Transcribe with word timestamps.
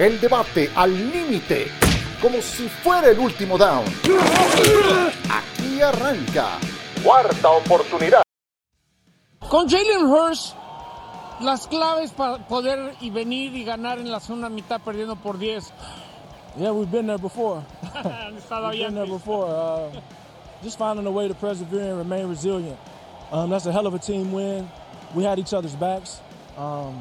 El 0.00 0.18
debate 0.18 0.70
al 0.76 0.94
límite, 1.12 1.66
como 2.22 2.40
si 2.40 2.70
fuera 2.70 3.10
el 3.10 3.18
último 3.18 3.58
down. 3.58 3.84
Aquí 5.28 5.82
arranca. 5.82 6.56
Cuarta 7.04 7.50
oportunidad. 7.50 8.22
Con 9.46 9.68
Jalen 9.68 10.06
Hurst, 10.06 10.54
las 11.40 11.66
claves 11.66 12.12
para 12.12 12.38
poder 12.48 12.94
y 13.02 13.10
venir 13.10 13.54
y 13.54 13.62
ganar 13.62 13.98
en 13.98 14.10
la 14.10 14.20
segunda 14.20 14.48
mitad 14.48 14.80
perdiendo 14.80 15.16
por 15.16 15.38
10. 15.38 15.70
Yeah, 16.56 16.72
we've 16.72 16.90
been 16.90 17.06
there 17.06 17.18
before. 17.18 17.62
We've 17.92 18.42
been 18.42 18.70
bien. 18.70 18.94
there 18.94 19.06
before. 19.06 19.48
Uh, 19.50 20.00
just 20.62 20.78
finding 20.78 21.06
a 21.06 21.10
way 21.10 21.28
to 21.28 21.34
persevere 21.34 21.90
and 21.90 21.98
remain 21.98 22.26
resilient. 22.26 22.78
Um, 23.30 23.50
that's 23.50 23.66
a 23.66 23.72
hell 23.72 23.86
of 23.86 23.92
a 23.92 23.98
team 23.98 24.32
win. 24.32 24.66
We 25.14 25.24
had 25.24 25.38
each 25.38 25.52
other's 25.52 25.76
backs, 25.76 26.22
um, 26.56 26.98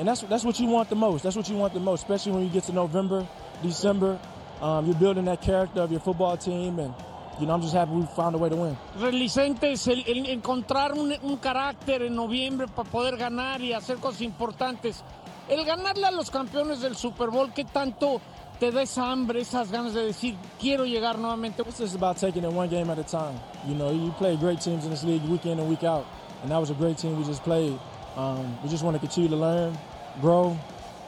and 0.00 0.08
that's 0.08 0.22
that's 0.22 0.44
what 0.44 0.58
you 0.58 0.66
want 0.66 0.88
the 0.88 0.96
most. 0.96 1.22
That's 1.22 1.36
what 1.36 1.48
you 1.48 1.56
want 1.56 1.74
the 1.74 1.80
most, 1.80 2.00
especially 2.02 2.32
when 2.32 2.42
you 2.42 2.48
get 2.48 2.64
to 2.64 2.72
November, 2.72 3.26
December. 3.62 4.18
Um, 4.62 4.86
you're 4.86 4.94
building 4.94 5.26
that 5.26 5.42
character 5.42 5.82
of 5.82 5.90
your 5.90 6.00
football 6.00 6.36
team, 6.38 6.78
and 6.78 6.94
you 7.38 7.46
know 7.46 7.52
I'm 7.52 7.60
just 7.60 7.74
happy 7.74 7.92
we 7.92 8.06
found 8.16 8.34
a 8.34 8.38
way 8.38 8.48
to 8.48 8.56
win. 8.56 8.76
Relicentes, 8.98 9.86
el, 9.88 10.02
el 10.06 10.26
encontrar 10.26 10.92
un, 10.94 11.12
un 11.22 11.36
carácter 11.36 12.02
en 12.02 12.16
noviembre 12.16 12.66
para 12.66 12.88
poder 12.88 13.16
ganar 13.18 13.60
y 13.60 13.74
hacer 13.74 13.98
cosas 13.98 14.22
importantes. 14.22 15.04
El 15.48 15.64
ganarle 15.66 16.06
a 16.06 16.12
los 16.12 16.30
campeones 16.30 16.80
del 16.80 16.96
Super 16.96 17.28
Bowl, 17.28 17.52
¿qué 17.52 17.64
tanto 17.64 18.20
te 18.58 18.70
da 18.70 18.82
esa 18.82 19.10
hambre, 19.10 19.40
esas 19.40 19.70
ganas 19.70 19.92
de 19.94 20.06
decir, 20.06 20.36
quiero 20.60 20.84
llegar 20.84 21.18
nuevamente? 21.18 21.62
It's 21.62 21.78
just 21.78 21.96
about 21.96 22.16
taking 22.16 22.44
it 22.44 22.52
one 22.52 22.68
game 22.68 22.88
at 22.90 22.98
a 22.98 23.02
time. 23.02 23.38
You 23.66 23.74
know, 23.74 23.90
you 23.90 24.12
play 24.16 24.36
great 24.36 24.60
teams 24.60 24.84
in 24.84 24.90
this 24.90 25.04
league 25.04 25.22
week 25.24 25.44
in 25.44 25.58
and 25.58 25.68
week 25.68 25.82
out, 25.82 26.06
and 26.42 26.50
that 26.50 26.58
was 26.58 26.70
a 26.70 26.74
great 26.74 26.96
team 26.96 27.18
we 27.18 27.24
just 27.24 27.42
played. 27.42 27.78
Um, 28.16 28.58
we 28.62 28.68
just 28.68 28.82
want 28.82 28.94
to 28.96 29.00
continue 29.00 29.28
to 29.30 29.36
learn, 29.36 29.76
grow, 30.20 30.58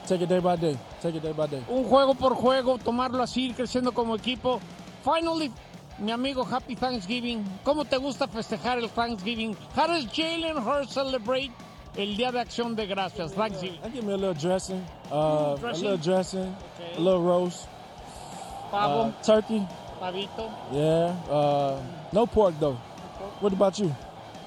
take 0.06 0.20
it 0.22 0.28
day 0.28 0.38
by 0.38 0.56
day, 0.56 0.78
take 1.00 1.14
it 1.16 1.22
day 1.22 1.32
by 1.32 1.46
day. 1.46 1.62
Un 1.68 1.84
juego 1.84 2.14
por 2.16 2.34
juego, 2.34 2.78
tomarlo 2.78 3.22
así, 3.22 3.46
ir 3.48 3.54
creciendo 3.54 3.92
como 3.92 4.14
equipo. 4.16 4.60
Finally, 5.04 5.50
mi 5.98 6.12
amigo, 6.12 6.44
Happy 6.44 6.76
Thanksgiving. 6.76 7.44
¿Cómo 7.64 7.84
te 7.84 7.96
gusta 7.98 8.26
festejar 8.28 8.78
el 8.78 8.88
Thanksgiving? 8.88 9.56
How 9.76 9.88
does 9.88 10.06
Jalen 10.12 10.56
Hurts 10.58 10.92
celebrate 10.94 11.50
el 11.96 12.16
Día 12.16 12.30
de 12.32 12.40
Acción 12.40 12.76
de 12.76 12.86
Gracias, 12.86 13.32
Thanksgiving? 13.34 13.80
I 13.84 13.88
give 13.90 14.04
me 14.04 14.12
a 14.12 14.16
little 14.16 14.34
dressing, 14.34 14.82
uh, 15.10 15.56
Dressing? 15.56 15.86
a 15.86 15.90
little 15.90 16.04
dressing, 16.14 16.56
Okay. 16.78 16.96
a 16.96 17.00
little 17.00 17.22
roast, 17.22 17.66
Pavo, 18.70 19.08
uh, 19.08 19.12
turkey. 19.22 19.66
pavito. 20.00 20.50
Yeah, 20.72 21.14
uh, 21.30 21.80
no 22.12 22.26
pork 22.26 22.54
though. 22.60 22.74
What 23.40 23.52
about 23.52 23.78
you? 23.78 23.94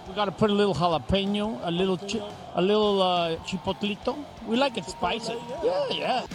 We 0.07 0.13
gotta 0.13 0.31
put 0.31 0.49
a 0.49 0.53
little 0.53 0.75
jalapeno, 0.75 1.59
a 1.63 1.71
little 1.71 1.97
chi- 1.97 2.23
a 2.53 2.61
little 2.61 3.01
uh, 3.01 3.35
chipotlito. 3.37 4.23
We 4.47 4.55
like 4.55 4.77
it 4.77 4.85
spicy. 4.85 5.35
Yeah, 5.63 5.87
yeah. 5.89 6.25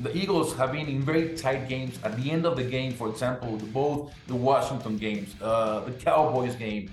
The 0.00 0.12
Eagles 0.14 0.54
have 0.56 0.72
been 0.72 0.88
in 0.88 1.02
very 1.02 1.34
tight 1.36 1.68
games. 1.68 1.98
At 2.04 2.16
the 2.20 2.30
end 2.30 2.44
of 2.44 2.56
the 2.56 2.64
game, 2.64 2.92
for 2.92 3.08
example, 3.08 3.56
both 3.72 4.12
the 4.26 4.34
Washington 4.36 4.98
games, 4.98 5.34
uh, 5.40 5.80
the 5.80 5.92
Cowboys 5.92 6.54
game. 6.54 6.90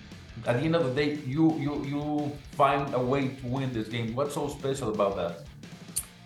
At 0.48 0.59
the 0.59 0.64
end 0.64 0.76
of 0.76 0.84
the 0.86 0.94
day, 0.94 1.20
you 1.28 1.54
you 1.59 1.84
you 1.86 2.31
find 2.52 2.94
a 2.94 3.00
way 3.00 3.28
to 3.28 3.48
win 3.48 3.73
this 3.73 3.88
game. 3.88 4.16
What's 4.16 4.34
so 4.34 4.48
special 4.48 4.89
about 4.94 5.16
that? 5.17 5.44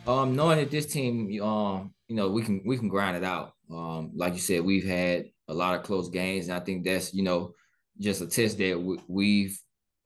Um, 0.10 0.36
knowing 0.36 0.60
that 0.60 0.72
this 0.72 0.86
team, 0.86 1.42
um, 1.44 1.94
you 2.08 2.16
know, 2.16 2.30
we 2.30 2.44
can 2.44 2.62
we 2.66 2.78
can 2.78 2.88
grind 2.88 3.18
it 3.18 3.24
out. 3.24 3.54
Um, 3.70 4.12
like 4.16 4.34
you 4.34 4.40
said, 4.40 4.64
we've 4.64 4.86
had 4.86 5.26
a 5.48 5.54
lot 5.54 5.76
of 5.76 5.84
close 5.84 6.10
games, 6.10 6.48
and 6.48 6.58
I 6.58 6.60
think 6.60 6.84
that's 6.84 7.14
you 7.14 7.24
know 7.24 7.54
just 8.00 8.22
a 8.22 8.28
test 8.28 8.58
that 8.60 8.80
we, 8.80 9.00
we've 9.08 9.60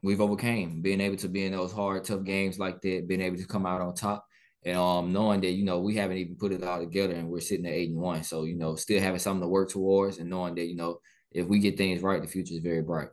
we've 0.04 0.22
overcame, 0.22 0.82
being 0.82 1.02
able 1.02 1.18
to 1.18 1.30
be 1.30 1.46
in 1.46 1.52
those 1.52 1.72
hard, 1.72 2.04
tough 2.04 2.24
games 2.24 2.58
like 2.58 2.82
that, 2.82 3.08
being 3.08 3.22
able 3.22 3.38
to 3.38 3.46
come 3.46 3.66
out 3.66 3.82
on 3.82 3.94
top, 3.94 4.26
and 4.64 4.78
um, 4.78 5.14
knowing 5.14 5.42
that 5.42 5.52
you 5.52 5.66
know 5.66 5.80
we 5.80 5.96
haven't 5.96 6.18
even 6.18 6.36
put 6.36 6.52
it 6.52 6.64
all 6.64 6.80
together, 6.80 7.14
and 7.14 7.30
we're 7.30 7.40
sitting 7.40 7.66
at 7.66 7.74
eight 7.74 7.90
and 7.90 8.00
one, 8.00 8.24
so 8.24 8.44
you 8.44 8.56
know, 8.56 8.76
still 8.76 9.02
having 9.02 9.20
something 9.20 9.42
to 9.42 9.48
work 9.48 9.70
towards, 9.70 10.18
and 10.18 10.30
knowing 10.30 10.56
that 10.56 10.68
you 10.68 10.76
know 10.76 11.00
if 11.32 11.48
we 11.48 11.60
get 11.60 11.78
things 11.78 12.02
right, 12.02 12.22
the 12.22 12.28
future 12.28 12.54
is 12.54 12.60
very 12.60 12.82
bright. 12.82 13.10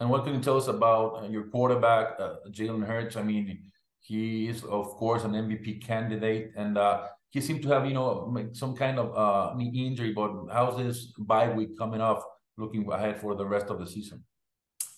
And 0.00 0.10
what 0.10 0.24
can 0.24 0.34
you 0.34 0.40
tell 0.40 0.56
us 0.56 0.66
about 0.66 1.22
uh, 1.22 1.28
your 1.28 1.44
quarterback, 1.44 2.18
uh, 2.18 2.34
Jalen 2.50 2.84
Hurts? 2.84 3.16
I 3.16 3.22
mean, 3.22 3.70
he 4.00 4.48
is 4.48 4.64
of 4.64 4.88
course 4.96 5.24
an 5.24 5.32
MVP 5.32 5.84
candidate, 5.84 6.52
and 6.56 6.76
uh, 6.76 7.06
he 7.32 7.40
seemed 7.40 7.62
to 7.62 7.68
have 7.70 7.86
you 7.86 7.94
know 7.94 8.32
some 8.52 8.76
kind 8.76 8.98
of 8.98 9.16
uh, 9.16 9.54
knee 9.56 9.86
injury. 9.86 10.12
But 10.12 10.32
how's 10.52 10.76
this 10.76 11.06
bye 11.18 11.48
week 11.48 11.76
coming 11.76 12.00
off? 12.00 12.22
Looking 12.58 12.86
ahead 12.92 13.18
for 13.18 13.34
the 13.34 13.46
rest 13.46 13.66
of 13.66 13.78
the 13.78 13.86
season. 13.86 14.22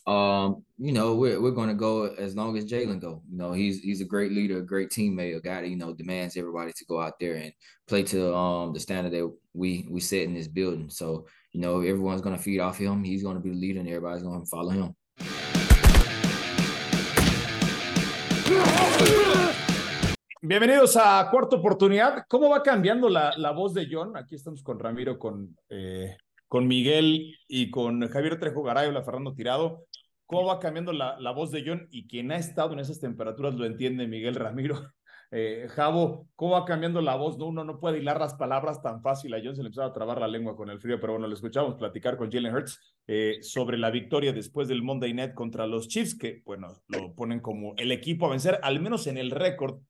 Um, 0.06 0.64
you 0.76 0.92
know, 0.92 1.14
we're 1.14 1.40
we're 1.40 1.52
gonna 1.52 1.74
go 1.74 2.06
as 2.06 2.34
long 2.34 2.58
as 2.58 2.66
Jalen 2.66 3.00
go. 3.00 3.22
You 3.30 3.38
know, 3.38 3.52
he's 3.52 3.80
he's 3.80 4.00
a 4.00 4.04
great 4.04 4.32
leader, 4.32 4.58
a 4.58 4.66
great 4.66 4.90
teammate, 4.90 5.36
a 5.36 5.40
guy 5.40 5.62
that 5.62 5.68
you 5.68 5.76
know 5.76 5.94
demands 5.94 6.36
everybody 6.36 6.72
to 6.72 6.84
go 6.86 7.00
out 7.00 7.18
there 7.20 7.36
and 7.36 7.52
play 7.86 8.02
to 8.02 8.34
um 8.34 8.74
the 8.74 8.80
standard 8.80 9.12
that 9.12 9.32
we 9.54 9.86
we 9.88 10.00
set 10.00 10.22
in 10.22 10.34
this 10.34 10.48
building. 10.48 10.90
So 10.90 11.26
you 11.52 11.60
know, 11.60 11.80
everyone's 11.80 12.20
gonna 12.20 12.36
feed 12.36 12.58
off 12.58 12.76
him. 12.76 13.04
He's 13.04 13.22
gonna 13.22 13.40
be 13.40 13.50
the 13.50 13.56
leader, 13.56 13.78
and 13.78 13.88
everybody's 13.88 14.24
gonna 14.24 14.44
follow 14.44 14.70
him. 14.70 14.94
Bienvenidos 20.46 20.98
a 20.98 21.26
Cuarta 21.30 21.56
Oportunidad. 21.56 22.26
¿Cómo 22.28 22.50
va 22.50 22.62
cambiando 22.62 23.08
la, 23.08 23.32
la 23.38 23.52
voz 23.52 23.72
de 23.72 23.88
John? 23.90 24.14
Aquí 24.14 24.34
estamos 24.34 24.62
con 24.62 24.78
Ramiro, 24.78 25.18
con, 25.18 25.56
eh, 25.70 26.18
con 26.48 26.66
Miguel 26.66 27.34
y 27.48 27.70
con 27.70 28.06
Javier 28.06 28.38
Trejo 28.38 28.62
Garay, 28.62 28.92
la 28.92 29.02
Fernando 29.02 29.32
Tirado. 29.32 29.86
¿Cómo 30.26 30.44
va 30.44 30.58
cambiando 30.58 30.92
la, 30.92 31.18
la 31.18 31.30
voz 31.30 31.50
de 31.50 31.64
John? 31.66 31.88
Y 31.90 32.06
quien 32.06 32.30
ha 32.30 32.36
estado 32.36 32.74
en 32.74 32.80
esas 32.80 33.00
temperaturas 33.00 33.54
lo 33.54 33.64
entiende, 33.64 34.06
Miguel 34.06 34.34
Ramiro. 34.34 34.78
Eh, 35.36 35.66
Javo, 35.70 36.28
¿cómo 36.36 36.52
va 36.52 36.64
cambiando 36.64 37.00
la 37.00 37.16
voz? 37.16 37.38
No, 37.38 37.46
uno 37.46 37.64
no 37.64 37.80
puede 37.80 37.98
hilar 37.98 38.20
las 38.20 38.34
palabras 38.34 38.80
tan 38.82 39.02
fácil. 39.02 39.34
A 39.34 39.40
John 39.42 39.56
se 39.56 39.62
le 39.62 39.68
empezaba 39.68 39.88
a 39.88 39.92
trabar 39.92 40.20
la 40.20 40.28
lengua 40.28 40.54
con 40.54 40.70
el 40.70 40.78
frío, 40.78 41.00
pero 41.00 41.14
bueno, 41.14 41.26
le 41.26 41.34
escuchamos 41.34 41.74
platicar 41.74 42.16
con 42.16 42.30
Jalen 42.30 42.54
Hurts 42.54 42.78
eh, 43.08 43.38
sobre 43.40 43.76
la 43.76 43.90
victoria 43.90 44.32
después 44.32 44.68
del 44.68 44.82
Monday 44.82 45.12
Night 45.12 45.34
contra 45.34 45.66
los 45.66 45.88
Chiefs, 45.88 46.16
que, 46.16 46.42
bueno, 46.44 46.68
lo 46.86 47.14
ponen 47.14 47.40
como 47.40 47.74
el 47.78 47.90
equipo 47.90 48.26
a 48.26 48.30
vencer, 48.30 48.60
al 48.62 48.78
menos 48.78 49.08
en 49.08 49.18
el 49.18 49.32
récord 49.32 49.80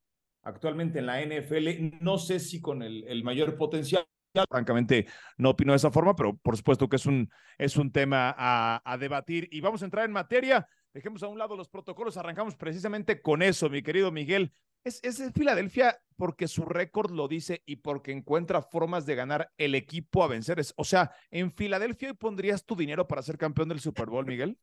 actualmente 0.45 0.99
en 1.01 1.07
la 1.07 1.21
NFL. 1.21 1.99
No 2.01 2.19
sé 2.19 2.39
si 2.39 2.61
con 2.61 2.83
el, 2.83 3.25
mayor 3.25 3.57
potencial. 3.57 4.07
Francamente, 4.49 5.07
no 5.37 5.51
opino 5.51 5.73
de 5.73 5.77
esa 5.77 5.93
forma, 5.93 6.17
pero 6.17 6.37
por 6.37 6.57
supuesto 6.57 6.89
que 6.89 6.97
es 6.97 7.07
un, 7.07 7.31
es 7.57 7.77
un 7.77 7.93
tema 7.93 8.35
a, 8.37 8.97
debatir. 8.99 9.49
Y 9.51 9.61
vamos 9.61 9.83
a 9.83 9.85
entrar 9.85 10.05
en 10.05 10.13
materia. 10.13 10.69
Dejemos 10.93 11.23
a 11.23 11.29
un 11.29 11.39
lado 11.39 11.57
los 11.57 11.69
protocolos. 11.69 12.17
Arrancamos 12.17 12.57
precisamente 12.57 13.21
con 13.21 13.43
eso, 13.43 13.71
mi 13.71 13.83
querido 13.83 14.11
Miguel. 14.11 14.53
Es, 14.83 15.03
es 15.03 15.33
Filadelfia 15.33 15.99
porque 16.17 16.47
su 16.47 16.65
récord 16.65 17.11
lo 17.11 17.27
dice 17.27 17.63
y 17.65 17.77
porque 17.77 18.13
encuentra 18.13 18.61
formas 18.61 19.07
de 19.07 19.15
ganar 19.15 19.51
el 19.57 19.75
equipo 19.75 20.23
a 20.23 20.29
vencer. 20.29 20.61
O 20.77 20.85
sea, 20.85 21.13
en 21.31 21.53
Filadelfia 21.53 22.13
pondrías 22.15 22.67
tu 22.67 22.77
dinero 22.77 23.07
para 23.07 23.23
ser 23.23 23.39
campeón 23.39 23.69
del 23.69 23.81
Super 23.81 24.07
Bowl, 24.07 24.27
Miguel. 24.27 24.59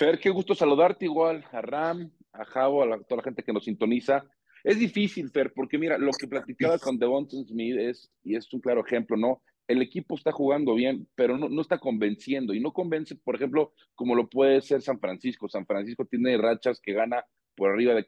Fer, 0.00 0.18
qué 0.18 0.30
gusto 0.30 0.54
saludarte 0.54 1.04
igual, 1.04 1.44
a 1.52 1.60
Ram, 1.60 2.10
a 2.32 2.46
Javo, 2.46 2.82
a 2.82 2.86
la- 2.86 3.02
toda 3.02 3.18
la 3.18 3.22
gente 3.22 3.42
que 3.42 3.52
nos 3.52 3.64
sintoniza. 3.64 4.24
Es 4.64 4.78
difícil, 4.78 5.28
Fer, 5.28 5.52
porque 5.54 5.76
mira, 5.76 5.98
lo 5.98 6.10
que 6.12 6.26
platicaba 6.26 6.78
con 6.78 6.98
Devonta 6.98 7.36
Smith 7.46 7.76
es, 7.76 8.10
y 8.24 8.34
es 8.34 8.50
un 8.54 8.62
claro 8.62 8.82
ejemplo, 8.82 9.18
¿no? 9.18 9.42
El 9.68 9.82
equipo 9.82 10.14
está 10.14 10.32
jugando 10.32 10.74
bien, 10.74 11.06
pero 11.14 11.36
no, 11.36 11.50
no 11.50 11.60
está 11.60 11.76
convenciendo, 11.76 12.54
y 12.54 12.60
no 12.60 12.72
convence, 12.72 13.14
por 13.14 13.36
ejemplo, 13.36 13.74
como 13.94 14.14
lo 14.14 14.26
puede 14.26 14.62
ser 14.62 14.80
San 14.80 14.98
Francisco. 14.98 15.50
San 15.50 15.66
Francisco 15.66 16.06
tiene 16.06 16.38
rachas 16.38 16.80
que 16.80 16.94
gana 16.94 17.22
por 17.54 17.70
arriba 17.70 17.92
de 17.92 18.06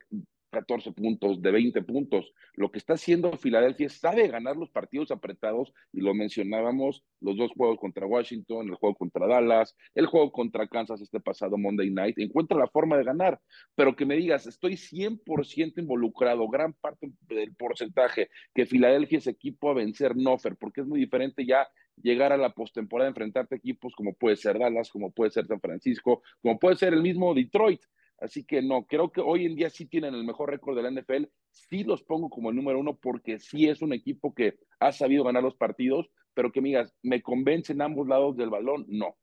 14 0.52 0.92
puntos, 0.92 1.40
de 1.40 1.50
20 1.50 1.82
puntos. 1.82 2.32
Lo 2.54 2.70
que 2.70 2.78
está 2.78 2.92
haciendo 2.92 3.32
Filadelfia 3.32 3.86
es 3.86 3.94
sabe 3.94 4.28
ganar 4.28 4.56
los 4.56 4.70
partidos 4.70 5.10
apretados, 5.10 5.72
y 5.92 6.02
lo 6.02 6.14
mencionábamos, 6.14 7.02
los 7.20 7.36
dos 7.36 7.50
juegos 7.56 7.78
contra 7.78 8.06
Washington, 8.06 8.68
el 8.68 8.74
juego 8.74 8.94
contra 8.94 9.26
Dallas, 9.26 9.74
el 9.94 10.06
juego 10.06 10.30
contra 10.30 10.68
Kansas 10.68 11.00
este 11.00 11.20
pasado 11.20 11.56
Monday 11.56 11.90
Night, 11.90 12.18
encuentra 12.18 12.58
la 12.58 12.68
forma 12.68 12.98
de 12.98 13.04
ganar, 13.04 13.40
pero 13.74 13.96
que 13.96 14.04
me 14.04 14.16
digas, 14.16 14.46
estoy 14.46 14.76
100% 14.76 15.78
involucrado, 15.78 16.46
gran 16.48 16.74
parte 16.74 17.10
del 17.22 17.54
porcentaje, 17.54 18.28
que 18.54 18.66
Filadelfia 18.66 19.18
es 19.18 19.26
equipo 19.26 19.70
a 19.70 19.74
vencer, 19.74 20.14
no, 20.16 20.36
Fer, 20.38 20.56
porque 20.56 20.82
es 20.82 20.86
muy 20.86 21.00
diferente 21.00 21.46
ya 21.46 21.66
llegar 22.02 22.32
a 22.32 22.36
la 22.36 22.52
postemporada, 22.52 23.08
enfrentarte 23.08 23.54
a 23.54 23.58
equipos 23.58 23.94
como 23.94 24.14
puede 24.14 24.36
ser 24.36 24.58
Dallas, 24.58 24.90
como 24.90 25.10
puede 25.12 25.30
ser 25.30 25.46
San 25.46 25.60
Francisco, 25.60 26.22
como 26.42 26.58
puede 26.58 26.76
ser 26.76 26.92
el 26.92 27.02
mismo 27.02 27.34
Detroit. 27.34 27.80
Así 28.22 28.44
que 28.44 28.62
no, 28.62 28.86
creo 28.86 29.10
que 29.10 29.20
hoy 29.20 29.46
en 29.46 29.56
día 29.56 29.68
sí 29.68 29.84
tienen 29.86 30.14
el 30.14 30.22
mejor 30.22 30.50
récord 30.50 30.76
de 30.76 30.82
la 30.82 30.90
NFL. 30.90 31.24
Sí 31.50 31.82
los 31.82 32.04
pongo 32.04 32.30
como 32.30 32.50
el 32.50 32.56
número 32.56 32.78
uno 32.78 32.96
porque 32.96 33.40
sí 33.40 33.68
es 33.68 33.82
un 33.82 33.92
equipo 33.92 34.32
que 34.32 34.54
ha 34.78 34.92
sabido 34.92 35.24
ganar 35.24 35.42
los 35.42 35.56
partidos, 35.56 36.08
pero 36.32 36.52
que 36.52 36.60
me 36.60 36.68
digas, 36.68 36.94
¿me 37.02 37.20
convence 37.20 37.72
en 37.72 37.82
ambos 37.82 38.06
lados 38.06 38.36
del 38.36 38.48
balón? 38.48 38.86
No. 38.88 39.16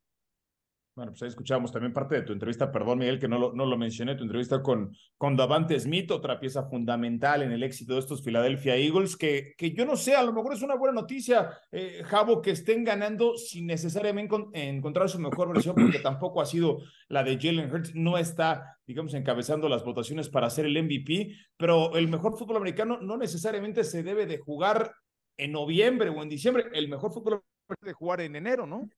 Bueno, 1.00 1.14
pues 1.14 1.22
ahí 1.22 1.30
escuchamos 1.30 1.72
también 1.72 1.94
parte 1.94 2.16
de 2.16 2.24
tu 2.24 2.34
entrevista, 2.34 2.74
perdón 2.74 3.00
Miguel 3.00 3.22
que 3.22 3.30
no 3.30 3.40
lo, 3.40 3.54
no 3.54 3.66
lo 3.66 3.78
mencioné, 3.78 4.16
tu 4.16 4.24
entrevista 4.24 4.62
con, 4.62 4.94
con 5.18 5.38
Davante 5.38 5.80
Smith, 5.80 6.12
otra 6.12 6.42
pieza 6.42 6.68
fundamental 6.68 7.42
en 7.42 7.54
el 7.54 7.64
éxito 7.64 7.94
de 7.94 8.02
estos 8.02 8.22
Philadelphia 8.22 8.76
Eagles, 8.76 9.16
que, 9.16 9.54
que 9.58 9.72
yo 9.72 9.86
no 9.86 9.96
sé, 9.96 10.18
a 10.18 10.24
lo 10.24 10.34
mejor 10.34 10.54
es 10.54 10.62
una 10.62 10.76
buena 10.76 11.00
noticia, 11.00 11.58
eh, 11.72 12.02
Javo, 12.04 12.42
que 12.42 12.52
estén 12.52 12.84
ganando 12.84 13.38
sin 13.38 13.68
necesariamente 13.68 14.36
encontrar 14.52 15.08
su 15.08 15.20
mejor 15.20 15.54
versión, 15.54 15.74
porque 15.74 16.00
tampoco 16.00 16.42
ha 16.42 16.46
sido 16.46 16.80
la 17.08 17.24
de 17.24 17.40
Jalen 17.40 17.74
Hurts, 17.74 17.96
no 17.96 18.18
está, 18.18 18.78
digamos, 18.86 19.14
encabezando 19.14 19.70
las 19.70 19.86
votaciones 19.86 20.28
para 20.28 20.50
ser 20.50 20.66
el 20.66 20.84
MVP, 20.84 21.34
pero 21.56 21.96
el 21.96 22.10
mejor 22.10 22.38
fútbol 22.38 22.58
americano 22.58 23.00
no 23.00 23.16
necesariamente 23.16 23.86
se 23.86 24.04
debe 24.04 24.26
de 24.26 24.40
jugar 24.40 24.92
en 25.38 25.54
noviembre 25.54 26.10
o 26.10 26.22
en 26.22 26.28
diciembre, 26.28 26.66
el 26.74 26.90
mejor 26.90 27.14
fútbol 27.14 27.42
de 27.80 27.94
jugar 27.94 28.20
en 28.20 28.36
enero, 28.36 28.68
¿no? 28.68 28.90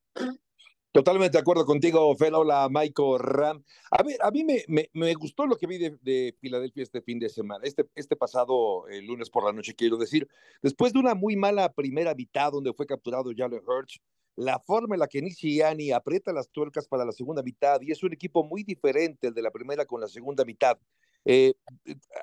Totalmente 0.92 1.38
de 1.38 1.42
acuerdo 1.42 1.66
contigo, 1.66 2.14
Fel. 2.18 2.36
Hola, 2.36 2.68
Michael 2.70 3.20
Ram. 3.20 3.64
A 3.92 4.04
ver, 4.04 4.18
a 4.22 4.30
mí 4.30 4.44
me, 4.44 4.90
me, 4.92 5.14
gustó 5.14 5.46
lo 5.46 5.56
que 5.56 5.66
vi 5.66 5.78
de, 5.78 6.36
Filadelfia 6.42 6.84
este 6.84 7.02
fin 7.02 7.18
de 7.18 7.30
semana, 7.30 7.64
este, 7.64 7.88
este 7.96 8.18
pasado 8.18 8.90
el 8.90 9.06
lunes 9.06 9.30
por 9.30 9.46
la 9.46 9.54
noche, 9.54 9.74
quiero 9.74 9.96
decir. 9.96 10.28
Después 10.62 10.92
de 10.92 11.00
una 11.00 11.16
muy 11.16 11.38
mala 11.38 11.72
primera 11.72 12.14
mitad 12.14 12.52
donde 12.52 12.74
fue 12.74 12.86
capturado 12.86 13.32
Jalen 13.34 13.62
Hurts, 13.66 14.02
la 14.36 14.60
forma 14.60 14.96
en 14.96 15.00
la 15.00 15.08
que 15.08 15.22
Nick 15.22 15.36
Sirianni 15.36 15.92
aprieta 15.92 16.34
las 16.34 16.50
tuercas 16.50 16.90
para 16.90 17.06
la 17.06 17.14
segunda 17.14 17.42
mitad 17.42 17.80
y 17.82 17.92
es 17.92 18.04
un 18.04 18.12
equipo 18.12 18.44
muy 18.44 18.64
diferente 18.64 19.28
el 19.28 19.34
de 19.34 19.42
la 19.42 19.52
primera 19.52 19.86
con 19.86 20.02
la 20.02 20.10
segunda 20.10 20.44
mitad. 20.44 20.78
Eh, 21.24 21.54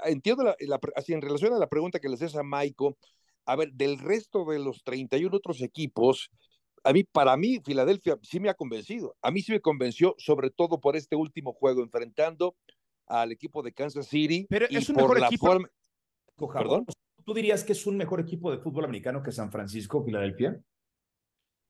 entiendo, 0.04 0.54
así 0.94 1.14
en 1.14 1.22
relación 1.22 1.54
a 1.54 1.58
la 1.58 1.68
pregunta 1.68 2.00
que 2.00 2.08
les 2.10 2.20
haces 2.20 2.36
a 2.36 2.42
Michael, 2.42 2.96
a 3.46 3.56
ver, 3.56 3.72
del 3.72 3.98
resto 3.98 4.44
de 4.44 4.58
los 4.58 4.84
31 4.84 5.34
otros 5.34 5.62
equipos, 5.62 6.30
a 6.84 6.92
mí, 6.92 7.04
para 7.04 7.36
mí, 7.36 7.60
Filadelfia 7.64 8.18
sí 8.22 8.40
me 8.40 8.48
ha 8.48 8.54
convencido. 8.54 9.16
A 9.22 9.30
mí 9.30 9.42
sí 9.42 9.52
me 9.52 9.60
convenció, 9.60 10.14
sobre 10.18 10.50
todo 10.50 10.80
por 10.80 10.96
este 10.96 11.16
último 11.16 11.52
juego, 11.52 11.82
enfrentando 11.82 12.56
al 13.06 13.32
equipo 13.32 13.62
de 13.62 13.72
Kansas 13.72 14.06
City. 14.06 14.46
Pero 14.48 14.66
es 14.70 14.88
un 14.88 14.96
mejor 14.96 15.22
equipo. 15.22 15.58
¿Perdón? 16.52 16.86
¿Tú 17.24 17.34
dirías 17.34 17.64
que 17.64 17.72
es 17.72 17.86
un 17.86 17.96
mejor 17.96 18.20
equipo 18.20 18.50
de 18.50 18.58
fútbol 18.58 18.84
americano 18.84 19.22
que 19.22 19.32
San 19.32 19.50
Francisco, 19.50 20.02
Filadelfia? 20.02 20.60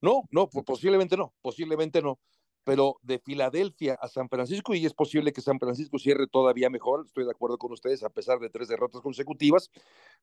No, 0.00 0.22
no, 0.30 0.48
posiblemente 0.48 1.16
no, 1.16 1.34
posiblemente 1.40 2.00
no 2.00 2.20
pero 2.68 2.98
de 3.00 3.18
Filadelfia 3.18 3.94
a 3.94 4.08
San 4.08 4.28
Francisco, 4.28 4.74
y 4.74 4.84
es 4.84 4.92
posible 4.92 5.32
que 5.32 5.40
San 5.40 5.58
Francisco 5.58 5.98
cierre 5.98 6.26
todavía 6.26 6.68
mejor, 6.68 7.06
estoy 7.06 7.24
de 7.24 7.30
acuerdo 7.30 7.56
con 7.56 7.72
ustedes, 7.72 8.02
a 8.02 8.10
pesar 8.10 8.40
de 8.40 8.50
tres 8.50 8.68
derrotas 8.68 9.00
consecutivas, 9.00 9.70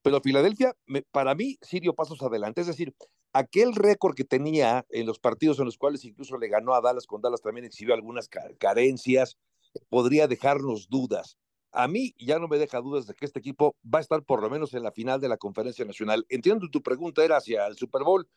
pero 0.03 0.21
Filadelfia, 0.21 0.75
para 1.09 1.33
mí, 1.33 1.57
sí 1.63 1.79
dio 1.79 1.95
pasos 1.95 2.21
adelante, 2.21 2.61
es 2.61 2.67
decir, 2.67 2.93
aquel 3.33 3.73
récord 3.73 4.13
que 4.13 4.25
tenía 4.25 4.85
en 4.89 5.07
los 5.07 5.17
partidos 5.17 5.57
en 5.57 5.65
los 5.65 5.79
cuales 5.79 6.05
incluso 6.05 6.37
le 6.37 6.47
ganó 6.47 6.75
a 6.75 6.81
Dallas, 6.81 7.07
con 7.07 7.19
Dallas 7.19 7.41
también 7.41 7.65
exhibió 7.65 7.95
algunas 7.95 8.29
carencias, 8.59 9.39
podría 9.89 10.27
dejarnos 10.27 10.87
dudas. 10.87 11.39
A 11.71 11.87
mí 11.87 12.13
ya 12.19 12.37
no 12.37 12.47
me 12.47 12.59
deja 12.59 12.79
dudas 12.79 13.07
de 13.07 13.15
que 13.15 13.25
este 13.25 13.39
equipo 13.39 13.75
va 13.83 13.97
a 13.97 14.01
estar 14.03 14.21
por 14.21 14.43
lo 14.43 14.51
menos 14.51 14.75
en 14.75 14.83
la 14.83 14.91
final 14.91 15.19
de 15.19 15.29
la 15.29 15.37
conferencia 15.37 15.83
nacional. 15.83 16.27
Entiendo 16.29 16.69
tu 16.69 16.83
pregunta 16.83 17.25
era 17.25 17.37
hacia 17.37 17.65
el 17.65 17.75
Super 17.75 18.03
Bowl 18.03 18.27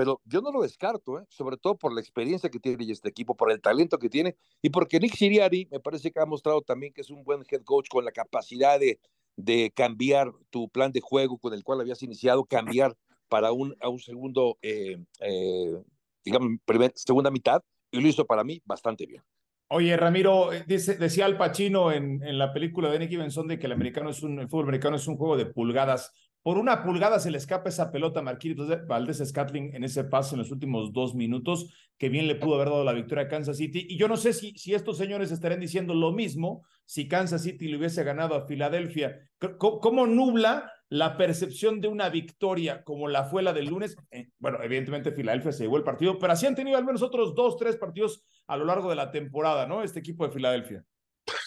pero 0.00 0.18
yo 0.24 0.40
no 0.40 0.50
lo 0.50 0.62
descarto, 0.62 1.18
¿eh? 1.18 1.26
sobre 1.28 1.58
todo 1.58 1.76
por 1.76 1.92
la 1.92 2.00
experiencia 2.00 2.48
que 2.48 2.58
tiene 2.58 2.90
este 2.90 3.10
equipo, 3.10 3.36
por 3.36 3.52
el 3.52 3.60
talento 3.60 3.98
que 3.98 4.08
tiene 4.08 4.34
y 4.62 4.70
porque 4.70 4.98
Nick 4.98 5.14
Siriari 5.14 5.68
me 5.70 5.78
parece 5.78 6.10
que 6.10 6.18
ha 6.18 6.24
mostrado 6.24 6.62
también 6.62 6.94
que 6.94 7.02
es 7.02 7.10
un 7.10 7.22
buen 7.22 7.42
head 7.50 7.60
coach 7.64 7.88
con 7.90 8.06
la 8.06 8.10
capacidad 8.10 8.80
de, 8.80 8.98
de 9.36 9.70
cambiar 9.76 10.32
tu 10.48 10.70
plan 10.70 10.90
de 10.90 11.02
juego 11.02 11.36
con 11.36 11.52
el 11.52 11.62
cual 11.62 11.82
habías 11.82 12.02
iniciado, 12.02 12.46
cambiar 12.46 12.96
para 13.28 13.52
un, 13.52 13.76
a 13.78 13.90
un 13.90 13.98
segundo, 13.98 14.56
eh, 14.62 14.96
eh, 15.20 15.82
digamos, 16.24 16.48
segunda 16.94 17.30
mitad, 17.30 17.60
y 17.90 18.00
lo 18.00 18.08
hizo 18.08 18.24
para 18.24 18.42
mí 18.42 18.62
bastante 18.64 19.04
bien. 19.04 19.22
Oye, 19.68 19.98
Ramiro, 19.98 20.48
dice, 20.66 20.96
decía 20.96 21.26
Al 21.26 21.36
Pacino 21.36 21.92
en, 21.92 22.26
en, 22.26 22.38
la 22.38 22.54
película 22.54 22.90
de 22.90 23.00
Nicky 23.00 23.16
Benson 23.16 23.48
de 23.48 23.58
que 23.58 23.66
el 23.66 23.72
americano 23.72 24.08
es 24.08 24.22
un, 24.22 24.40
el 24.40 24.48
fútbol 24.48 24.64
americano 24.64 24.96
es 24.96 25.06
un 25.06 25.18
juego 25.18 25.36
de 25.36 25.44
pulgadas. 25.44 26.10
Por 26.42 26.56
una 26.56 26.82
pulgada 26.82 27.18
se 27.18 27.30
le 27.30 27.36
escapa 27.36 27.68
esa 27.68 27.92
pelota 27.92 28.20
a 28.20 28.22
Marquinhos 28.22 28.86
Valdés 28.86 29.22
Scatling 29.22 29.74
en 29.74 29.84
ese 29.84 30.04
paso 30.04 30.34
en 30.34 30.38
los 30.38 30.50
últimos 30.50 30.90
dos 30.92 31.14
minutos, 31.14 31.70
que 31.98 32.08
bien 32.08 32.26
le 32.26 32.34
pudo 32.34 32.54
haber 32.54 32.70
dado 32.70 32.82
la 32.82 32.94
victoria 32.94 33.24
a 33.24 33.28
Kansas 33.28 33.58
City. 33.58 33.86
Y 33.90 33.98
yo 33.98 34.08
no 34.08 34.16
sé 34.16 34.32
si, 34.32 34.54
estos 34.72 34.96
señores 34.96 35.32
estarían 35.32 35.60
diciendo 35.60 35.92
lo 35.94 36.12
mismo 36.12 36.64
si 36.86 37.08
Kansas 37.08 37.42
City 37.42 37.68
le 37.68 37.76
hubiese 37.76 38.04
ganado 38.04 38.34
a 38.34 38.46
Filadelfia. 38.46 39.20
¿Cómo, 39.58 40.06
nubla 40.06 40.72
la 40.88 41.18
percepción 41.18 41.80
de 41.80 41.88
una 41.88 42.08
victoria 42.08 42.84
como 42.84 43.06
la 43.06 43.24
fue 43.24 43.42
la 43.42 43.52
del 43.52 43.66
lunes? 43.66 43.96
Eh, 44.10 44.30
bueno, 44.38 44.62
evidentemente 44.62 45.12
Filadelfia 45.12 45.52
se 45.52 45.64
llevó 45.64 45.76
el 45.76 45.84
partido, 45.84 46.18
pero 46.18 46.32
así 46.32 46.46
han 46.46 46.54
tenido 46.54 46.78
al 46.78 46.86
menos 46.86 47.02
otros 47.02 47.34
dos, 47.34 47.58
tres 47.58 47.76
partidos 47.76 48.24
a 48.46 48.56
lo 48.56 48.64
largo 48.64 48.88
de 48.88 48.96
la 48.96 49.10
temporada, 49.10 49.66
¿no? 49.66 49.82
Este 49.82 49.98
equipo 49.98 50.26
de 50.26 50.32
Filadelfia. 50.32 50.84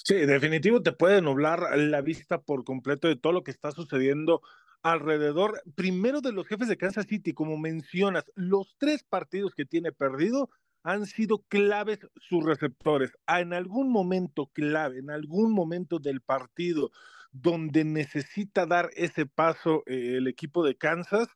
Sí, 0.03 0.15
definitivo 0.15 0.81
te 0.81 0.91
puede 0.91 1.21
nublar 1.21 1.77
la 1.77 2.01
vista 2.01 2.41
por 2.41 2.63
completo 2.63 3.07
de 3.07 3.15
todo 3.15 3.33
lo 3.33 3.43
que 3.43 3.51
está 3.51 3.71
sucediendo 3.71 4.41
alrededor, 4.83 5.61
primero 5.75 6.21
de 6.21 6.33
los 6.33 6.45
jefes 6.45 6.67
de 6.67 6.77
Kansas 6.77 7.07
City, 7.07 7.33
como 7.33 7.57
mencionas, 7.57 8.25
los 8.35 8.75
tres 8.77 9.03
partidos 9.03 9.55
que 9.55 9.65
tiene 9.65 9.91
perdido 9.93 10.49
han 10.83 11.05
sido 11.05 11.39
claves 11.47 11.99
sus 12.17 12.43
receptores. 12.43 13.13
Ah, 13.25 13.39
en 13.39 13.53
algún 13.53 13.89
momento 13.89 14.47
clave, 14.47 14.99
en 14.99 15.09
algún 15.09 15.53
momento 15.53 15.99
del 15.99 16.21
partido 16.21 16.91
donde 17.31 17.85
necesita 17.85 18.65
dar 18.65 18.89
ese 18.95 19.25
paso 19.25 19.83
eh, 19.85 20.17
el 20.17 20.27
equipo 20.27 20.63
de 20.63 20.75
Kansas, 20.75 21.29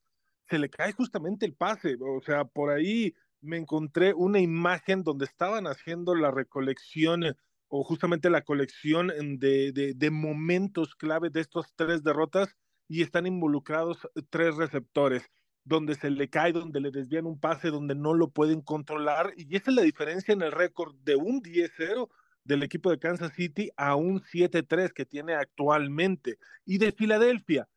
se 0.49 0.59
le 0.59 0.69
cae 0.69 0.91
justamente 0.91 1.45
el 1.45 1.55
pase. 1.55 1.97
O 1.99 2.21
sea, 2.21 2.43
por 2.45 2.69
ahí 2.69 3.15
me 3.41 3.57
encontré 3.57 4.13
una 4.13 4.39
imagen 4.39 5.03
donde 5.03 5.25
estaban 5.25 5.65
haciendo 5.65 6.13
la 6.15 6.31
recolección 6.31 7.23
o 7.69 7.83
justamente 7.83 8.29
la 8.29 8.43
colección 8.43 9.07
de, 9.39 9.71
de, 9.71 9.93
de 9.93 10.11
momentos 10.11 10.95
clave 10.95 11.29
de 11.29 11.41
estas 11.41 11.73
tres 11.75 12.03
derrotas 12.03 12.55
y 12.87 13.01
están 13.01 13.27
involucrados 13.27 14.07
eh, 14.15 14.21
tres 14.29 14.55
receptores, 14.55 15.23
donde 15.63 15.95
se 15.95 16.09
le 16.09 16.29
cae, 16.29 16.53
donde 16.53 16.79
le 16.79 16.91
desvían 16.91 17.25
un 17.25 17.39
pase, 17.39 17.69
donde 17.69 17.95
no 17.95 18.13
lo 18.13 18.29
pueden 18.29 18.61
controlar. 18.61 19.33
Y 19.35 19.55
esa 19.55 19.71
es 19.71 19.75
la 19.75 19.81
diferencia 19.83 20.33
en 20.33 20.41
el 20.41 20.51
récord 20.51 20.95
de 21.03 21.15
un 21.15 21.41
10-0 21.41 22.09
del 22.45 22.63
equipo 22.63 22.89
de 22.89 22.99
Kansas 22.99 23.33
City 23.33 23.69
a 23.75 23.95
un 23.95 24.21
7-3 24.21 24.93
que 24.93 25.05
tiene 25.05 25.35
actualmente. 25.35 26.37
Y 26.65 26.77
de 26.77 26.93
Filadelfia, 26.93 27.67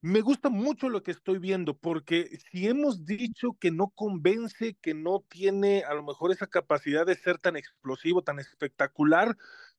me 0.00 0.20
gusta 0.20 0.48
mucho 0.48 0.88
lo 0.88 1.02
que 1.02 1.10
estoy 1.10 1.38
viendo, 1.38 1.76
porque 1.76 2.38
si 2.50 2.68
hemos 2.68 3.04
dicho 3.04 3.56
que 3.58 3.72
no 3.72 3.88
convence, 3.88 4.76
que 4.80 4.94
no 4.94 5.24
tiene 5.28 5.82
a 5.82 5.94
lo 5.94 6.04
mejor 6.04 6.30
esa 6.30 6.46
capacidad 6.46 7.04
de 7.04 7.16
ser 7.16 7.38
tan 7.38 7.56
explosivo, 7.56 8.22
tan 8.22 8.38
espectacular, 8.38 9.36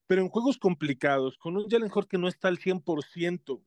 pero 0.08 0.22
en 0.22 0.30
juegos 0.30 0.58
complicados, 0.58 1.38
con 1.38 1.56
un 1.56 1.70
Jalen 1.70 1.92
Hurts 1.94 2.10
que 2.10 2.18
no 2.18 2.28
está 2.28 2.50
al 2.50 2.58
100%, 2.58 3.62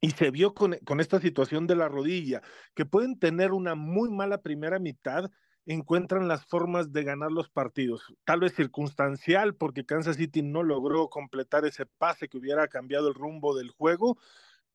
y 0.00 0.10
se 0.12 0.30
vio 0.30 0.54
con, 0.54 0.76
con, 0.84 1.00
esta 1.00 1.20
situación 1.20 1.66
de 1.66 1.76
la 1.76 1.88
rodilla, 1.88 2.42
que 2.74 2.86
pueden 2.86 3.18
tener 3.18 3.52
una 3.52 3.74
muy 3.74 4.10
mala 4.10 4.40
primera 4.40 4.78
mitad, 4.78 5.30
encuentran 5.66 6.26
las 6.26 6.46
formas 6.46 6.92
de 6.92 7.04
ganar 7.04 7.30
los 7.30 7.48
partidos. 7.48 8.14
Tal 8.24 8.40
vez 8.40 8.54
circunstancial, 8.54 9.54
porque 9.54 9.84
Kansas 9.84 10.16
City 10.16 10.42
no 10.42 10.62
logró 10.62 11.08
completar 11.08 11.64
ese 11.64 11.86
pase 11.86 12.28
que 12.28 12.38
hubiera 12.38 12.68
cambiado 12.68 13.08
el 13.08 13.14
rumbo 13.14 13.56
del 13.56 13.70
juego, 13.70 14.18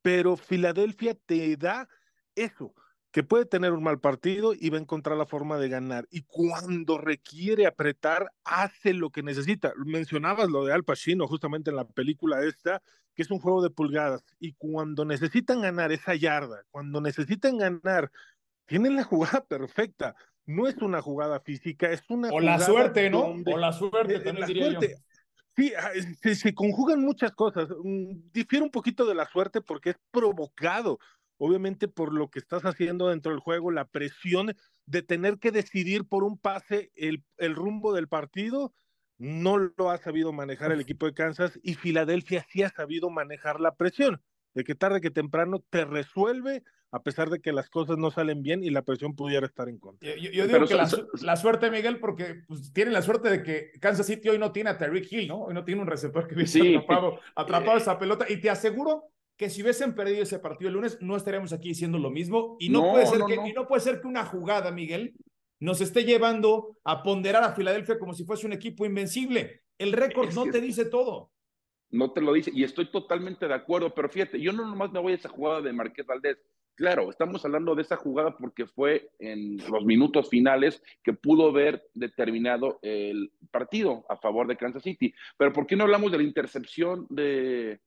pero 0.02 0.38
Filadelfia 0.38 1.16
te 1.26 1.58
da 1.58 1.90
eso, 2.36 2.74
que 3.16 3.24
puede 3.24 3.46
tener 3.46 3.72
un 3.72 3.82
mal 3.82 4.02
partido 4.02 4.54
y 4.54 4.70
va 4.70 4.78
a 4.78 4.82
encontrar 4.82 5.16
la 5.16 5.26
forma 5.26 5.58
de 5.58 5.70
ganar. 5.70 6.06
Y 6.12 6.24
cuando 6.24 6.98
requiere 6.98 7.66
apretar, 7.66 8.30
hace 8.44 8.94
lo 8.94 9.10
que 9.10 9.24
necesita. 9.24 9.72
Mencionabas 9.86 10.50
lo 10.50 10.66
de 10.66 10.74
Al 10.74 10.84
Pacino 10.84 11.26
justamente 11.26 11.70
en 11.70 11.78
la 11.78 11.88
película 11.88 12.44
esta, 12.44 12.82
que 13.16 13.22
es 13.22 13.32
un 13.32 13.40
juego 13.40 13.64
de 13.64 13.70
pulgadas. 13.70 14.26
Y 14.38 14.52
cuando 14.56 15.06
necesitan 15.06 15.62
ganar 15.62 15.94
esa 15.94 16.14
yarda, 16.14 16.66
cuando 16.72 17.00
necesitan 17.00 17.58
ganar, 17.58 18.12
tienen 18.66 18.98
la 18.98 19.06
jugada 19.06 19.46
perfecta. 19.48 20.14
No 20.46 20.68
es 20.68 20.76
una 20.82 21.02
jugada 21.02 21.40
física, 21.40 21.90
es 21.90 22.04
una 22.10 22.28
o 22.34 22.42
la 22.42 22.60
suerte, 22.60 23.10
¿no? 23.10 23.34
o 23.46 23.58
la 23.58 23.72
suerte, 23.72 24.20
también 24.20 24.46
diría 24.46 24.74
Yo. 24.74 24.80
Sí, 25.56 25.72
ah, 25.80 25.92
se, 26.22 26.36
se, 26.36 26.54
conjugan 26.54 27.00
muchas 27.00 27.32
cosas. 27.32 27.70
Mm, 27.82 28.30
difiere 28.34 28.66
un 28.66 28.72
poquito 28.72 29.06
de 29.06 29.16
la 29.16 29.26
suerte 29.26 29.62
porque 29.62 29.92
es 29.92 29.96
provocado 30.12 31.00
obviamente 31.38 31.88
por 31.88 32.14
lo 32.14 32.30
que 32.30 32.40
estás 32.40 32.64
haciendo 32.64 33.10
dentro 33.10 33.32
del 33.32 33.42
juego, 33.42 33.72
la 33.72 33.86
presión 33.86 34.56
de 34.86 35.02
tener 35.02 35.40
que 35.40 35.52
decidir 35.52 36.06
por 36.06 36.24
un 36.24 36.38
pase 36.38 36.92
el, 36.96 37.24
el 37.38 37.56
rumbo 37.56 37.94
del 37.94 38.08
partido, 38.08 38.74
no 39.18 39.58
lo 39.58 39.90
ha 39.90 39.98
sabido 39.98 40.34
manejar 40.34 40.72
el 40.72 40.82
equipo 40.82 41.06
de 41.06 41.14
Kansas 41.14 41.60
y 41.64 41.76
Filadelfia 41.76 42.46
sí 42.50 42.64
ha 42.64 42.70
sabido 42.70 43.10
manejar 43.10 43.60
la 43.60 43.76
presión, 43.76 44.22
de 44.54 44.64
que 44.64 44.76
tarde 44.76 45.02
que 45.02 45.12
temprano 45.12 45.64
te 45.70 45.86
resuelve 45.86 46.64
a 46.96 47.04
pesar 47.04 47.30
de 47.30 47.42
que 47.42 47.52
las 47.52 47.70
cosas 47.70 47.98
no 47.98 48.10
salen 48.10 48.42
bien 48.42 48.64
y 48.64 48.70
la 48.70 48.82
presión 48.82 49.16
pudiera 49.16 49.46
estar 49.46 49.68
en 49.68 49.80
contra. 49.80 50.16
Yo, 50.16 50.48
digo 50.48 50.66
que 50.66 50.76
la, 50.76 51.36
suerte, 51.36 51.70
Miguel, 51.70 52.00
porque 52.00 52.44
pues, 52.48 52.72
tiene 52.72 52.92
la 52.92 53.02
suerte 53.02 53.30
de 53.30 53.44
que 53.44 53.72
Kansas 53.82 54.06
City 54.06 54.30
hoy 54.30 54.38
no 54.38 54.54
tiene 54.54 54.70
a 54.70 54.78
Terry 54.78 55.06
Hill, 55.10 55.28
¿no? 55.28 55.42
Hoy 55.42 55.54
no 55.54 55.66
tiene 55.66 55.82
un 55.82 55.88
receptor 55.88 56.26
que 56.26 56.36
hubiese 56.36 56.78
atrapado, 56.78 57.20
atrapado 57.36 57.78
esa 57.78 58.00
pelota. 58.00 58.26
Y 58.30 58.38
te 58.38 58.50
aseguro 58.50 59.12
que 59.38 59.50
si 59.50 59.62
hubiesen 59.62 59.96
perdido 59.96 60.24
ese 60.24 60.40
partido 60.40 60.70
el 60.70 60.76
lunes, 60.76 60.98
no 61.02 61.16
estaríamos 61.16 61.52
aquí 61.54 61.70
diciendo 61.70 61.98
lo 61.98 62.10
mismo. 62.10 62.56
Y 62.60 62.70
no, 62.70 62.92
puede, 62.92 63.06
ser 63.06 63.22
que, 63.28 63.36
Y 63.50 63.54
no 63.54 63.68
puede 63.68 63.82
ser 63.82 64.02
que 64.02 64.08
una 64.08 64.26
jugada, 64.26 64.72
Miguel, 64.72 65.16
nos 65.60 65.82
esté 65.82 66.04
llevando 66.04 66.78
a 66.84 67.04
ponderar 67.04 67.44
a 67.44 67.54
Filadelfia 67.54 68.00
como 68.00 68.14
si 68.14 68.24
fuese 68.24 68.46
un 68.46 68.54
equipo 68.54 68.86
invencible. 68.86 69.64
El 69.78 69.92
récord 69.92 70.34
no 70.34 70.46
te 70.46 70.62
dice 70.62 70.86
todo. 70.86 71.32
No 71.92 72.12
te 72.12 72.22
lo 72.22 72.34
dice, 72.34 72.52
y 72.54 72.64
estoy 72.64 72.92
totalmente 72.92 73.48
de 73.48 73.54
acuerdo, 73.54 73.94
pero 73.94 74.10
fíjate, 74.10 74.42
yo 74.42 74.52
no 74.52 74.66
nomás 74.66 74.92
me 74.92 75.00
voy 75.00 75.14
a 75.14 75.16
esa 75.16 75.30
jugada 75.30 75.62
de 75.62 75.72
Marqués 75.72 76.06
Valdés. 76.06 76.38
Claro, 76.74 77.10
estamos 77.10 77.46
hablando 77.46 77.74
de 77.74 77.84
esa 77.84 77.96
jugada 77.96 78.36
porque 78.36 78.66
fue 78.66 79.10
en 79.20 79.58
los 79.70 79.86
minutos 79.86 80.30
finales 80.30 80.84
que 81.04 81.14
pudo 81.14 81.50
haber 81.50 81.88
determinado 81.94 82.80
el 82.82 83.32
partido 83.50 84.06
a 84.10 84.18
favor 84.18 84.48
de 84.48 84.58
Kansas 84.58 84.84
City. 84.84 85.14
Pero 85.38 85.54
¿por 85.54 85.68
qué 85.68 85.78
no 85.78 85.86
hablamos 85.86 86.12
de 86.12 86.18
la 86.18 86.24
intercepción 86.24 87.08
de, 87.10 87.80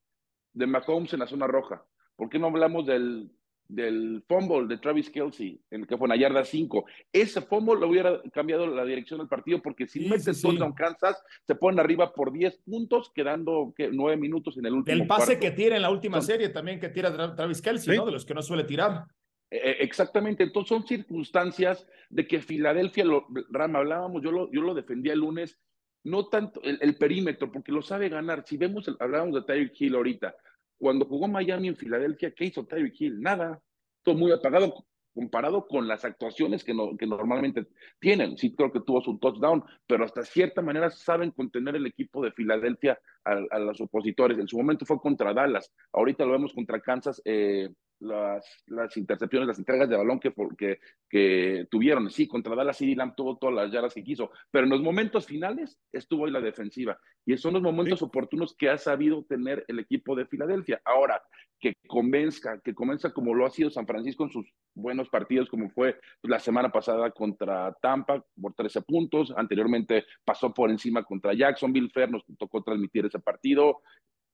de 0.58 0.66
Mahomes 0.66 1.12
en 1.12 1.20
la 1.20 1.26
zona 1.26 1.46
roja? 1.46 1.84
¿Por 2.16 2.28
qué 2.28 2.38
no 2.38 2.48
hablamos 2.48 2.86
del 2.86 3.30
del 3.68 4.24
fumble 4.26 4.66
de 4.66 4.78
Travis 4.78 5.10
Kelsey, 5.10 5.60
en 5.70 5.82
el 5.82 5.86
que 5.86 5.96
fue 5.96 6.06
una 6.06 6.16
yarda 6.16 6.42
5. 6.42 6.86
Ese 7.12 7.42
fumble 7.42 7.78
lo 7.78 7.88
hubiera 7.88 8.20
cambiado 8.32 8.66
la 8.66 8.84
dirección 8.84 9.18
del 9.18 9.28
partido 9.28 9.60
porque 9.60 9.86
si 9.86 10.00
sí, 10.00 10.08
meten 10.08 10.34
sí, 10.34 10.58
Kansas, 10.74 11.22
se 11.46 11.54
ponen 11.54 11.78
arriba 11.78 12.12
por 12.14 12.32
10 12.32 12.62
puntos, 12.64 13.12
quedando 13.14 13.74
¿qué? 13.76 13.90
9 13.92 14.16
minutos 14.16 14.56
en 14.56 14.66
el 14.66 14.72
último 14.72 15.02
El 15.02 15.06
pase 15.06 15.38
cuarto. 15.38 15.40
que 15.40 15.50
tira 15.50 15.76
en 15.76 15.82
la 15.82 15.90
última 15.90 16.22
serie 16.22 16.48
también 16.48 16.80
que 16.80 16.88
tira 16.88 17.36
Travis 17.36 17.60
Kelsey, 17.60 17.98
¿no? 17.98 18.06
De 18.06 18.12
los 18.12 18.24
que 18.24 18.34
no 18.34 18.42
suele 18.42 18.64
tirar. 18.64 19.04
Eh, 19.50 19.76
exactamente, 19.80 20.42
entonces 20.42 20.68
son 20.68 20.86
circunstancias 20.86 21.86
de 22.10 22.26
que 22.26 22.40
Filadelfia, 22.40 23.04
lo, 23.04 23.26
Rama, 23.50 23.78
hablábamos, 23.78 24.22
yo 24.22 24.30
lo, 24.30 24.50
yo 24.50 24.60
lo 24.60 24.74
defendía 24.74 25.14
el 25.14 25.20
lunes, 25.20 25.58
no 26.04 26.26
tanto 26.26 26.62
el, 26.62 26.78
el, 26.82 26.96
perímetro, 26.96 27.50
porque 27.50 27.72
lo 27.72 27.80
sabe 27.80 28.10
ganar. 28.10 28.44
Si 28.46 28.58
vemos, 28.58 28.88
el, 28.88 28.96
hablábamos 29.00 29.34
de 29.36 29.42
Tyreek 29.42 29.80
Hill 29.80 29.94
ahorita, 29.94 30.34
cuando 30.78 31.04
jugó 31.06 31.28
Miami 31.28 31.68
en 31.68 31.76
Filadelfia, 31.76 32.32
¿qué 32.32 32.47
hizo 32.47 32.66
Tyreek 32.66 33.00
Hill? 33.00 33.20
Nada. 33.20 33.61
Todo 34.02 34.14
muy 34.16 34.32
apagado 34.32 34.87
comparado 35.18 35.66
con 35.66 35.88
las 35.88 36.04
actuaciones 36.04 36.62
que, 36.62 36.73
no, 36.73 36.97
que 36.97 37.04
normalmente 37.04 37.66
tienen. 37.99 38.38
Sí 38.38 38.54
creo 38.54 38.70
que 38.70 38.80
tuvo 38.80 39.00
su 39.00 39.18
touchdown, 39.18 39.64
pero 39.87 40.04
hasta 40.04 40.23
cierta 40.23 40.62
manera 40.62 40.90
saben 40.90 41.32
contener 41.32 41.75
el 41.75 41.87
equipo 41.87 42.23
de 42.23 42.30
Filadelfia 42.30 43.00
a, 43.25 43.37
a 43.50 43.58
los 43.58 43.80
opositores. 43.80 44.38
En 44.38 44.47
su 44.47 44.56
momento 44.56 44.87
fue 44.87 45.00
contra 45.00 45.35
Dallas, 45.35 45.73
ahorita 45.92 46.25
lo 46.25 46.32
vemos 46.32 46.52
contra 46.54 46.80
Kansas. 46.80 47.20
Eh, 47.25 47.68
las, 48.00 48.62
las 48.66 48.96
intercepciones, 48.96 49.48
las 49.48 49.58
entregas 49.58 49.88
de 49.88 49.96
balón 49.96 50.20
que, 50.20 50.32
que, 50.56 50.78
que 51.08 51.66
tuvieron. 51.70 52.10
Sí, 52.10 52.26
contra 52.26 52.54
Dallas 52.54 52.76
CD 52.76 52.94
Lamb 52.94 53.14
tuvo 53.16 53.36
todas 53.36 53.54
las 53.54 53.72
yardas 53.72 53.94
que 53.94 54.04
quiso, 54.04 54.30
pero 54.50 54.64
en 54.64 54.70
los 54.70 54.82
momentos 54.82 55.26
finales 55.26 55.78
estuvo 55.92 56.26
ahí 56.26 56.32
la 56.32 56.40
defensiva. 56.40 56.98
Y 57.26 57.36
son 57.36 57.54
los 57.54 57.62
momentos 57.62 57.98
sí. 57.98 58.04
oportunos 58.04 58.54
que 58.56 58.70
ha 58.70 58.78
sabido 58.78 59.24
tener 59.24 59.64
el 59.68 59.78
equipo 59.78 60.14
de 60.14 60.26
Filadelfia. 60.26 60.80
Ahora, 60.84 61.22
que 61.60 61.74
convenzca, 61.86 62.60
que 62.60 62.74
convenza 62.74 63.12
como 63.12 63.34
lo 63.34 63.46
ha 63.46 63.50
sido 63.50 63.70
San 63.70 63.86
Francisco 63.86 64.24
en 64.24 64.30
sus 64.30 64.46
buenos 64.74 65.08
partidos, 65.08 65.48
como 65.48 65.68
fue 65.70 65.98
la 66.22 66.38
semana 66.38 66.70
pasada 66.70 67.10
contra 67.10 67.72
Tampa 67.82 68.24
por 68.40 68.54
13 68.54 68.82
puntos, 68.82 69.32
anteriormente 69.36 70.04
pasó 70.24 70.54
por 70.54 70.70
encima 70.70 71.02
contra 71.02 71.34
Jacksonville, 71.34 71.90
Fer 71.90 72.10
nos 72.10 72.24
tocó 72.38 72.62
transmitir 72.62 73.06
ese 73.06 73.18
partido, 73.18 73.82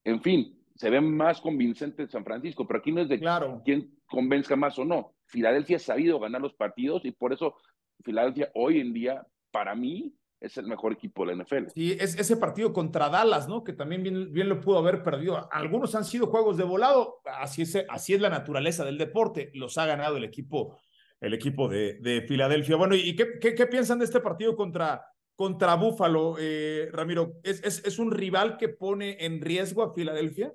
en 0.04 0.20
fin, 0.20 0.63
se 0.74 0.90
ve 0.90 1.00
más 1.00 1.40
convincente 1.40 2.02
en 2.02 2.10
San 2.10 2.24
Francisco, 2.24 2.66
pero 2.66 2.80
aquí 2.80 2.92
no 2.92 3.00
es 3.00 3.08
de 3.08 3.18
claro. 3.18 3.62
quién 3.64 3.96
convenzca 4.06 4.56
más 4.56 4.78
o 4.78 4.84
no. 4.84 5.14
Filadelfia 5.26 5.76
ha 5.76 5.80
sabido 5.80 6.18
ganar 6.18 6.40
los 6.40 6.54
partidos 6.54 7.04
y 7.04 7.12
por 7.12 7.32
eso 7.32 7.56
Filadelfia 8.02 8.50
hoy 8.54 8.80
en 8.80 8.92
día, 8.92 9.26
para 9.50 9.74
mí, 9.74 10.14
es 10.40 10.58
el 10.58 10.66
mejor 10.66 10.92
equipo 10.92 11.24
de 11.24 11.34
la 11.34 11.42
NFL. 11.42 11.68
Sí, 11.74 11.96
es 11.98 12.18
ese 12.18 12.36
partido 12.36 12.72
contra 12.72 13.08
Dallas, 13.08 13.48
¿no? 13.48 13.64
Que 13.64 13.72
también 13.72 14.02
bien, 14.02 14.32
bien 14.32 14.48
lo 14.48 14.60
pudo 14.60 14.78
haber 14.78 15.02
perdido. 15.02 15.48
Algunos 15.50 15.94
han 15.94 16.04
sido 16.04 16.26
juegos 16.26 16.56
de 16.56 16.64
volado, 16.64 17.20
así 17.24 17.62
es, 17.62 17.76
así 17.88 18.14
es 18.14 18.20
la 18.20 18.28
naturaleza 18.28 18.84
del 18.84 18.98
deporte, 18.98 19.50
los 19.54 19.78
ha 19.78 19.86
ganado 19.86 20.16
el 20.16 20.24
equipo, 20.24 20.78
el 21.20 21.34
equipo 21.34 21.68
de, 21.68 21.94
de 22.00 22.22
Filadelfia. 22.22 22.76
Bueno, 22.76 22.94
¿y 22.94 23.16
qué, 23.16 23.38
qué, 23.40 23.54
qué, 23.54 23.66
piensan 23.66 24.00
de 24.00 24.04
este 24.04 24.20
partido 24.20 24.54
contra, 24.54 25.06
contra 25.34 25.76
Búfalo, 25.76 26.36
eh, 26.38 26.88
Ramiro? 26.92 27.34
¿Es, 27.42 27.64
¿Es, 27.64 27.82
es, 27.84 27.98
un 27.98 28.10
rival 28.10 28.58
que 28.58 28.68
pone 28.68 29.24
en 29.24 29.40
riesgo 29.40 29.82
a 29.82 29.94
Filadelfia? 29.94 30.52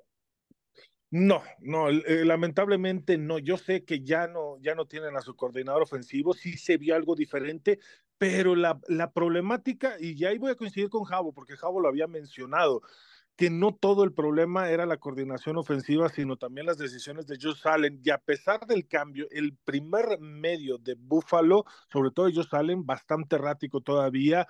No, 1.12 1.42
no, 1.58 1.88
eh, 1.88 2.24
lamentablemente 2.24 3.18
no. 3.18 3.38
Yo 3.40 3.56
sé 3.56 3.84
que 3.84 4.02
ya 4.04 4.28
no, 4.28 4.58
ya 4.60 4.76
no 4.76 4.86
tienen 4.86 5.16
a 5.16 5.20
su 5.22 5.34
coordinador 5.34 5.82
ofensivo, 5.82 6.34
sí 6.34 6.56
se 6.56 6.76
vio 6.76 6.94
algo 6.94 7.16
diferente, 7.16 7.80
pero 8.16 8.54
la, 8.54 8.78
la 8.86 9.10
problemática, 9.12 9.96
y 9.98 10.14
ya 10.16 10.28
ahí 10.28 10.38
voy 10.38 10.52
a 10.52 10.54
coincidir 10.54 10.88
con 10.88 11.02
Javo, 11.04 11.32
porque 11.32 11.56
Javo 11.56 11.80
lo 11.80 11.88
había 11.88 12.06
mencionado, 12.06 12.82
que 13.36 13.50
no 13.50 13.74
todo 13.74 14.04
el 14.04 14.12
problema 14.12 14.70
era 14.70 14.86
la 14.86 14.98
coordinación 14.98 15.56
ofensiva, 15.56 16.08
sino 16.10 16.36
también 16.36 16.66
las 16.66 16.78
decisiones 16.78 17.26
de 17.26 17.38
Josh 17.40 17.66
Allen. 17.66 18.00
Y 18.04 18.10
a 18.10 18.18
pesar 18.18 18.66
del 18.66 18.86
cambio, 18.86 19.26
el 19.30 19.56
primer 19.64 20.20
medio 20.20 20.78
de 20.78 20.94
Buffalo, 20.94 21.64
sobre 21.92 22.10
todo 22.12 22.30
Josh 22.32 22.48
Allen, 22.52 22.86
bastante 22.86 23.36
errático 23.36 23.80
todavía, 23.80 24.46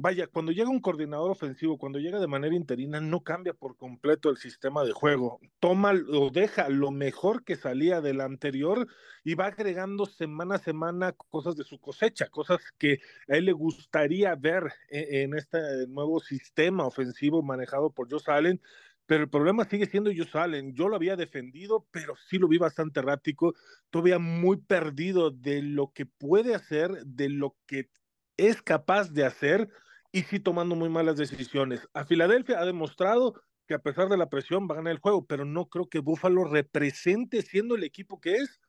vaya, 0.00 0.28
cuando 0.28 0.52
llega 0.52 0.70
un 0.70 0.80
coordinador 0.80 1.32
ofensivo, 1.32 1.76
cuando 1.76 1.98
llega 1.98 2.20
de 2.20 2.28
manera 2.28 2.54
interina, 2.54 3.00
no 3.00 3.24
cambia 3.24 3.52
por 3.52 3.76
completo 3.76 4.30
el 4.30 4.36
sistema 4.36 4.84
de 4.84 4.92
juego. 4.92 5.40
Toma 5.58 5.92
o 6.12 6.30
deja 6.30 6.68
lo 6.68 6.92
mejor 6.92 7.42
que 7.42 7.56
salía 7.56 8.00
del 8.00 8.20
anterior 8.20 8.86
y 9.24 9.34
va 9.34 9.46
agregando 9.46 10.06
semana 10.06 10.54
a 10.54 10.58
semana 10.58 11.12
cosas 11.12 11.56
de 11.56 11.64
su 11.64 11.80
cosecha, 11.80 12.28
cosas 12.28 12.60
que 12.78 13.00
a 13.28 13.36
él 13.36 13.46
le 13.46 13.52
gustaría 13.52 14.36
ver 14.36 14.72
en, 14.88 15.32
en 15.32 15.38
este 15.38 15.58
nuevo 15.88 16.20
sistema 16.20 16.86
ofensivo 16.86 17.42
manejado 17.42 17.90
por 17.90 18.08
Josh 18.08 18.30
Allen. 18.30 18.62
Pero 19.06 19.24
el 19.24 19.30
problema 19.30 19.64
sigue 19.64 19.86
siendo 19.86 20.10
Josh 20.16 20.36
Allen. 20.36 20.74
Yo 20.76 20.88
lo 20.88 20.94
había 20.94 21.16
defendido, 21.16 21.88
pero 21.90 22.14
sí 22.28 22.38
lo 22.38 22.46
vi 22.46 22.58
bastante 22.58 23.00
errático, 23.00 23.56
todavía 23.90 24.20
muy 24.20 24.58
perdido 24.58 25.32
de 25.32 25.60
lo 25.60 25.92
que 25.92 26.06
puede 26.06 26.54
hacer, 26.54 27.04
de 27.04 27.30
lo 27.30 27.56
que 27.66 27.90
es 28.36 28.62
capaz 28.62 29.10
de 29.12 29.24
hacer 29.24 29.68
y 30.12 30.22
sí 30.22 30.40
tomando 30.40 30.74
muy 30.74 30.88
malas 30.88 31.16
decisiones. 31.16 31.88
A 31.92 32.04
Filadelfia 32.04 32.60
ha 32.60 32.64
demostrado 32.64 33.42
que 33.66 33.74
a 33.74 33.80
pesar 33.80 34.08
de 34.08 34.16
la 34.16 34.30
presión 34.30 34.66
va 34.66 34.74
a 34.74 34.76
ganar 34.76 34.92
el 34.92 35.00
juego, 35.00 35.26
pero 35.26 35.44
no 35.44 35.66
creo 35.66 35.88
que 35.88 35.98
Buffalo 35.98 36.44
represente, 36.44 37.42
siendo 37.42 37.74
el 37.74 37.84
equipo 37.84 38.20
que 38.20 38.36
es, 38.36 38.60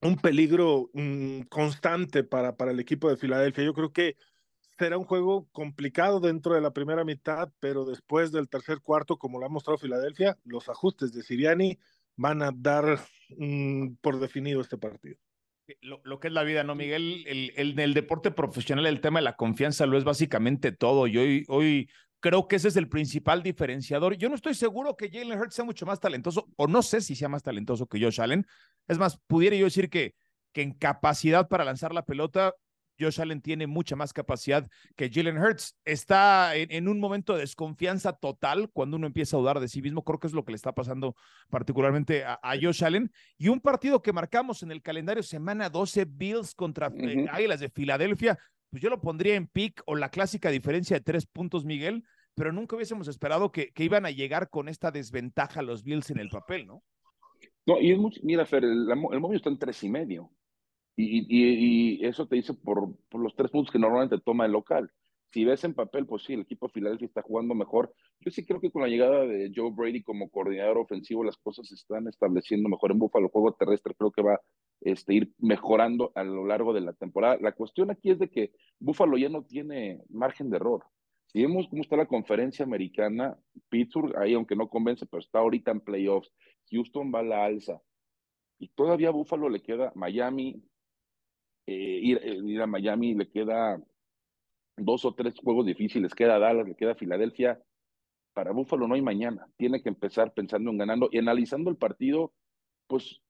un 0.00 0.16
peligro 0.16 0.90
mmm, 0.94 1.42
constante 1.42 2.24
para, 2.24 2.56
para 2.56 2.70
el 2.70 2.80
equipo 2.80 3.10
de 3.10 3.16
Filadelfia. 3.16 3.64
Yo 3.64 3.74
creo 3.74 3.92
que 3.92 4.16
será 4.78 4.96
un 4.96 5.04
juego 5.04 5.48
complicado 5.52 6.20
dentro 6.20 6.54
de 6.54 6.60
la 6.60 6.72
primera 6.72 7.04
mitad, 7.04 7.52
pero 7.60 7.84
después 7.84 8.32
del 8.32 8.48
tercer 8.48 8.80
cuarto, 8.80 9.18
como 9.18 9.38
lo 9.38 9.46
ha 9.46 9.50
mostrado 9.50 9.78
Filadelfia, 9.78 10.38
los 10.44 10.68
ajustes 10.68 11.12
de 11.12 11.22
Siriani 11.22 11.78
van 12.16 12.42
a 12.42 12.50
dar 12.54 13.00
mmm, 13.36 13.96
por 14.00 14.20
definido 14.20 14.60
este 14.60 14.78
partido 14.78 15.18
lo, 15.80 16.00
lo, 16.04 16.20
que 16.20 16.28
es 16.28 16.34
la 16.34 16.42
vida, 16.42 16.64
¿no, 16.64 16.74
Miguel? 16.74 17.24
El, 17.26 17.52
el, 17.56 17.70
el, 17.70 17.78
el, 17.78 17.94
deporte 17.94 18.30
profesional, 18.30 18.86
el 18.86 19.00
tema 19.00 19.18
de 19.18 19.24
la 19.24 19.36
confianza 19.36 19.86
lo 19.86 19.98
es 19.98 20.04
básicamente 20.04 20.72
todo. 20.72 21.06
Y 21.06 21.18
hoy, 21.18 21.44
hoy 21.48 21.90
creo 22.20 22.48
que 22.48 22.56
ese 22.56 22.68
es 22.68 22.76
el 22.76 22.88
principal 22.88 23.42
diferenciador. 23.42 24.16
Yo 24.16 24.28
no 24.28 24.34
estoy 24.34 24.54
seguro 24.54 24.96
que 24.96 25.10
Jalen 25.10 25.38
Hurts 25.38 25.54
sea 25.54 25.64
mucho 25.64 25.86
más 25.86 26.00
talentoso, 26.00 26.48
o 26.56 26.66
no 26.66 26.82
sé 26.82 27.00
si 27.00 27.14
sea 27.14 27.28
más 27.28 27.42
talentoso 27.42 27.86
que 27.86 28.00
Josh 28.00 28.20
Allen. 28.20 28.46
Es 28.86 28.98
más, 28.98 29.18
pudiera 29.26 29.56
yo 29.56 29.64
decir 29.64 29.90
que, 29.90 30.14
que 30.52 30.62
en 30.62 30.72
capacidad 30.72 31.48
para 31.48 31.64
lanzar 31.64 31.92
la 31.92 32.04
pelota, 32.04 32.54
Josh 32.98 33.20
Allen 33.20 33.40
tiene 33.40 33.66
mucha 33.66 33.96
más 33.96 34.12
capacidad 34.12 34.68
que 34.96 35.10
Jalen 35.10 35.38
Hurts. 35.38 35.76
Está 35.84 36.56
en, 36.56 36.70
en, 36.70 36.88
un 36.88 37.00
momento 37.00 37.34
de 37.34 37.40
desconfianza 37.40 38.12
total 38.12 38.70
cuando 38.72 38.96
uno 38.96 39.06
empieza 39.06 39.36
a 39.36 39.40
dudar 39.40 39.60
de 39.60 39.68
sí 39.68 39.82
mismo. 39.82 40.04
Creo 40.04 40.18
que 40.18 40.26
es 40.26 40.32
lo 40.32 40.44
que 40.44 40.52
le 40.52 40.56
está 40.56 40.72
pasando 40.72 41.14
particularmente 41.48 42.24
a, 42.24 42.38
a 42.42 42.54
Josh 42.60 42.84
Allen. 42.84 43.10
Y 43.36 43.48
un 43.48 43.60
partido 43.60 44.02
que 44.02 44.12
marcamos 44.12 44.62
en 44.62 44.70
el 44.70 44.82
calendario 44.82 45.22
semana 45.22 45.70
12, 45.70 46.06
Bills 46.06 46.54
contra 46.54 46.88
uh 46.88 46.92
-huh. 46.92 47.26
eh, 47.26 47.28
Águilas 47.30 47.60
de 47.60 47.70
Filadelfia, 47.70 48.38
pues 48.70 48.82
yo 48.82 48.90
lo 48.90 49.00
pondría 49.00 49.34
en 49.34 49.46
pick 49.46 49.82
o 49.86 49.96
la 49.96 50.10
clásica 50.10 50.50
diferencia 50.50 50.96
de 50.96 51.04
tres 51.04 51.26
puntos, 51.26 51.64
Miguel, 51.64 52.04
pero 52.34 52.52
nunca 52.52 52.76
hubiésemos 52.76 53.08
esperado 53.08 53.50
que, 53.50 53.72
que 53.72 53.84
iban 53.84 54.06
a 54.06 54.10
llegar 54.10 54.50
con 54.50 54.68
esta 54.68 54.90
desventaja 54.90 55.62
los 55.62 55.82
Bills 55.82 56.10
en 56.10 56.18
el 56.18 56.28
papel, 56.28 56.66
¿no? 56.66 56.82
No, 57.66 57.78
y 57.80 57.92
es 57.92 57.98
mucho, 57.98 58.20
mira, 58.22 58.46
Fer, 58.46 58.64
el, 58.64 58.88
el 58.90 59.20
móvil 59.20 59.36
está 59.36 59.50
en 59.50 59.58
tres 59.58 59.82
y 59.84 59.90
medio. 59.90 60.30
Y, 61.00 61.26
y, 61.28 62.04
eso 62.04 62.26
te 62.26 62.34
dice 62.34 62.54
por, 62.54 62.96
por, 63.08 63.20
los 63.20 63.36
tres 63.36 63.52
puntos 63.52 63.70
que 63.70 63.78
normalmente 63.78 64.18
toma 64.18 64.46
el 64.46 64.52
local. 64.52 64.90
Si 65.30 65.44
ves 65.44 65.62
en 65.62 65.74
papel, 65.74 66.06
pues 66.06 66.24
sí, 66.24 66.32
el 66.32 66.40
equipo 66.40 66.66
de 66.66 66.72
Filadelfia 66.72 67.06
está 67.06 67.22
jugando 67.22 67.54
mejor. 67.54 67.94
Yo 68.18 68.32
sí 68.32 68.44
creo 68.44 68.60
que 68.60 68.72
con 68.72 68.82
la 68.82 68.88
llegada 68.88 69.24
de 69.24 69.52
Joe 69.54 69.70
Brady 69.70 70.02
como 70.02 70.28
coordinador 70.28 70.78
ofensivo, 70.78 71.22
las 71.22 71.36
cosas 71.36 71.68
se 71.68 71.76
están 71.76 72.08
estableciendo 72.08 72.68
mejor 72.68 72.90
en 72.90 72.98
Buffalo. 72.98 73.26
El 73.26 73.30
juego 73.30 73.52
terrestre 73.52 73.94
creo 73.94 74.10
que 74.10 74.22
va 74.22 74.40
este, 74.80 75.14
ir 75.14 75.32
mejorando 75.38 76.10
a 76.16 76.24
lo 76.24 76.44
largo 76.44 76.72
de 76.72 76.80
la 76.80 76.92
temporada. 76.94 77.38
La 77.40 77.52
cuestión 77.52 77.92
aquí 77.92 78.10
es 78.10 78.18
de 78.18 78.28
que 78.28 78.50
Buffalo 78.80 79.16
ya 79.18 79.28
no 79.28 79.44
tiene 79.44 80.02
margen 80.08 80.50
de 80.50 80.56
error. 80.56 80.82
Si 81.26 81.42
vemos 81.42 81.68
cómo 81.68 81.82
está 81.82 81.96
la 81.96 82.06
conferencia 82.06 82.64
americana, 82.64 83.38
Pittsburgh, 83.68 84.16
ahí 84.16 84.34
aunque 84.34 84.56
no 84.56 84.68
convence, 84.68 85.06
pero 85.06 85.20
está 85.20 85.38
ahorita 85.38 85.70
en 85.70 85.80
playoffs. 85.80 86.32
Houston 86.72 87.12
va 87.14 87.20
a 87.20 87.22
la 87.22 87.44
alza. 87.44 87.80
Y 88.58 88.68
todavía 88.68 89.08
a 89.08 89.12
Buffalo 89.12 89.48
le 89.48 89.62
queda 89.62 89.92
Miami, 89.94 90.60
eh, 91.70 92.00
ir, 92.02 92.20
ir, 92.24 92.62
a 92.62 92.66
Miami 92.66 93.14
le 93.14 93.28
queda 93.28 93.78
dos 94.78 95.04
o 95.04 95.12
tres 95.12 95.34
juegos 95.38 95.66
difíciles, 95.66 96.14
queda 96.14 96.38
Dallas, 96.38 96.66
le 96.66 96.74
queda 96.74 96.94
Filadelfia. 96.94 97.60
Para 98.32 98.52
Búfalo 98.52 98.88
no 98.88 98.94
hay 98.94 99.02
mañana, 99.02 99.46
tiene 99.58 99.82
que 99.82 99.90
empezar 99.90 100.32
pensando 100.32 100.70
en 100.70 100.78
ganando 100.78 101.10
y 101.12 101.18
analizando 101.18 101.68
el 101.68 101.76
partido, 101.76 102.32
pues 102.86 103.20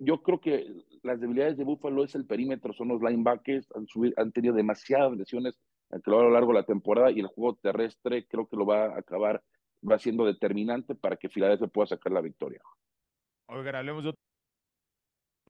yo 0.00 0.24
creo 0.24 0.40
que 0.40 0.66
las 1.04 1.20
debilidades 1.20 1.56
de 1.56 1.62
Buffalo 1.62 2.02
es 2.02 2.16
el 2.16 2.26
perímetro, 2.26 2.72
son 2.72 2.88
los 2.88 3.00
linebackers, 3.00 3.68
han, 3.76 3.86
han 4.16 4.32
tenido 4.32 4.54
demasiadas 4.56 5.16
lesiones 5.16 5.56
a 5.90 5.98
lo 6.10 6.30
largo 6.30 6.48
de 6.48 6.58
la 6.60 6.66
temporada 6.66 7.12
y 7.12 7.20
el 7.20 7.28
juego 7.28 7.56
terrestre 7.62 8.26
creo 8.26 8.48
que 8.48 8.56
lo 8.56 8.66
va 8.66 8.86
a 8.86 8.98
acabar, 8.98 9.40
va 9.88 10.00
siendo 10.00 10.24
determinante 10.24 10.96
para 10.96 11.16
que 11.16 11.28
Filadelfia 11.28 11.68
pueda 11.68 11.86
sacar 11.86 12.10
la 12.10 12.22
victoria. 12.22 12.60
Oigan, 13.46 13.76
hablemos 13.76 14.02
de 14.02 14.14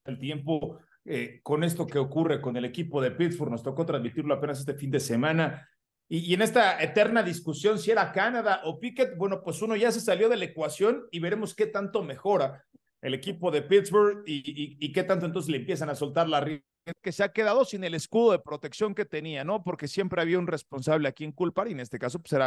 el 0.05 0.19
tiempo 0.19 0.79
eh, 1.07 1.41
con 1.43 1.65
esto 1.65 1.87
que 1.87 1.99
ocurre 1.99 2.41
con 2.41 2.57
el 2.57 2.65
equipo 2.65 3.01
de 3.01 3.11
Pittsburgh. 3.11 3.51
Nos 3.51 3.63
tocó 3.63 3.85
transmitirlo 3.85 4.35
apenas 4.35 4.61
este 4.61 4.75
fin 4.75 4.91
de 4.91 5.01
semana. 5.01 5.69
Y, 6.09 6.35
en 6.35 6.43
esta 6.43 6.83
eterna 6.83 7.23
discusión 7.23 7.79
si 7.79 7.91
era 7.91 8.13
Canadá 8.13 8.61
o 8.65 8.79
Pickett, 8.79 9.17
bueno, 9.17 9.43
pues 9.43 9.63
uno 9.63 9.75
ya 9.77 9.91
se 9.91 10.01
salió 10.01 10.29
de 10.29 10.37
la 10.37 10.45
ecuación 10.45 11.07
y 11.11 11.19
veremos 11.19 11.55
qué 11.55 11.67
tanto 11.67 12.03
mejora 12.03 12.65
el 13.01 13.15
equipo 13.15 13.51
de 13.51 13.63
Pittsburgh 13.63 14.23
y, 14.27 14.77
y, 14.79 14.93
qué 14.93 15.03
tanto 15.03 15.27
entonces 15.27 15.51
le 15.51 15.59
empiezan 15.59 15.91
a 15.91 15.95
soltar 15.95 16.29
la 16.29 16.41
que 17.03 17.13
se 17.13 17.25
ha 17.25 17.33
quedado 17.33 17.65
sin 17.65 17.85
el 17.85 17.95
escudo 17.95 18.33
de 18.33 18.39
protección 18.39 18.95
que 18.95 19.07
tenía, 19.07 19.45
¿no? 19.45 19.63
Porque 19.63 19.89
siempre 19.89 20.21
había 20.21 20.39
un 20.39 20.47
responsable 20.47 21.09
a 21.09 21.13
quien 21.13 21.33
culpar 21.33 21.69
y 21.69 21.73
en 21.73 21.81
este 21.81 21.99
caso 21.99 22.19
pues, 22.19 22.31
será 22.31 22.47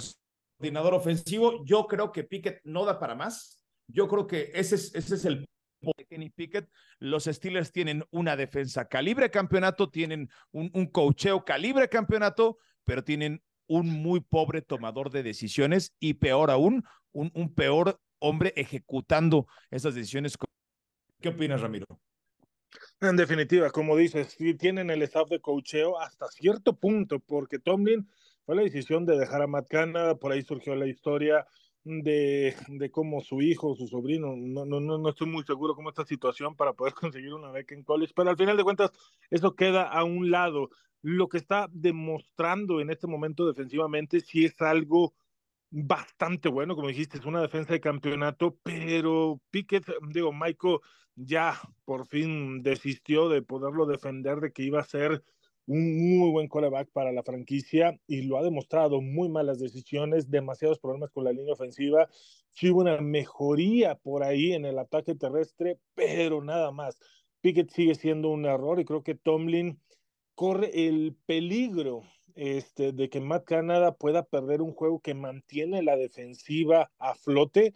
coordinador 0.58 0.94
ofensivo. 0.94 1.64
Yo 1.66 1.88
creo 1.88 2.12
que 2.12 2.24
Pickett 2.24 2.62
no 2.64 2.86
da 2.86 3.00
para 3.00 3.16
más. 3.16 3.64
Yo 3.88 4.08
creo 4.08 4.28
que 4.28 4.52
ese 4.54 4.76
es, 4.76 4.94
ese 4.94 5.16
es 5.16 5.26
el 5.26 5.46
de 5.81 6.05
Kenny 6.05 6.29
Pickett. 6.29 6.69
Los 7.00 7.25
Steelers 7.25 7.72
tienen 7.72 8.03
una 8.12 8.36
defensa 8.36 8.88
calibre 8.88 9.29
campeonato, 9.29 9.89
tienen 9.89 10.29
un, 10.51 10.69
un 10.74 10.88
cocheo 10.88 11.46
calibre 11.46 11.89
campeonato, 11.89 12.57
pero 12.84 13.03
tienen 13.03 13.41
un 13.67 13.89
muy 13.89 14.22
pobre 14.22 14.62
tomador 14.62 15.12
de 15.12 15.24
decisiones 15.24 15.93
y 16.00 16.15
peor 16.15 16.51
aún, 16.51 16.84
un, 17.12 17.53
peor 17.53 18.00
hombre 18.19 18.53
ejecutando 18.55 19.48
esas 19.72 19.96
decisiones. 19.96 20.38
¿Qué 21.19 21.29
opinas, 21.29 21.62
Ramiro? 21.62 21.86
En 23.01 23.15
definitiva, 23.15 23.69
como 23.69 23.96
dices, 23.96 24.36
sí 24.38 24.53
tienen 24.55 24.89
el 24.89 25.01
staff 25.03 25.29
de 25.29 25.39
cocheo 25.39 26.00
hasta 26.00 26.27
cierto 26.27 26.75
punto, 26.77 27.19
porque 27.19 27.60
Tomlin 27.60 28.07
fue 28.46 28.55
la 28.55 28.63
decisión 28.63 29.05
de 29.05 29.17
dejar 29.17 29.41
a 29.41 29.48
Matt 29.48 29.67
Canada, 29.67 30.15
por 30.15 30.31
ahí 30.31 30.41
surgió 30.41 30.75
la 30.75 30.88
historia 30.88 31.46
de, 31.88 32.56
de 32.67 32.91
cómo 32.91 33.22
su 33.22 33.41
hijo, 33.41 33.75
su 33.75 33.88
sobrino, 33.88 34.36
no, 34.36 34.65
no, 34.65 34.79
no 34.79 35.10
estoy 35.10 35.27
muy 35.27 35.44
seguro 35.44 35.75
cómo 35.75 35.89
esta 35.89 36.06
situación 36.06 36.56
para 36.56 36.74
poder 36.74 36.94
conseguir 36.94 37.34
una 37.34 37.51
beca 37.51 37.74
en 37.74 37.84
college, 37.84 38.13
pero 38.15 38.29
al 38.29 38.38
final 38.38 38.58
de 38.58 38.63
cuentas 38.63 38.91
eso 39.29 39.56
queda 39.56 39.84
a 39.84 40.03
un 40.03 40.29
lado. 40.29 40.70
Lo 41.01 41.29
que 41.29 41.38
está 41.38 41.70
demostrando 41.72 42.82
en 42.82 42.89
este 42.89 43.08
momento 43.08 43.48
defensivamente 43.48 44.20
sí 44.20 44.46
es 44.46 44.62
algo 44.62 45.13
bastante 45.70 46.50
bueno, 46.50 46.75
como 46.75 46.88
dijiste, 46.88 47.17
es 47.17 47.25
una 47.25 47.41
defensa 47.41 47.74
de 47.74 47.82
campeonato, 47.82 48.58
pero 48.63 49.41
Pickett, 49.50 49.86
digo, 50.10 50.32
Michael 50.34 50.79
ya 51.15 51.60
por 51.84 52.06
fin 52.06 52.62
desistió 52.62 53.27
de 53.27 53.41
poderlo 53.41 53.86
defender, 53.86 54.39
de 54.39 54.51
que 54.51 54.63
iba 54.63 54.79
a 54.79 54.86
ser 54.86 55.24
un 55.68 56.18
muy 56.18 56.32
buen 56.32 56.48
coreback 56.48 56.90
para 56.92 57.12
la 57.12 57.24
franquicia 57.24 58.00
y 58.08 58.24
lo 58.24 58.38
ha 58.38 58.44
demostrado, 58.44 59.02
muy 59.02 59.30
malas 59.30 59.60
decisiones, 59.60 60.32
demasiados 60.32 60.80
problemas 60.80 61.12
con 61.12 61.26
la 61.26 61.34
línea 61.34 61.54
ofensiva, 61.54 62.10
sí 62.54 62.72
hubo 62.72 62.82
una 62.82 63.00
mejoría 63.02 63.96
por 63.96 64.24
ahí 64.24 64.54
en 64.54 64.66
el 64.66 64.80
ataque 64.80 65.14
terrestre, 65.14 65.80
pero 65.94 66.42
nada 66.44 66.72
más. 66.72 66.98
Pickett 67.42 67.70
sigue 67.70 67.96
siendo 67.96 68.30
un 68.30 68.46
error 68.46 68.80
y 68.80 68.86
creo 68.86 69.04
que 69.04 69.14
Tomlin 69.14 69.80
corre 70.34 70.88
el 70.88 71.16
peligro 71.26 72.04
este, 72.36 72.94
de 72.94 73.10
que 73.10 73.20
Matt 73.20 73.46
Canada 73.46 73.96
pueda 73.96 74.24
perder 74.24 74.62
un 74.62 74.74
juego 74.74 75.00
que 75.02 75.14
mantiene 75.14 75.82
la 75.82 75.98
defensiva 75.98 76.92
a 77.00 77.16
flote, 77.16 77.74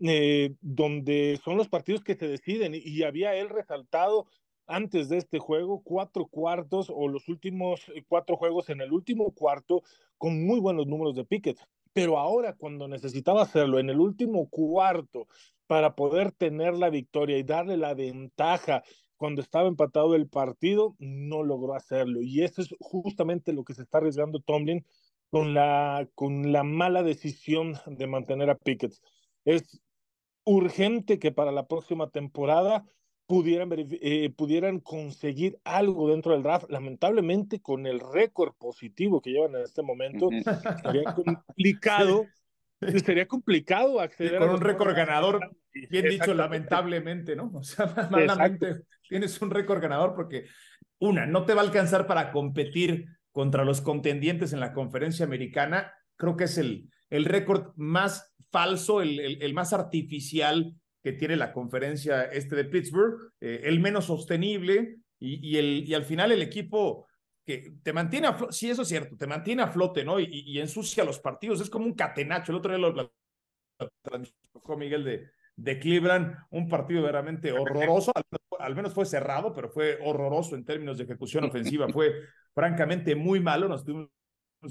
eh, 0.00 0.54
donde 0.60 1.38
son 1.44 1.56
los 1.56 1.68
partidos 1.68 2.02
que 2.02 2.16
se 2.16 2.26
deciden. 2.26 2.72
Y 2.74 3.02
había 3.02 3.34
él 3.36 3.48
resaltado 3.48 4.26
antes 4.68 5.08
de 5.08 5.16
este 5.16 5.38
juego 5.38 5.82
cuatro 5.82 6.26
cuartos 6.26 6.92
o 6.94 7.08
los 7.08 7.28
últimos 7.28 7.88
eh, 7.94 8.04
cuatro 8.06 8.36
juegos 8.36 8.68
en 8.68 8.80
el 8.80 8.92
último 8.92 9.32
cuarto 9.32 9.82
con 10.18 10.46
muy 10.46 10.60
buenos 10.60 10.86
números 10.86 11.14
de 11.16 11.24
Pickett. 11.24 11.58
Pero 11.92 12.18
ahora 12.18 12.54
cuando 12.54 12.86
necesitaba 12.86 13.42
hacerlo 13.42 13.78
en 13.78 13.90
el 13.90 13.98
último 13.98 14.48
cuarto 14.48 15.26
para 15.66 15.96
poder 15.96 16.32
tener 16.32 16.74
la 16.74 16.90
victoria 16.90 17.38
y 17.38 17.42
darle 17.42 17.76
la 17.76 17.94
ventaja 17.94 18.82
cuando 19.16 19.40
estaba 19.40 19.66
empatado 19.66 20.14
el 20.14 20.28
partido, 20.28 20.94
no 21.00 21.42
logró 21.42 21.74
hacerlo. 21.74 22.22
Y 22.22 22.44
eso 22.44 22.62
es 22.62 22.74
justamente 22.78 23.52
lo 23.52 23.64
que 23.64 23.74
se 23.74 23.82
está 23.82 23.98
arriesgando 23.98 24.40
Tomlin 24.40 24.86
con 25.30 25.54
la, 25.54 26.08
con 26.14 26.52
la 26.52 26.62
mala 26.62 27.02
decisión 27.02 27.74
de 27.86 28.06
mantener 28.06 28.48
a 28.48 28.56
Pickett. 28.56 28.94
Es 29.44 29.80
urgente 30.44 31.18
que 31.18 31.32
para 31.32 31.52
la 31.52 31.66
próxima 31.66 32.10
temporada 32.10 32.86
pudieran, 33.28 33.68
eh, 33.76 34.30
pudieran 34.34 34.80
conseguir 34.80 35.58
algo 35.62 36.10
dentro 36.10 36.32
del 36.32 36.42
draft. 36.42 36.70
Lamentablemente, 36.70 37.60
con 37.60 37.86
el 37.86 38.00
récord 38.00 38.54
positivo 38.58 39.20
que 39.20 39.30
llevan 39.30 39.54
en 39.54 39.62
este 39.62 39.82
momento, 39.82 40.30
sería 40.82 41.14
complicado. 41.14 42.26
Sería 42.80 43.26
complicado 43.26 44.00
acceder 44.00 44.38
con 44.38 44.50
un 44.50 44.60
récord 44.60 44.94
ganador, 44.94 45.40
bien 45.90 46.08
dicho, 46.08 46.32
lamentablemente, 46.32 47.36
¿no? 47.36 47.50
O 47.52 47.62
sea, 47.62 47.86
malamente 48.10 48.84
tienes 49.08 49.40
un 49.42 49.50
récord 49.50 49.82
ganador 49.82 50.14
porque, 50.14 50.46
una, 50.98 51.26
no 51.26 51.44
te 51.44 51.54
va 51.54 51.60
a 51.60 51.64
alcanzar 51.64 52.06
para 52.06 52.30
competir 52.30 53.06
contra 53.32 53.64
los 53.64 53.80
contendientes 53.80 54.52
en 54.52 54.60
la 54.60 54.72
conferencia 54.72 55.26
americana. 55.26 55.92
Creo 56.16 56.36
que 56.36 56.44
es 56.44 56.56
el, 56.56 56.88
el 57.10 57.24
récord 57.24 57.72
más 57.76 58.34
falso, 58.50 59.02
el, 59.02 59.42
el, 59.42 59.54
más 59.54 59.72
artificial 59.72 60.74
que 61.02 61.12
tiene 61.12 61.36
la 61.36 61.52
conferencia 61.52 62.24
este 62.24 62.56
de 62.56 62.64
Pittsburgh, 62.64 63.32
eh, 63.40 63.62
el 63.64 63.80
menos 63.80 64.06
sostenible 64.06 64.98
y, 65.18 65.48
y, 65.48 65.56
el, 65.56 65.84
y 65.86 65.94
al 65.94 66.04
final 66.04 66.32
el 66.32 66.42
equipo 66.42 67.06
que 67.44 67.72
te 67.82 67.92
mantiene 67.92 68.26
a 68.26 68.34
flote, 68.34 68.52
sí, 68.52 68.68
eso 68.68 68.82
es 68.82 68.88
cierto, 68.88 69.16
te 69.16 69.26
mantiene 69.26 69.62
a 69.62 69.68
flote, 69.68 70.04
¿no? 70.04 70.20
Y, 70.20 70.26
y, 70.30 70.58
ensucia 70.58 71.02
los 71.02 71.18
partidos, 71.18 71.60
es 71.62 71.70
como 71.70 71.86
un 71.86 71.94
catenacho. 71.94 72.52
El 72.52 72.58
otro 72.58 72.72
día 72.72 72.78
lo, 72.78 72.92
lo 72.92 74.76
Miguel 74.76 75.04
de, 75.04 75.30
de 75.58 75.78
Cleveland, 75.78 76.36
un 76.50 76.68
partido 76.68 77.02
verdaderamente 77.02 77.52
horroroso, 77.52 78.12
al, 78.58 78.76
menos 78.76 78.94
fue 78.94 79.04
cerrado, 79.06 79.52
pero 79.52 79.68
fue 79.68 79.98
horroroso 80.04 80.54
en 80.54 80.64
términos 80.64 80.98
de 80.98 81.04
ejecución 81.04 81.44
ofensiva, 81.44 81.88
fue 81.88 82.12
francamente 82.54 83.16
muy 83.16 83.40
malo, 83.40 83.68
nos 83.68 83.84
tuvimos 83.84 84.08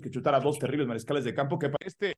que 0.02 0.10
chutar 0.10 0.34
a 0.36 0.40
dos 0.40 0.60
terribles 0.60 0.88
mariscales 0.88 1.26
de 1.26 1.34
campo, 1.34 1.60
que 1.60 1.70
para 1.70 1.86
este, 1.86 2.16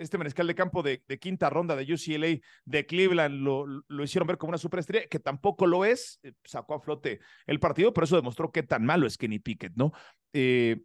este 0.00 0.18
mariscal 0.18 0.46
de 0.46 0.54
campo 0.54 0.82
de, 0.82 1.02
quinta 1.20 1.50
ronda 1.50 1.76
de 1.76 1.92
UCLA 1.92 2.40
de 2.64 2.86
Cleveland 2.86 3.42
lo, 3.42 3.66
lo, 3.66 4.02
hicieron 4.02 4.26
ver 4.26 4.38
como 4.38 4.50
una 4.50 4.58
superestrella, 4.58 5.06
que 5.08 5.18
tampoco 5.18 5.66
lo 5.66 5.84
es, 5.84 6.18
eh, 6.22 6.32
sacó 6.44 6.74
a 6.74 6.80
flote 6.80 7.20
el 7.46 7.60
partido, 7.60 7.92
pero 7.92 8.04
eso 8.04 8.16
demostró 8.16 8.50
qué 8.50 8.62
tan 8.62 8.84
malo 8.84 9.06
es 9.06 9.18
Kenny 9.18 9.38
Pickett, 9.38 9.74
¿no? 9.76 9.92
Eh, 10.32 10.82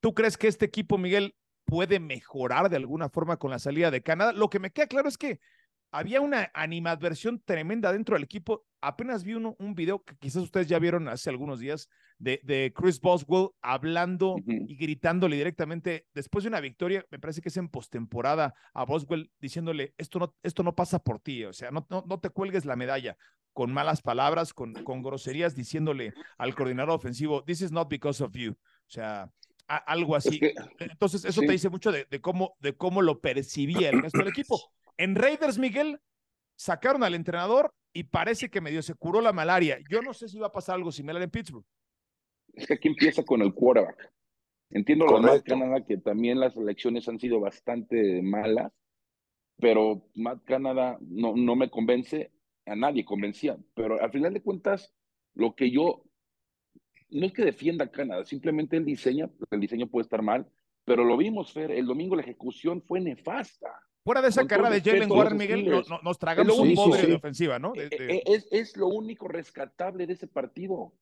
¿Tú 0.00 0.14
crees 0.14 0.36
que 0.36 0.48
este 0.48 0.66
equipo, 0.66 0.98
Miguel, 0.98 1.36
puede 1.64 2.00
mejorar 2.00 2.68
de 2.68 2.76
alguna 2.76 3.08
forma 3.08 3.38
con 3.38 3.50
la 3.50 3.58
salida 3.58 3.90
de 3.90 4.02
Canadá? 4.02 4.32
Lo 4.32 4.50
que 4.50 4.58
me 4.58 4.70
queda 4.70 4.86
claro 4.86 5.08
es 5.08 5.16
que 5.16 5.40
había 5.96 6.20
una 6.20 6.50
animadversión 6.52 7.40
tremenda 7.42 7.90
dentro 7.90 8.16
del 8.16 8.24
equipo. 8.24 8.66
Apenas 8.82 9.24
vi 9.24 9.32
uno, 9.32 9.56
un 9.58 9.74
video 9.74 10.04
que 10.04 10.14
quizás 10.16 10.42
ustedes 10.42 10.68
ya 10.68 10.78
vieron 10.78 11.08
hace 11.08 11.30
algunos 11.30 11.58
días 11.58 11.88
de, 12.18 12.38
de 12.44 12.72
Chris 12.76 13.00
Boswell 13.00 13.48
hablando 13.62 14.36
y 14.46 14.76
gritándole 14.76 15.36
directamente 15.36 16.06
después 16.14 16.44
de 16.44 16.48
una 16.48 16.60
victoria, 16.60 17.06
me 17.10 17.18
parece 17.18 17.40
que 17.40 17.48
es 17.48 17.56
en 17.56 17.70
postemporada, 17.70 18.54
a 18.74 18.84
Boswell 18.84 19.30
diciéndole, 19.40 19.94
esto 19.96 20.18
no, 20.18 20.34
esto 20.42 20.62
no 20.62 20.74
pasa 20.74 20.98
por 20.98 21.18
ti, 21.18 21.44
o 21.44 21.52
sea, 21.54 21.70
no, 21.70 21.86
no, 21.88 22.04
no 22.06 22.20
te 22.20 22.28
cuelgues 22.28 22.66
la 22.66 22.76
medalla 22.76 23.16
con 23.54 23.72
malas 23.72 24.02
palabras, 24.02 24.52
con, 24.52 24.74
con 24.74 25.02
groserías, 25.02 25.56
diciéndole 25.56 26.12
al 26.36 26.54
coordinador 26.54 26.94
ofensivo, 26.94 27.42
this 27.42 27.62
is 27.62 27.72
not 27.72 27.88
because 27.88 28.22
of 28.22 28.34
you. 28.34 28.52
O 28.52 28.90
sea, 28.90 29.30
a, 29.66 29.76
algo 29.76 30.14
así. 30.14 30.38
Es 30.42 30.54
que, 30.78 30.84
Entonces, 30.84 31.24
eso 31.24 31.40
sí. 31.40 31.46
te 31.46 31.52
dice 31.54 31.70
mucho 31.70 31.90
de, 31.90 32.06
de, 32.10 32.20
cómo, 32.20 32.54
de 32.60 32.76
cómo 32.76 33.00
lo 33.00 33.20
percibía 33.20 33.88
el 33.88 34.02
resto 34.02 34.18
del 34.18 34.28
equipo. 34.28 34.60
En 34.98 35.14
Raiders, 35.14 35.58
Miguel, 35.58 36.00
sacaron 36.56 37.04
al 37.04 37.14
entrenador 37.14 37.74
y 37.92 38.04
parece 38.04 38.48
que 38.48 38.60
medio 38.60 38.82
se 38.82 38.94
curó 38.94 39.20
la 39.20 39.32
malaria. 39.32 39.78
Yo 39.90 40.02
no 40.02 40.14
sé 40.14 40.28
si 40.28 40.38
va 40.38 40.48
a 40.48 40.52
pasar 40.52 40.76
algo 40.76 40.92
similar 40.92 41.22
en 41.22 41.30
Pittsburgh. 41.30 41.64
Es 42.54 42.66
que 42.66 42.74
aquí 42.74 42.88
empieza 42.88 43.22
con 43.22 43.42
el 43.42 43.52
quarterback. 43.52 44.12
Entiendo 44.70 45.06
lo 45.06 45.20
de 45.32 45.42
Canadá, 45.42 45.84
que 45.84 45.98
también 45.98 46.40
las 46.40 46.56
elecciones 46.56 47.08
han 47.08 47.20
sido 47.20 47.38
bastante 47.38 48.20
malas, 48.22 48.72
pero 49.58 50.08
Matt 50.14 50.42
Canada 50.44 50.98
no, 51.00 51.36
no 51.36 51.54
me 51.54 51.70
convence, 51.70 52.32
a 52.66 52.74
nadie 52.74 53.04
convencía, 53.04 53.56
pero 53.74 54.02
al 54.02 54.10
final 54.10 54.34
de 54.34 54.42
cuentas, 54.42 54.92
lo 55.34 55.54
que 55.54 55.70
yo, 55.70 56.02
no 57.10 57.26
es 57.26 57.32
que 57.32 57.44
defienda 57.44 57.84
a 57.84 57.90
Canadá, 57.90 58.24
simplemente 58.24 58.76
el 58.76 58.84
diseño, 58.84 59.30
el 59.50 59.60
diseño 59.60 59.86
puede 59.86 60.02
estar 60.02 60.22
mal, 60.22 60.50
pero 60.84 61.04
lo 61.04 61.16
vimos, 61.16 61.52
Fer, 61.52 61.70
el 61.70 61.86
domingo 61.86 62.16
la 62.16 62.22
ejecución 62.22 62.82
fue 62.82 63.00
nefasta. 63.00 63.85
Fuera 64.06 64.22
de 64.22 64.28
esa 64.28 64.46
carrera 64.46 64.70
de 64.70 64.80
Jalen 64.80 65.10
Warren, 65.10 65.36
Miguel, 65.36 65.68
no, 65.68 65.82
no, 65.82 66.00
nos 66.00 66.16
tragamos 66.16 66.56
un 66.56 66.76
pobre 66.76 67.00
sí, 67.00 67.06
sí. 67.06 67.10
de 67.10 67.16
ofensiva, 67.16 67.58
¿no? 67.58 67.72
De, 67.72 67.88
de... 67.88 68.22
Es, 68.24 68.46
es, 68.52 68.76
lo 68.76 68.86
único 68.86 69.26
rescatable 69.26 70.06
de 70.06 70.12
ese 70.12 70.28
partido, 70.28 70.92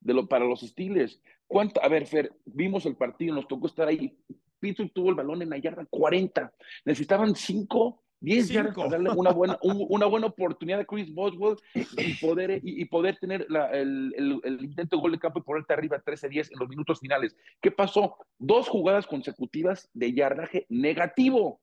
de 0.00 0.12
lo, 0.12 0.26
para 0.26 0.44
los 0.44 0.62
Steelers. 0.62 1.22
¿Cuánto? 1.46 1.80
A 1.80 1.86
ver, 1.86 2.04
Fer, 2.08 2.32
vimos 2.46 2.84
el 2.84 2.96
partido, 2.96 3.32
nos 3.32 3.46
tocó 3.46 3.68
estar 3.68 3.86
ahí. 3.86 4.18
Pittsburgh 4.58 4.90
tuvo 4.92 5.10
el 5.10 5.14
balón 5.14 5.40
en 5.40 5.50
la 5.50 5.58
yarda 5.58 5.86
40. 5.88 6.52
Necesitaban 6.84 7.36
cinco 7.36 8.02
10 8.22 8.48
yardas 8.48 8.74
para 8.74 8.88
darle 8.88 9.10
una 9.10 9.30
buena, 9.30 9.56
una 9.62 10.06
buena 10.06 10.26
oportunidad 10.26 10.80
a 10.80 10.84
Chris 10.84 11.14
Boswell 11.14 11.56
y 11.74 12.14
poder, 12.14 12.60
y, 12.64 12.84
poder 12.86 13.16
tener 13.20 13.46
el, 13.72 14.12
el, 14.42 14.64
intento 14.64 14.96
de 14.96 15.02
gol 15.02 15.12
de 15.12 15.20
campo 15.20 15.38
y 15.38 15.42
ponerte 15.42 15.74
arriba 15.74 16.02
13-10 16.04 16.50
en 16.50 16.58
los 16.58 16.68
minutos 16.68 16.98
finales. 16.98 17.36
¿Qué 17.60 17.70
pasó? 17.70 18.16
Dos 18.36 18.68
jugadas 18.68 19.06
consecutivas 19.06 19.88
de 19.92 20.12
yardaje 20.12 20.66
negativo. 20.68 21.60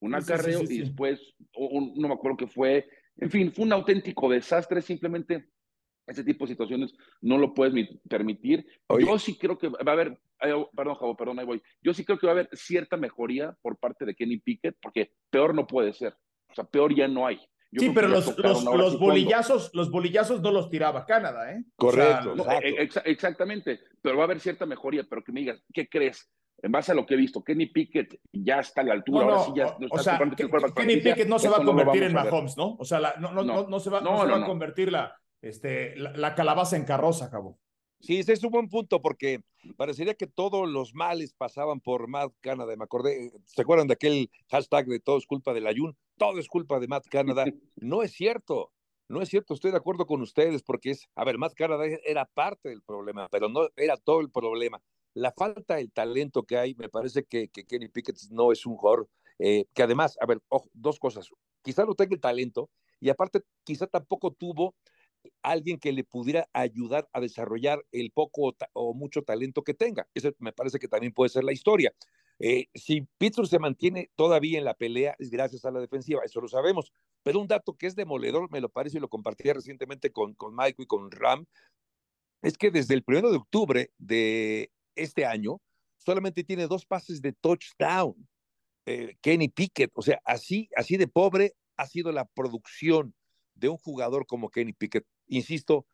Un 0.00 0.14
acarreo 0.14 0.62
y 0.62 0.78
después, 0.78 1.34
no 1.56 2.08
me 2.08 2.14
acuerdo 2.14 2.36
qué 2.36 2.46
fue. 2.46 2.88
En 3.16 3.30
fin, 3.30 3.52
fue 3.52 3.64
un 3.64 3.72
auténtico 3.72 4.28
desastre. 4.28 4.82
Simplemente 4.82 5.48
ese 6.06 6.22
tipo 6.22 6.44
de 6.44 6.52
situaciones 6.52 6.94
no 7.20 7.38
lo 7.38 7.54
puedes 7.54 7.88
permitir. 8.08 8.66
Yo 9.00 9.18
sí 9.18 9.36
creo 9.38 9.58
que 9.58 9.68
va 9.68 9.78
a 9.84 9.92
haber, 9.92 10.20
perdón, 10.74 10.94
Javo, 10.96 11.16
perdón, 11.16 11.38
ahí 11.38 11.46
voy. 11.46 11.62
Yo 11.82 11.94
sí 11.94 12.04
creo 12.04 12.18
que 12.18 12.26
va 12.26 12.32
a 12.32 12.36
haber 12.36 12.48
cierta 12.52 12.96
mejoría 12.96 13.56
por 13.62 13.78
parte 13.78 14.04
de 14.04 14.14
Kenny 14.14 14.38
Pickett, 14.38 14.76
porque 14.80 15.12
peor 15.30 15.54
no 15.54 15.66
puede 15.66 15.92
ser. 15.92 16.14
O 16.48 16.54
sea, 16.54 16.64
peor 16.64 16.94
ya 16.94 17.08
no 17.08 17.26
hay. 17.26 17.40
Sí, 17.78 17.90
pero 17.94 18.08
los, 18.08 18.36
los, 18.38 18.98
bolillazos, 18.98 19.70
los 19.74 19.90
bolillazos 19.90 20.40
no 20.40 20.50
los 20.50 20.70
tiraba 20.70 21.04
Canadá, 21.06 21.52
¿eh? 21.52 21.64
Correcto. 21.76 22.34
E, 22.62 22.88
exactamente, 23.04 23.80
pero 24.00 24.16
va 24.16 24.22
a 24.22 24.26
haber 24.26 24.40
cierta 24.40 24.66
mejoría, 24.66 25.04
pero 25.08 25.22
que 25.22 25.32
me 25.32 25.40
digas, 25.40 25.62
¿qué 25.72 25.88
crees? 25.88 26.30
En 26.62 26.72
base 26.72 26.92
a 26.92 26.94
lo 26.94 27.04
que 27.04 27.14
he 27.14 27.16
visto, 27.18 27.44
Kenny 27.44 27.66
Pickett 27.66 28.18
ya 28.32 28.60
está 28.60 28.80
a 28.80 28.84
la 28.84 28.94
altura. 28.94 29.24
Ahora 29.24 29.38
sí 29.40 29.52
ya 29.54 29.76
o 29.90 29.98
sea, 29.98 30.18
Kenny 30.74 30.96
Pickett 30.96 31.28
no 31.28 31.38
se 31.38 31.48
va 31.48 31.58
a 31.58 31.64
convertir 31.64 32.04
en 32.04 32.14
Mahomes, 32.14 32.56
¿no? 32.56 32.76
O 32.78 32.84
sea, 32.84 33.14
no, 33.18 33.32
no, 33.32 33.44
no, 33.44 33.66
no, 33.68 33.80
se 33.80 33.90
va, 33.90 34.00
no, 34.00 34.20
se 34.20 34.26
va 34.26 34.38
a 34.38 34.46
convertir 34.46 34.90
la, 34.90 35.20
este, 35.42 35.94
la, 35.96 36.34
calabaza 36.34 36.76
en 36.76 36.84
carroza, 36.84 37.26
acabó. 37.26 37.58
Sí, 38.00 38.18
ese 38.18 38.32
es 38.32 38.44
un 38.44 38.50
buen 38.50 38.68
punto 38.68 39.00
porque 39.02 39.40
parecería 39.76 40.14
que 40.14 40.26
todos 40.26 40.68
los 40.68 40.94
males 40.94 41.34
pasaban 41.34 41.80
por 41.80 42.08
Matt 42.08 42.32
Canada. 42.40 42.74
Me 42.76 42.84
acordé, 42.84 43.32
¿se 43.44 43.62
acuerdan 43.62 43.86
de 43.86 43.94
aquel 43.94 44.30
hashtag 44.50 44.86
de 44.86 45.00
todo 45.00 45.18
es 45.18 45.26
culpa 45.26 45.52
del 45.52 45.66
Ayun? 45.66 45.96
Todo 46.16 46.38
es 46.38 46.48
culpa 46.48 46.78
de 46.80 46.88
Matt 46.88 47.06
Canada. 47.08 47.44
No 47.76 48.02
es 48.02 48.12
cierto, 48.12 48.72
no 49.08 49.22
es 49.22 49.28
cierto, 49.28 49.54
estoy 49.54 49.70
de 49.70 49.76
acuerdo 49.76 50.06
con 50.06 50.22
ustedes 50.22 50.62
porque 50.62 50.90
es, 50.90 51.08
a 51.14 51.24
ver, 51.24 51.38
Matt 51.38 51.54
Canada 51.54 51.84
era 52.04 52.24
parte 52.24 52.70
del 52.70 52.82
problema, 52.82 53.28
pero 53.30 53.48
no 53.48 53.68
era 53.76 53.96
todo 53.96 54.20
el 54.20 54.30
problema. 54.30 54.80
La 55.14 55.32
falta 55.32 55.76
del 55.76 55.92
talento 55.92 56.42
que 56.42 56.58
hay, 56.58 56.74
me 56.74 56.88
parece 56.88 57.24
que, 57.24 57.48
Kenny 57.48 57.88
Pickett 57.88 58.16
no 58.30 58.50
es 58.50 58.66
un 58.66 58.76
jugador 58.76 59.08
eh, 59.38 59.66
que 59.74 59.82
además, 59.82 60.16
a 60.20 60.26
ver, 60.26 60.40
dos 60.72 60.98
cosas, 60.98 61.28
quizá 61.62 61.84
no 61.84 61.94
tenga 61.94 62.14
el 62.14 62.20
talento 62.20 62.70
y 63.00 63.10
aparte 63.10 63.42
quizá 63.64 63.86
tampoco 63.86 64.32
tuvo 64.32 64.74
alguien 65.42 65.78
que 65.78 65.92
le 65.92 66.04
pudiera 66.04 66.48
ayudar 66.52 67.08
a 67.12 67.20
desarrollar 67.20 67.84
el 67.92 68.10
poco 68.10 68.54
o, 68.72 68.94
mucho 68.94 69.22
talento 69.22 69.62
que 69.62 69.74
tenga. 69.74 70.08
Eso 70.14 70.30
me 70.38 70.52
parece 70.52 70.78
que 70.78 70.88
también 70.88 71.12
puede 71.12 71.28
ser 71.28 71.44
la 71.44 71.52
historia. 71.52 71.92
Eh, 72.38 72.68
si 72.74 73.02
Pittsburgh 73.18 73.48
se 73.48 73.58
mantiene 73.58 74.10
todavía 74.14 74.58
en 74.58 74.64
la 74.64 74.74
pelea 74.74 75.16
es 75.18 75.30
gracias 75.30 75.64
a 75.64 75.70
la 75.70 75.80
defensiva, 75.80 76.22
eso 76.24 76.40
lo 76.40 76.48
sabemos. 76.48 76.92
Pero 77.22 77.40
un 77.40 77.48
dato 77.48 77.76
que 77.76 77.86
es 77.86 77.96
demoledor, 77.96 78.50
me 78.50 78.60
lo 78.60 78.68
parece 78.68 78.98
y 78.98 79.00
lo 79.00 79.08
compartí 79.08 79.50
recientemente 79.50 80.12
con, 80.12 80.34
con 80.34 80.54
Mike 80.54 80.82
y 80.82 80.86
con 80.86 81.10
Ram, 81.10 81.46
es 82.42 82.58
que 82.58 82.70
desde 82.70 82.94
el 82.94 83.02
primero 83.02 83.30
de 83.30 83.38
octubre 83.38 83.90
de 83.98 84.70
este 84.94 85.24
año 85.24 85.60
solamente 85.96 86.44
tiene 86.44 86.66
dos 86.66 86.86
pases 86.86 87.20
de 87.22 87.32
touchdown. 87.32 88.28
Eh, 88.84 89.16
Kenny 89.20 89.48
Pickett, 89.48 89.90
o 89.94 90.02
sea, 90.02 90.20
así, 90.24 90.68
así 90.76 90.96
de 90.96 91.08
pobre 91.08 91.54
ha 91.76 91.86
sido 91.86 92.12
la 92.12 92.24
producción 92.24 93.14
de 93.54 93.68
un 93.68 93.78
jugador 93.78 94.26
como 94.26 94.50
Kenny 94.50 94.72
Pickett. 94.72 95.06
Insisto, 95.26 95.86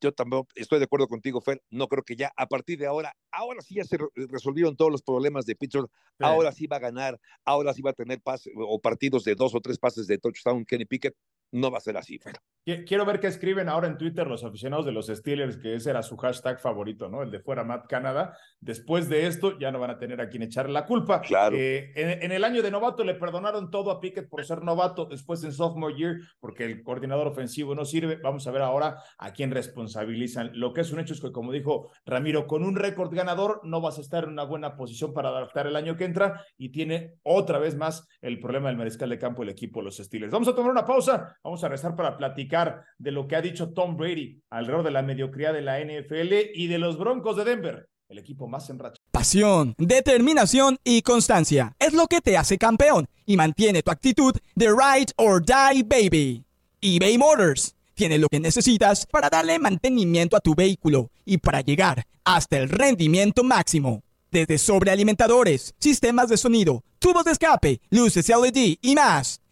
yo 0.00 0.12
también 0.12 0.44
estoy 0.54 0.78
de 0.78 0.84
acuerdo 0.84 1.08
contigo, 1.08 1.40
Fer. 1.40 1.62
No 1.70 1.88
creo 1.88 2.02
que 2.02 2.16
ya 2.16 2.32
a 2.36 2.46
partir 2.46 2.78
de 2.78 2.86
ahora, 2.86 3.14
ahora 3.30 3.62
sí 3.62 3.74
ya 3.76 3.84
se 3.84 3.98
resolvieron 4.14 4.76
todos 4.76 4.90
los 4.90 5.02
problemas 5.02 5.46
de 5.46 5.56
Pittsburgh. 5.56 5.90
Ahora 6.18 6.52
sí 6.52 6.66
va 6.66 6.76
a 6.76 6.80
ganar, 6.80 7.20
ahora 7.44 7.72
sí 7.72 7.82
va 7.82 7.90
a 7.90 7.94
tener 7.94 8.20
pases 8.20 8.52
o 8.56 8.78
partidos 8.80 9.24
de 9.24 9.34
dos 9.34 9.54
o 9.54 9.60
tres 9.60 9.78
pases 9.78 10.06
de 10.06 10.18
touchdown 10.18 10.64
Kenny 10.64 10.84
Pickett 10.84 11.16
no 11.52 11.70
va 11.70 11.78
a 11.78 11.80
ser 11.80 11.96
así, 11.96 12.18
pero. 12.18 12.38
Quiero 12.86 13.06
ver 13.06 13.20
qué 13.20 13.26
escriben 13.26 13.68
ahora 13.68 13.88
en 13.88 13.96
Twitter 13.96 14.26
los 14.26 14.44
aficionados 14.44 14.84
de 14.84 14.92
los 14.92 15.06
Steelers, 15.06 15.56
que 15.56 15.74
ese 15.74 15.90
era 15.90 16.02
su 16.02 16.16
hashtag 16.18 16.60
favorito, 16.60 17.08
¿no? 17.08 17.22
El 17.22 17.30
de 17.30 17.40
fuera 17.40 17.64
Matt 17.64 17.86
Canada. 17.88 18.36
Después 18.60 19.08
de 19.08 19.26
esto, 19.26 19.58
ya 19.58 19.72
no 19.72 19.80
van 19.80 19.90
a 19.90 19.98
tener 19.98 20.20
a 20.20 20.28
quien 20.28 20.42
echar 20.42 20.68
la 20.68 20.84
culpa. 20.84 21.22
Claro. 21.22 21.56
Eh, 21.58 21.90
en, 21.96 22.30
el 22.30 22.44
año 22.44 22.62
de 22.62 22.70
novato 22.70 23.02
le 23.02 23.14
perdonaron 23.14 23.70
todo 23.70 23.90
a 23.90 23.98
Pickett 23.98 24.28
por 24.28 24.44
ser 24.44 24.62
novato. 24.62 25.06
Después 25.06 25.42
en 25.42 25.52
sophomore 25.52 25.96
year, 25.96 26.16
porque 26.38 26.64
el 26.64 26.82
coordinador 26.82 27.28
ofensivo 27.28 27.74
no 27.74 27.84
sirve. 27.84 28.16
Vamos 28.16 28.46
a 28.46 28.50
ver 28.50 28.62
ahora 28.62 28.98
a 29.18 29.32
quién 29.32 29.50
responsabilizan. 29.50 30.50
Lo 30.54 30.74
que 30.74 30.82
es 30.82 30.92
un 30.92 31.00
hecho 31.00 31.14
es 31.14 31.20
que, 31.20 31.32
como 31.32 31.52
dijo 31.52 31.90
Ramiro, 32.04 32.46
con 32.46 32.62
un 32.62 32.76
récord 32.76 33.12
ganador 33.12 33.60
no 33.64 33.80
vas 33.80 33.98
a 33.98 34.02
estar 34.02 34.24
en 34.24 34.30
una 34.30 34.44
buena 34.44 34.76
posición 34.76 35.12
para 35.14 35.30
adaptar 35.30 35.66
el 35.66 35.76
año 35.76 35.96
que 35.96 36.04
entra 36.04 36.44
y 36.58 36.68
tiene 36.68 37.14
otra 37.22 37.58
vez 37.58 37.74
más 37.74 38.06
el 38.20 38.38
problema 38.38 38.68
del 38.68 38.76
mariscal 38.76 39.08
de 39.08 39.18
campo 39.18 39.42
el 39.42 39.48
equipo 39.48 39.80
de 39.80 39.86
los 39.86 39.96
Steelers. 39.96 40.32
Vamos 40.32 40.48
a 40.48 40.54
tomar 40.54 40.70
una 40.70 40.84
pausa. 40.84 41.38
Vamos 41.42 41.64
a 41.64 41.68
regresar 41.68 41.96
para 41.96 42.18
platicar 42.18 42.84
de 42.98 43.12
lo 43.12 43.26
que 43.26 43.34
ha 43.34 43.40
dicho 43.40 43.72
Tom 43.72 43.96
Brady 43.96 44.42
alrededor 44.50 44.84
de 44.84 44.90
la 44.90 45.02
mediocridad 45.02 45.54
de 45.54 45.62
la 45.62 45.80
NFL 45.80 46.34
y 46.54 46.66
de 46.66 46.78
los 46.78 46.98
Broncos 46.98 47.34
de 47.36 47.44
Denver, 47.44 47.88
el 48.10 48.18
equipo 48.18 48.46
más 48.46 48.68
enrachado. 48.68 49.00
Pasión, 49.10 49.74
determinación 49.78 50.76
y 50.84 51.00
constancia 51.00 51.74
es 51.78 51.94
lo 51.94 52.08
que 52.08 52.20
te 52.20 52.36
hace 52.36 52.58
campeón 52.58 53.06
y 53.24 53.38
mantiene 53.38 53.82
tu 53.82 53.90
actitud 53.90 54.34
de 54.54 54.68
ride 54.68 55.12
or 55.16 55.42
die 55.42 55.82
baby. 55.82 56.44
eBay 56.82 57.16
Motors 57.16 57.74
tiene 57.94 58.18
lo 58.18 58.28
que 58.28 58.40
necesitas 58.40 59.06
para 59.06 59.30
darle 59.30 59.58
mantenimiento 59.58 60.36
a 60.36 60.40
tu 60.40 60.54
vehículo 60.54 61.10
y 61.24 61.38
para 61.38 61.62
llegar 61.62 62.04
hasta 62.24 62.58
el 62.58 62.68
rendimiento 62.68 63.44
máximo. 63.44 64.02
Desde 64.30 64.58
sobrealimentadores, 64.58 65.74
sistemas 65.78 66.28
de 66.28 66.36
sonido, 66.36 66.84
tubos 66.98 67.24
de 67.24 67.32
escape, 67.32 67.80
luces 67.88 68.28
LED 68.28 68.76
y 68.82 68.94
más. 68.94 69.40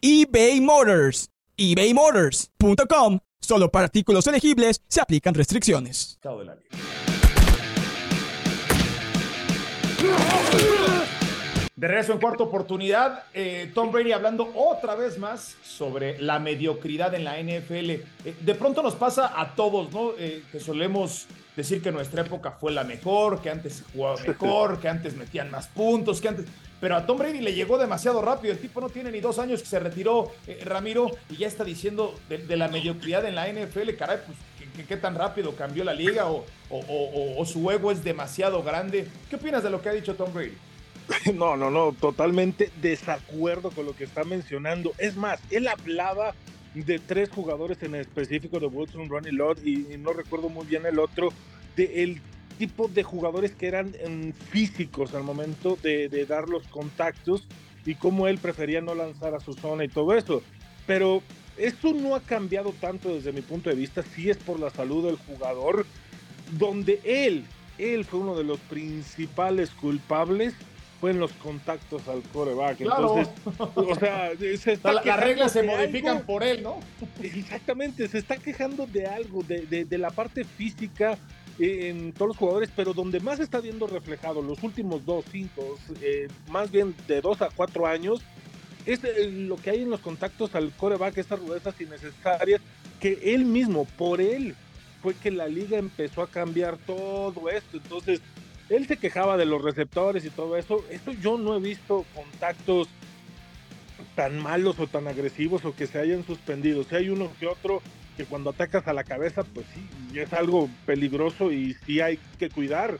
eBay 0.00 0.60
Motors. 0.60 1.30
ebaymotors.com. 1.56 3.18
Solo 3.40 3.70
para 3.70 3.86
artículos 3.86 4.26
elegibles 4.26 4.80
se 4.88 5.00
aplican 5.00 5.34
restricciones. 5.34 6.18
De 11.74 11.86
regreso 11.86 12.12
en 12.12 12.18
cuarta 12.18 12.42
oportunidad, 12.42 13.24
eh, 13.32 13.70
Tom 13.72 13.92
Brady 13.92 14.10
hablando 14.10 14.50
otra 14.54 14.96
vez 14.96 15.16
más 15.16 15.56
sobre 15.62 16.20
la 16.20 16.40
mediocridad 16.40 17.14
en 17.14 17.22
la 17.22 17.38
NFL. 17.38 17.90
Eh, 17.90 18.04
de 18.40 18.54
pronto 18.56 18.82
nos 18.82 18.96
pasa 18.96 19.40
a 19.40 19.54
todos, 19.54 19.92
¿no? 19.92 20.10
Eh, 20.18 20.42
que 20.50 20.58
solemos 20.58 21.28
decir 21.56 21.80
que 21.80 21.92
nuestra 21.92 22.22
época 22.22 22.50
fue 22.50 22.72
la 22.72 22.82
mejor, 22.82 23.40
que 23.40 23.50
antes 23.50 23.74
se 23.74 23.84
jugaba 23.92 24.16
mejor, 24.20 24.80
que 24.80 24.88
antes 24.88 25.14
metían 25.16 25.52
más 25.52 25.68
puntos, 25.68 26.20
que 26.20 26.28
antes 26.28 26.46
pero 26.80 26.96
a 26.96 27.06
Tom 27.06 27.18
Brady 27.18 27.40
le 27.40 27.54
llegó 27.54 27.78
demasiado 27.78 28.22
rápido. 28.22 28.52
El 28.52 28.60
tipo 28.60 28.80
no 28.80 28.88
tiene 28.88 29.10
ni 29.10 29.20
dos 29.20 29.38
años 29.38 29.60
que 29.60 29.68
se 29.68 29.80
retiró, 29.80 30.32
eh, 30.46 30.60
Ramiro, 30.64 31.10
y 31.28 31.36
ya 31.36 31.46
está 31.46 31.64
diciendo 31.64 32.14
de, 32.28 32.56
la 32.56 32.68
mediocridad 32.68 33.24
en 33.24 33.34
la 33.34 33.48
NFL. 33.48 33.94
Caray, 33.98 34.18
pues, 34.24 34.38
¿qué, 34.86 34.96
tan 34.96 35.14
rápido 35.14 35.56
cambió 35.56 35.84
la 35.84 35.94
liga 35.94 36.26
o, 36.26 36.44
su 37.44 37.70
ego 37.70 37.90
es 37.90 38.04
demasiado 38.04 38.62
grande? 38.62 39.08
¿Qué 39.28 39.36
opinas 39.36 39.62
de 39.62 39.70
lo 39.70 39.82
que 39.82 39.88
ha 39.88 39.92
dicho 39.92 40.14
Tom 40.14 40.32
Brady? 40.32 40.56
No, 41.34 41.56
no, 41.56 41.70
no, 41.70 41.92
totalmente 41.98 42.70
desacuerdo 42.82 43.70
con 43.70 43.86
lo 43.86 43.96
que 43.96 44.04
está 44.04 44.24
mencionando. 44.24 44.92
Es 44.98 45.16
más, 45.16 45.40
él 45.50 45.66
hablaba 45.66 46.34
de 46.74 46.98
tres 46.98 47.30
jugadores 47.30 47.82
en 47.82 47.94
específico 47.94 48.60
de 48.60 48.66
Wilson, 48.66 49.08
Ronnie 49.08 49.32
Lott 49.32 49.58
y, 49.64 49.96
no 49.98 50.12
recuerdo 50.12 50.48
muy 50.48 50.66
bien 50.66 50.86
el 50.86 50.98
otro, 50.98 51.30
de 51.76 52.02
el 52.02 52.20
tipo 52.58 52.88
de 52.88 53.02
jugadores 53.02 53.52
que 53.52 53.68
eran 53.68 53.88
mm, 53.88 54.32
físicos 54.50 55.14
al 55.14 55.22
momento 55.22 55.78
de, 55.82 56.08
dar 56.26 56.48
los 56.48 56.66
contactos 56.66 57.46
y 57.86 57.94
cómo 57.94 58.28
él 58.28 58.38
prefería 58.38 58.80
no 58.80 58.94
lanzar 58.94 59.34
a 59.34 59.40
su 59.40 59.54
zona 59.54 59.84
y 59.84 59.88
todo 59.88 60.14
eso. 60.14 60.42
Pero 60.86 61.22
esto 61.56 61.92
no 61.94 62.14
ha 62.14 62.20
cambiado 62.20 62.74
tanto 62.80 63.14
desde 63.14 63.32
mi 63.32 63.40
punto 63.40 63.70
de 63.70 63.76
vista, 63.76 64.02
si 64.02 64.28
es 64.28 64.36
por 64.36 64.60
la 64.60 64.70
salud 64.70 65.06
del 65.06 65.16
jugador, 65.16 65.86
donde 66.52 67.00
él, 67.04 67.44
él 67.78 68.04
fue 68.04 68.20
uno 68.20 68.36
de 68.36 68.44
los 68.44 68.58
principales 68.60 69.70
culpables 69.70 70.54
fue 71.00 71.12
en 71.12 71.20
los 71.20 71.30
contactos 71.34 72.08
al 72.08 72.22
coreback. 72.32 72.80
Entonces, 72.80 73.28
o 73.76 73.94
sea, 73.94 74.32
las 75.04 75.20
reglas 75.20 75.52
se 75.52 75.62
modifican 75.62 76.22
por 76.22 76.42
él, 76.42 76.62
¿no? 76.62 76.80
Exactamente, 77.22 78.08
se 78.08 78.18
está 78.18 78.36
quejando 78.36 78.84
de 78.86 79.06
algo, 79.06 79.44
de, 79.44 79.60
de, 79.66 79.84
de 79.84 79.98
la 79.98 80.10
parte 80.10 80.42
física 80.42 81.16
en 81.58 82.12
todos 82.12 82.28
los 82.28 82.36
jugadores, 82.36 82.70
pero 82.74 82.94
donde 82.94 83.20
más 83.20 83.40
está 83.40 83.60
viendo 83.60 83.86
reflejado 83.86 84.42
los 84.42 84.62
últimos 84.62 85.04
dos, 85.04 85.24
cinco, 85.30 85.76
eh, 86.00 86.28
más 86.48 86.70
bien 86.70 86.94
de 87.06 87.20
dos 87.20 87.42
a 87.42 87.48
cuatro 87.54 87.86
años, 87.86 88.22
es 88.86 89.02
eh, 89.04 89.30
lo 89.30 89.56
que 89.56 89.70
hay 89.70 89.82
en 89.82 89.90
los 89.90 90.00
contactos 90.00 90.54
al 90.54 90.72
coreback, 90.72 91.18
estas 91.18 91.40
rudezas 91.40 91.80
innecesarias, 91.80 92.60
que 93.00 93.34
él 93.34 93.44
mismo, 93.44 93.84
por 93.84 94.20
él, 94.20 94.54
fue 95.02 95.14
que 95.14 95.30
la 95.30 95.46
liga 95.46 95.78
empezó 95.78 96.22
a 96.22 96.30
cambiar 96.30 96.78
todo 96.78 97.48
esto. 97.50 97.76
Entonces, 97.76 98.20
él 98.68 98.86
se 98.86 98.96
quejaba 98.96 99.36
de 99.36 99.46
los 99.46 99.62
receptores 99.62 100.24
y 100.24 100.30
todo 100.30 100.56
eso. 100.56 100.84
Esto 100.90 101.12
yo 101.12 101.38
no 101.38 101.56
he 101.56 101.60
visto 101.60 102.04
contactos 102.14 102.88
tan 104.14 104.38
malos 104.38 104.78
o 104.78 104.86
tan 104.86 105.06
agresivos 105.06 105.64
o 105.64 105.74
que 105.74 105.86
se 105.86 105.98
hayan 105.98 106.24
suspendido. 106.24 106.84
Si 106.84 106.94
hay 106.94 107.08
uno 107.08 107.30
que 107.38 107.46
otro 107.46 107.82
que 108.18 108.24
cuando 108.24 108.50
atacas 108.50 108.88
a 108.88 108.92
la 108.92 109.04
cabeza, 109.04 109.44
pues 109.44 109.64
sí, 109.72 110.18
es 110.18 110.32
algo 110.32 110.68
peligroso 110.84 111.52
y 111.52 111.74
sí 111.86 112.00
hay 112.00 112.18
que 112.36 112.50
cuidar. 112.50 112.98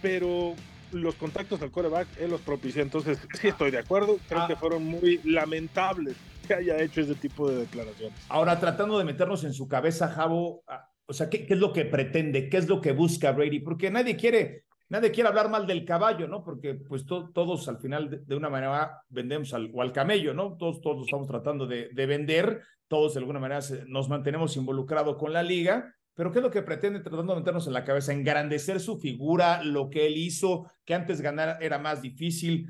Pero 0.00 0.54
los 0.92 1.16
contactos 1.16 1.60
al 1.60 1.72
coreback 1.72 2.06
él 2.20 2.30
los 2.30 2.40
propició. 2.40 2.80
Entonces, 2.80 3.18
sí 3.40 3.48
estoy 3.48 3.72
de 3.72 3.80
acuerdo. 3.80 4.18
Creo 4.28 4.46
que 4.46 4.54
fueron 4.54 4.84
muy 4.84 5.20
lamentables 5.24 6.16
que 6.46 6.54
haya 6.54 6.80
hecho 6.80 7.00
ese 7.00 7.16
tipo 7.16 7.50
de 7.50 7.56
declaraciones. 7.56 8.16
Ahora, 8.28 8.60
tratando 8.60 8.96
de 8.96 9.04
meternos 9.04 9.42
en 9.42 9.52
su 9.52 9.66
cabeza, 9.66 10.06
Javo, 10.06 10.62
o 11.04 11.12
sea, 11.12 11.28
¿qué, 11.28 11.46
¿qué, 11.46 11.54
es 11.54 11.60
lo 11.60 11.72
que 11.72 11.84
pretende? 11.84 12.48
¿Qué 12.48 12.56
es 12.56 12.68
lo 12.68 12.80
que 12.80 12.92
busca 12.92 13.32
Brady? 13.32 13.58
Porque 13.58 13.90
nadie 13.90 14.14
quiere, 14.14 14.62
nadie 14.90 15.12
quiere 15.12 15.28
hablar 15.28 15.48
mal 15.48 15.66
del 15.66 15.84
caballo, 15.84 16.28
¿no? 16.28 16.44
Porque 16.44 16.74
pues 16.74 17.06
todos 17.06 17.68
al 17.68 17.78
final 17.78 18.22
de, 18.26 18.36
una 18.36 18.50
manera 18.50 19.02
vendemos 19.08 19.54
al, 19.54 19.70
o 19.72 19.80
al 19.80 19.92
camello, 19.92 20.34
¿no? 20.34 20.56
Todos, 20.58 20.80
todos 20.82 21.06
estamos 21.06 21.26
tratando 21.26 21.66
de, 21.66 21.88
de 21.92 22.06
vender, 22.06 22.62
todos 22.88 23.14
de 23.14 23.20
alguna 23.20 23.40
manera 23.40 23.60
nos 23.86 24.08
mantenemos 24.08 24.56
involucrados 24.56 25.16
con 25.16 25.32
la 25.32 25.42
liga, 25.42 25.94
pero 26.14 26.32
¿qué 26.32 26.40
es 26.40 26.42
lo 26.42 26.50
que 26.50 26.62
pretende 26.62 27.00
tratando 27.00 27.32
de 27.32 27.40
meternos 27.40 27.66
en 27.66 27.72
la 27.72 27.84
cabeza? 27.84 28.12
Engrandecer 28.12 28.80
su 28.80 28.98
figura, 28.98 29.62
lo 29.62 29.88
que 29.88 30.06
él 30.06 30.18
hizo, 30.18 30.66
que 30.84 30.94
antes 30.94 31.20
ganar 31.20 31.62
era 31.62 31.78
más 31.78 32.02
difícil. 32.02 32.66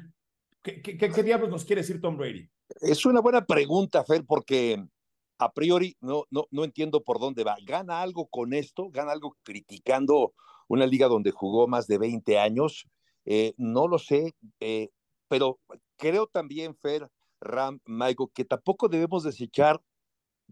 ¿Qué, 0.63 0.83
qué, 0.83 0.99
qué 0.99 1.23
diablos 1.23 1.51
nos 1.51 1.65
quiere 1.65 1.81
decir 1.81 2.01
Tom 2.01 2.19
Brady? 2.19 2.49
Es 2.83 3.05
una 3.07 3.21
buena 3.21 3.45
pregunta, 3.45 4.05
Fer, 4.05 4.25
porque 4.27 4.85
a 5.39 5.53
priori 5.53 5.97
no, 6.01 6.25
no, 6.31 6.47
no 6.51 6.65
entiendo 6.65 7.03
por 7.03 7.19
dónde 7.19 7.45
va. 7.45 7.57
¿Gana 7.65 8.03
algo 8.03 8.27
con 8.27 8.53
esto? 8.53 8.91
¿Gana 8.91 9.13
algo 9.13 9.37
criticando 9.43 10.35
una 10.71 10.87
liga 10.87 11.09
donde 11.09 11.33
jugó 11.33 11.67
más 11.67 11.89
de 11.89 11.99
20 11.99 12.39
años? 12.39 12.87
Eh, 13.25 13.55
no 13.57 13.89
lo 13.89 13.99
sé, 13.99 14.37
eh, 14.61 14.91
pero 15.29 15.59
creo 15.97 16.29
también, 16.29 16.77
Fer, 16.77 17.11
Ram, 17.41 17.81
Michael, 17.87 18.31
que 18.33 18.45
tampoco 18.45 18.89
debemos 18.89 19.25
desechar 19.25 19.83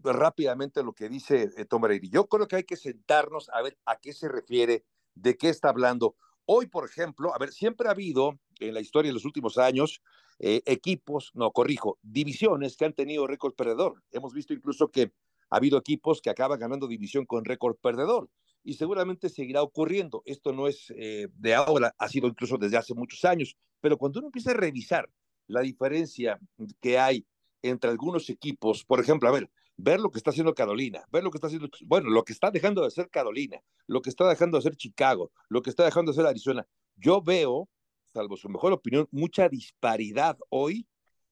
rápidamente 0.03 0.83
lo 0.83 0.93
que 0.93 1.07
dice 1.07 1.49
eh, 1.55 1.65
Tom 1.65 1.81
Brady. 1.81 2.09
Yo 2.09 2.27
creo 2.27 2.47
que 2.47 2.57
hay 2.57 2.63
que 2.65 2.75
sentarnos 2.75 3.49
a 3.49 3.61
ver 3.61 3.77
a 3.85 3.97
qué 3.97 4.11
se 4.11 4.27
refiere, 4.27 4.83
de 5.15 5.37
qué 5.37 5.49
está 5.49 5.69
hablando. 5.69 6.15
Hoy, 6.45 6.67
por 6.67 6.85
ejemplo, 6.85 7.33
a 7.33 7.37
ver, 7.37 7.53
siempre 7.53 7.87
ha 7.87 7.91
habido 7.91 8.39
en 8.59 8.73
la 8.73 8.81
historia 8.81 9.09
de 9.09 9.13
los 9.13 9.25
últimos 9.25 9.57
años 9.57 10.01
eh, 10.39 10.61
equipos, 10.65 11.31
no, 11.33 11.51
corrijo, 11.51 11.97
divisiones 12.01 12.75
que 12.75 12.85
han 12.85 12.93
tenido 12.93 13.25
récord 13.25 13.53
perdedor. 13.53 14.03
Hemos 14.11 14.33
visto 14.33 14.53
incluso 14.53 14.89
que 14.91 15.13
ha 15.49 15.57
habido 15.57 15.77
equipos 15.77 16.21
que 16.21 16.29
acaban 16.29 16.59
ganando 16.59 16.87
división 16.87 17.25
con 17.25 17.45
récord 17.45 17.77
perdedor 17.77 18.29
y 18.63 18.73
seguramente 18.73 19.29
seguirá 19.29 19.61
ocurriendo. 19.61 20.21
Esto 20.25 20.53
no 20.53 20.67
es 20.67 20.93
eh, 20.95 21.27
de 21.33 21.55
ahora, 21.55 21.93
ha 21.97 22.07
sido 22.09 22.27
incluso 22.27 22.57
desde 22.57 22.77
hace 22.77 22.93
muchos 22.93 23.23
años, 23.25 23.57
pero 23.81 23.97
cuando 23.97 24.19
uno 24.19 24.27
empieza 24.27 24.51
a 24.51 24.55
revisar 24.55 25.09
la 25.47 25.61
diferencia 25.61 26.39
que 26.79 26.99
hay 26.99 27.25
entre 27.61 27.89
algunos 27.89 28.29
equipos, 28.29 28.85
por 28.85 28.99
ejemplo, 28.99 29.27
a 29.27 29.31
ver, 29.31 29.49
ver 29.77 29.99
lo 29.99 30.11
que 30.11 30.17
está 30.17 30.31
haciendo 30.31 30.53
Carolina, 30.53 31.03
ver 31.11 31.23
lo 31.23 31.31
que 31.31 31.37
está 31.37 31.47
haciendo, 31.47 31.69
bueno, 31.85 32.09
lo 32.09 32.23
que 32.23 32.33
está 32.33 32.51
dejando 32.51 32.81
de 32.81 32.87
hacer 32.87 33.09
Carolina, 33.09 33.61
lo 33.87 34.01
que 34.01 34.09
está 34.09 34.27
dejando 34.27 34.57
de 34.57 34.59
hacer 34.59 34.75
Chicago, 34.75 35.31
lo 35.47 35.61
que 35.61 35.69
está 35.69 35.85
dejando 35.85 36.11
de 36.11 36.15
hacer 36.15 36.27
Arizona. 36.27 36.67
Yo 36.95 37.21
veo, 37.21 37.69
salvo 38.13 38.37
su 38.37 38.49
mejor 38.49 38.73
opinión, 38.73 39.07
mucha 39.11 39.47
disparidad 39.49 40.37
hoy 40.49 40.85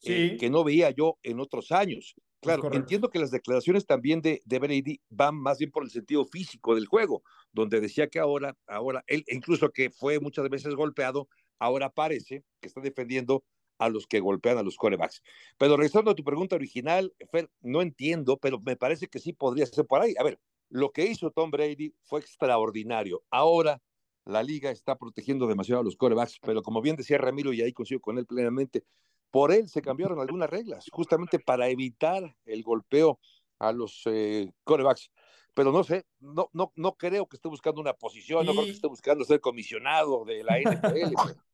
eh, 0.03 0.37
que 0.39 0.49
no 0.49 0.63
veía 0.63 0.91
yo 0.91 1.17
en 1.23 1.39
otros 1.39 1.71
años. 1.71 2.15
Claro, 2.41 2.71
entiendo 2.71 3.09
que 3.09 3.19
las 3.19 3.31
declaraciones 3.31 3.85
también 3.85 4.21
de, 4.21 4.41
de 4.45 4.59
Brady 4.59 5.01
van 5.09 5.35
más 5.35 5.57
bien 5.57 5.71
por 5.71 5.83
el 5.83 5.89
sentido 5.89 6.23
físico 6.25 6.75
del 6.75 6.85
juego, 6.85 7.23
donde 7.51 7.81
decía 7.81 8.07
que 8.07 8.19
ahora, 8.19 8.55
ahora, 8.67 9.03
él 9.07 9.23
incluso 9.27 9.71
que 9.71 9.89
fue 9.89 10.19
muchas 10.19 10.47
veces 10.49 10.75
golpeado, 10.75 11.27
ahora 11.59 11.89
parece 11.89 12.43
que 12.59 12.67
está 12.67 12.81
defendiendo 12.81 13.43
a 13.79 13.89
los 13.89 14.07
que 14.07 14.19
golpean 14.19 14.57
a 14.57 14.63
los 14.63 14.75
corebacks. 14.75 15.21
Pero 15.57 15.77
regresando 15.77 16.11
a 16.11 16.15
tu 16.15 16.23
pregunta 16.23 16.55
original, 16.55 17.13
Fer, 17.31 17.49
no 17.61 17.81
entiendo, 17.81 18.37
pero 18.37 18.59
me 18.59 18.75
parece 18.75 19.07
que 19.07 19.19
sí 19.19 19.33
podría 19.33 19.65
ser 19.65 19.85
por 19.85 20.01
ahí. 20.01 20.13
A 20.19 20.23
ver, 20.23 20.39
lo 20.69 20.91
que 20.91 21.05
hizo 21.05 21.31
Tom 21.31 21.51
Brady 21.51 21.93
fue 22.03 22.19
extraordinario. 22.19 23.23
Ahora 23.29 23.81
la 24.25 24.43
liga 24.43 24.71
está 24.71 24.97
protegiendo 24.97 25.47
demasiado 25.47 25.81
a 25.81 25.83
los 25.83 25.95
corebacks, 25.95 26.39
pero 26.41 26.61
como 26.61 26.81
bien 26.81 26.95
decía 26.95 27.17
Ramiro, 27.17 27.53
y 27.53 27.61
ahí 27.61 27.71
consigo 27.71 28.01
con 28.01 28.17
él 28.17 28.25
plenamente, 28.25 28.83
por 29.31 29.51
él 29.51 29.67
se 29.67 29.81
cambiaron 29.81 30.19
algunas 30.19 30.49
reglas, 30.49 30.85
justamente 30.91 31.39
para 31.39 31.67
evitar 31.67 32.35
el 32.45 32.63
golpeo 32.63 33.19
a 33.59 33.71
los 33.71 34.01
eh, 34.05 34.51
corebacks. 34.63 35.11
Pero 35.53 35.71
no 35.71 35.83
sé, 35.83 36.05
no, 36.19 36.49
no, 36.53 36.71
no 36.75 36.93
creo 36.93 37.27
que 37.27 37.35
esté 37.35 37.47
buscando 37.47 37.81
una 37.81 37.93
posición, 37.93 38.45
no 38.45 38.51
creo 38.51 38.65
que 38.65 38.71
esté 38.71 38.87
buscando 38.87 39.25
ser 39.25 39.41
comisionado 39.41 40.23
de 40.23 40.43
la 40.43 40.59
NFL. 40.59 41.13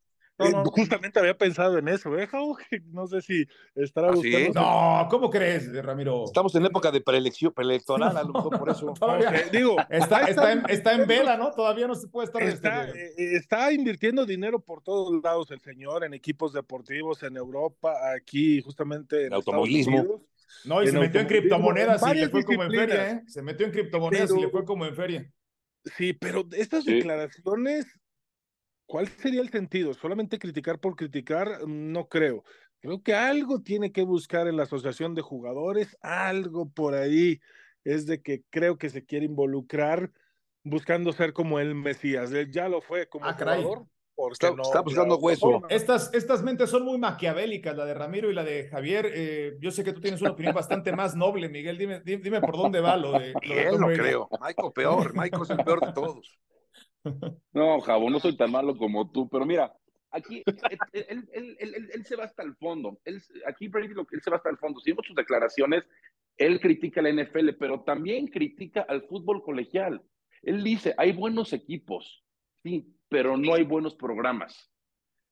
Eh, 0.45 0.63
justamente 0.65 1.19
había 1.19 1.37
pensado 1.37 1.77
en 1.77 1.87
eso, 1.87 2.17
¿eh, 2.17 2.27
No 2.91 3.07
sé 3.07 3.21
si 3.21 3.45
estará 3.75 4.09
¿Ah, 4.09 4.11
buscando. 4.11 4.61
No, 4.61 5.07
¿cómo 5.09 5.29
crees, 5.29 5.71
Ramiro? 5.83 6.25
Estamos 6.25 6.53
en 6.55 6.65
época 6.65 6.91
de 6.91 7.01
preelección, 7.01 7.53
preelectoral, 7.53 8.15
a 8.17 8.23
lo 8.23 8.33
mejor 8.33 8.59
por 8.59 8.69
eso. 8.69 8.93
digo, 9.51 9.77
está, 9.89 10.27
está, 10.27 10.51
en, 10.51 10.63
está, 10.69 10.93
en, 10.93 11.07
vela, 11.07 11.37
¿no? 11.37 11.51
Todavía 11.51 11.87
no 11.87 11.95
se 11.95 12.07
puede 12.07 12.27
estar. 12.27 12.41
Está, 12.43 12.85
este, 12.87 13.05
eh, 13.05 13.35
está 13.37 13.71
invirtiendo 13.71 14.25
dinero 14.25 14.59
por 14.59 14.81
todos 14.81 15.21
lados 15.23 15.51
el 15.51 15.59
señor, 15.61 16.03
en 16.03 16.13
equipos 16.13 16.53
deportivos, 16.53 17.23
en 17.23 17.37
Europa, 17.37 17.95
aquí, 18.15 18.61
justamente 18.61 19.27
en 19.27 19.33
automovilismo. 19.33 20.21
No, 20.65 20.83
y 20.83 20.87
se 20.87 20.99
metió 20.99 21.19
en 21.19 21.27
criptomonedas 21.27 22.01
y 22.11 22.13
le 22.15 22.29
fue 22.29 22.43
como 22.43 22.63
en 22.63 22.71
feria, 22.71 23.11
¿eh? 23.11 23.21
Se 23.27 23.41
metió 23.41 23.65
en 23.65 23.71
criptomonedas 23.71 24.31
y 24.31 24.41
le 24.41 24.49
fue 24.49 24.63
como 24.63 24.85
en 24.85 24.95
feria. 24.95 25.31
Sí, 25.97 26.13
pero 26.13 26.47
estas 26.51 26.85
declaraciones 26.85 27.85
¿Cuál 28.85 29.07
sería 29.07 29.41
el 29.41 29.49
sentido? 29.49 29.93
¿Solamente 29.93 30.39
criticar 30.39 30.79
por 30.79 30.95
criticar? 30.95 31.67
No 31.67 32.07
creo. 32.07 32.43
Creo 32.79 33.01
que 33.01 33.13
algo 33.13 33.61
tiene 33.61 33.91
que 33.91 34.03
buscar 34.03 34.47
en 34.47 34.57
la 34.57 34.63
asociación 34.63 35.15
de 35.15 35.21
jugadores, 35.21 35.97
algo 36.01 36.69
por 36.69 36.95
ahí 36.95 37.39
es 37.83 38.05
de 38.05 38.21
que 38.21 38.43
creo 38.49 38.77
que 38.77 38.89
se 38.89 39.05
quiere 39.05 39.25
involucrar 39.25 40.11
buscando 40.63 41.11
ser 41.11 41.33
como 41.33 41.59
el 41.59 41.75
Mesías. 41.75 42.31
Él 42.31 42.51
ya 42.51 42.69
lo 42.69 42.81
fue 42.81 43.07
como 43.07 43.25
ah, 43.25 43.33
jugador. 43.33 43.85
Está, 44.31 44.51
no, 44.51 44.61
está, 44.61 44.81
buscando 44.81 45.17
hueso. 45.17 45.61
Estas, 45.69 46.13
estas 46.13 46.43
mentes 46.43 46.69
son 46.69 46.85
muy 46.85 46.99
maquiavélicas, 46.99 47.75
la 47.75 47.83
de 47.83 47.95
Ramiro 47.95 48.29
y 48.29 48.33
la 48.33 48.43
de 48.43 48.67
Javier. 48.69 49.09
Eh, 49.11 49.57
yo 49.59 49.71
sé 49.71 49.83
que 49.83 49.91
tú 49.91 50.01
tienes 50.01 50.21
una 50.21 50.31
opinión 50.31 50.53
bastante 50.53 50.91
más 50.91 51.15
noble, 51.15 51.49
Miguel. 51.49 51.77
Dime, 51.77 51.99
dime, 52.01 52.39
por 52.39 52.55
dónde 52.55 52.79
va 52.79 52.95
lo 52.95 53.13
de. 53.13 53.33
Lo 53.41 53.79
no 53.79 53.87
creo. 53.87 54.29
Michael 54.39 54.71
peor. 54.73 55.13
Michael 55.15 55.41
es 55.43 55.49
el 55.49 55.57
peor 55.57 55.85
de 55.85 55.93
todos. 55.93 56.39
No, 57.53 57.79
Jabo, 57.81 58.09
no 58.09 58.19
soy 58.19 58.35
tan 58.35 58.51
malo 58.51 58.77
como 58.77 59.09
tú, 59.11 59.29
pero 59.29 59.45
mira, 59.45 59.73
aquí 60.11 60.43
él, 60.93 61.27
él, 61.31 62.05
se 62.05 62.15
va 62.15 62.25
hasta 62.25 62.43
el 62.43 62.55
fondo. 62.55 62.99
Él, 63.05 63.21
aquí 63.45 63.67
Brady 63.67 63.93
lo 63.93 64.05
que 64.05 64.15
él 64.15 64.21
se 64.21 64.29
va 64.29 64.37
hasta 64.37 64.49
el 64.49 64.57
fondo. 64.57 64.79
Si 64.79 64.91
vemos 64.91 65.05
sus 65.05 65.15
declaraciones, 65.15 65.83
él 66.37 66.59
critica 66.59 67.01
a 67.01 67.03
la 67.03 67.23
NFL, 67.23 67.49
pero 67.59 67.81
también 67.81 68.27
critica 68.27 68.85
al 68.87 69.03
fútbol 69.03 69.43
colegial. 69.43 70.01
Él 70.41 70.63
dice, 70.63 70.93
hay 70.97 71.13
buenos 71.13 71.53
equipos, 71.53 72.23
sí, 72.63 72.95
pero 73.09 73.37
no 73.37 73.53
hay 73.53 73.63
buenos 73.63 73.95
programas. 73.95 74.72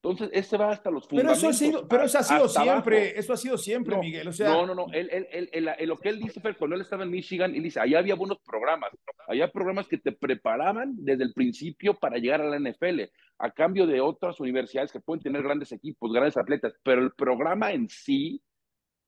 Entonces, 0.04 0.32
ese 0.34 0.58
va 0.58 0.72
hasta 0.72 0.90
los 0.90 1.08
fundamentos. 1.08 1.40
Pero 1.40 1.52
eso 1.52 1.64
ha 1.64 1.68
sido, 1.68 1.88
pero 1.88 2.04
eso 2.06 2.18
ha 2.18 2.24
sido 2.24 2.50
siempre, 2.50 3.20
eso 3.20 3.34
ha 3.34 3.38
sido 3.38 3.56
siempre, 3.56 3.96
Miguel. 3.98 4.28
O 4.28 4.34
sea... 4.34 4.50
No, 4.50 4.66
no, 4.66 4.74
no. 4.74 4.88
lo 4.88 6.00
que 6.00 6.10
él 6.10 6.20
dice, 6.20 6.42
cuando 6.58 6.76
él 6.76 6.82
estaba 6.82 7.04
en 7.04 7.12
Michigan, 7.12 7.54
él 7.54 7.62
dice, 7.62 7.80
allá 7.80 8.00
había 8.00 8.16
buenos 8.16 8.40
programas. 8.44 8.90
Había 9.28 9.52
programas 9.52 9.88
que 9.88 10.00
te 10.00 10.12
preparaban 10.12 10.96
desde 10.98 11.24
el 11.24 11.34
principio 11.34 12.00
para 12.00 12.18
llegar 12.18 12.42
a 12.42 12.50
la 12.50 12.58
NFL, 12.58 13.02
a 13.38 13.52
cambio 13.52 13.86
de 13.86 14.02
otras 14.02 14.40
universidades 14.40 14.92
que 14.92 15.00
pueden 15.00 15.22
tener 15.22 15.44
grandes 15.44 15.72
equipos, 15.72 16.12
grandes 16.12 16.36
atletas, 16.36 16.74
pero 16.82 17.04
el 17.04 17.12
programa 17.12 17.72
en 17.72 17.88
sí 17.88 18.42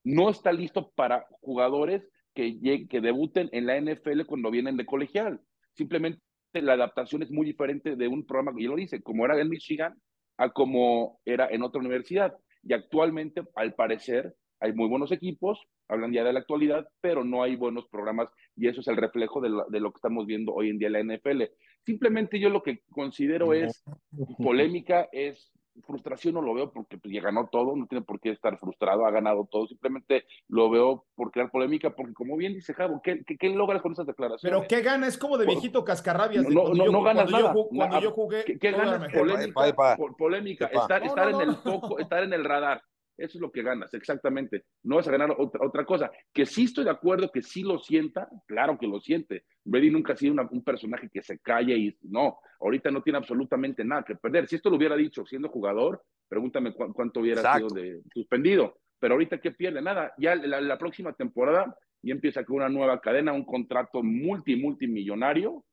no 0.04 0.30
está 0.30 0.52
listo 0.52 0.92
para 0.94 1.26
jugadores 1.40 2.08
que, 2.34 2.86
que 2.88 3.00
debuten 3.00 3.48
en 3.50 3.66
la 3.66 3.80
NFL 3.80 4.26
cuando 4.26 4.52
vienen 4.52 4.76
de 4.76 4.86
colegial. 4.86 5.40
Simplemente 5.72 6.20
la 6.52 6.74
adaptación 6.74 7.24
es 7.24 7.32
muy 7.32 7.46
diferente 7.46 7.96
de 7.96 8.06
un 8.06 8.24
programa, 8.24 8.52
y 8.60 8.64
él 8.64 8.70
lo 8.70 8.76
dice, 8.76 9.02
como 9.02 9.24
era 9.24 9.40
en 9.40 9.48
Michigan, 9.48 9.94
a 10.36 10.50
como 10.50 11.20
era 11.24 11.48
en 11.48 11.62
otra 11.62 11.80
universidad. 11.80 12.36
Y 12.62 12.72
actualmente, 12.72 13.42
al 13.54 13.74
parecer, 13.74 14.34
hay 14.60 14.72
muy 14.72 14.88
buenos 14.88 15.12
equipos, 15.12 15.60
hablan 15.88 16.12
ya 16.12 16.24
de 16.24 16.32
la 16.32 16.40
actualidad, 16.40 16.88
pero 17.00 17.24
no 17.24 17.42
hay 17.42 17.56
buenos 17.56 17.86
programas 17.88 18.28
y 18.56 18.68
eso 18.68 18.80
es 18.80 18.88
el 18.88 18.96
reflejo 18.96 19.40
de, 19.40 19.50
de 19.68 19.80
lo 19.80 19.92
que 19.92 19.98
estamos 19.98 20.26
viendo 20.26 20.54
hoy 20.54 20.70
en 20.70 20.78
día 20.78 20.88
en 20.88 20.92
la 21.08 21.16
NFL. 21.16 21.42
Simplemente 21.84 22.40
yo 22.40 22.48
lo 22.48 22.62
que 22.62 22.80
considero 22.90 23.52
es 23.52 23.84
polémica, 24.38 25.08
es 25.12 25.52
frustración 25.82 26.34
no 26.34 26.42
lo 26.42 26.54
veo 26.54 26.70
porque 26.70 26.98
pues, 26.98 27.12
ya 27.12 27.20
ganó 27.20 27.48
todo, 27.48 27.76
no 27.76 27.86
tiene 27.86 28.04
por 28.04 28.20
qué 28.20 28.30
estar 28.30 28.58
frustrado, 28.58 29.06
ha 29.06 29.10
ganado 29.10 29.48
todo, 29.50 29.66
simplemente 29.66 30.24
lo 30.48 30.70
veo 30.70 31.04
por 31.14 31.30
crear 31.30 31.50
polémica, 31.50 31.90
porque 31.90 32.14
como 32.14 32.36
bien 32.36 32.54
dice 32.54 32.74
Javo, 32.74 33.00
¿qué, 33.02 33.24
qué, 33.24 33.48
logra 33.50 33.80
con 33.82 33.92
esas 33.92 34.06
declaraciones? 34.06 34.56
Pero 34.56 34.68
¿qué 34.68 34.82
gana? 34.86 35.06
Es 35.06 35.18
como 35.18 35.38
de 35.38 35.46
viejito 35.46 35.84
cascarrabias. 35.84 36.48
No, 36.48 36.74
no, 36.74 36.86
no, 36.86 37.02
ganas 37.02 37.30
nada. 37.30 37.52
Yo, 37.54 37.68
cuando 37.68 38.00
yo 38.00 38.10
jugué... 38.12 38.44
¿Qué, 38.44 38.70
gana? 38.70 39.08
Polémica, 39.12 39.96
polémica 40.16 40.66
estar, 40.66 41.04
estar 41.04 41.28
en 41.30 41.40
el 41.40 41.56
foco, 41.56 41.98
estar 41.98 42.22
en 42.22 42.32
el 42.32 42.44
radar. 42.44 42.82
Eso 43.16 43.38
es 43.38 43.40
lo 43.40 43.52
que 43.52 43.62
ganas, 43.62 43.92
exactamente. 43.94 44.64
No 44.82 44.96
vas 44.96 45.06
a 45.06 45.12
ganar 45.12 45.34
otra, 45.38 45.64
otra 45.64 45.84
cosa. 45.84 46.10
Que 46.32 46.46
sí 46.46 46.64
estoy 46.64 46.84
de 46.84 46.90
acuerdo, 46.90 47.30
que 47.30 47.42
sí 47.42 47.62
lo 47.62 47.78
sienta, 47.78 48.28
claro 48.46 48.76
que 48.78 48.86
lo 48.86 49.00
siente. 49.00 49.44
Brady 49.64 49.90
nunca 49.90 50.14
ha 50.14 50.16
sido 50.16 50.34
un 50.50 50.64
personaje 50.64 51.08
que 51.08 51.22
se 51.22 51.38
calle 51.38 51.76
y 51.76 51.96
no, 52.02 52.38
ahorita 52.60 52.90
no 52.90 53.02
tiene 53.02 53.18
absolutamente 53.18 53.84
nada 53.84 54.04
que 54.04 54.16
perder. 54.16 54.48
Si 54.48 54.56
esto 54.56 54.68
lo 54.68 54.76
hubiera 54.76 54.96
dicho 54.96 55.24
siendo 55.24 55.48
jugador, 55.48 56.02
pregúntame 56.28 56.74
cuánto 56.74 57.20
hubiera 57.20 57.56
sido 57.56 57.68
de 57.68 58.02
suspendido. 58.12 58.78
Pero 58.98 59.14
ahorita, 59.14 59.40
¿qué 59.40 59.52
pierde? 59.52 59.80
Nada. 59.80 60.12
Ya 60.18 60.34
la, 60.34 60.60
la 60.60 60.78
próxima 60.78 61.12
temporada 61.12 61.76
ya 62.02 62.12
empieza 62.12 62.44
con 62.44 62.56
una 62.56 62.68
nueva 62.68 63.00
cadena, 63.00 63.32
un 63.32 63.44
contrato 63.44 64.02
multi, 64.02 64.56
multimillonario 64.56 65.64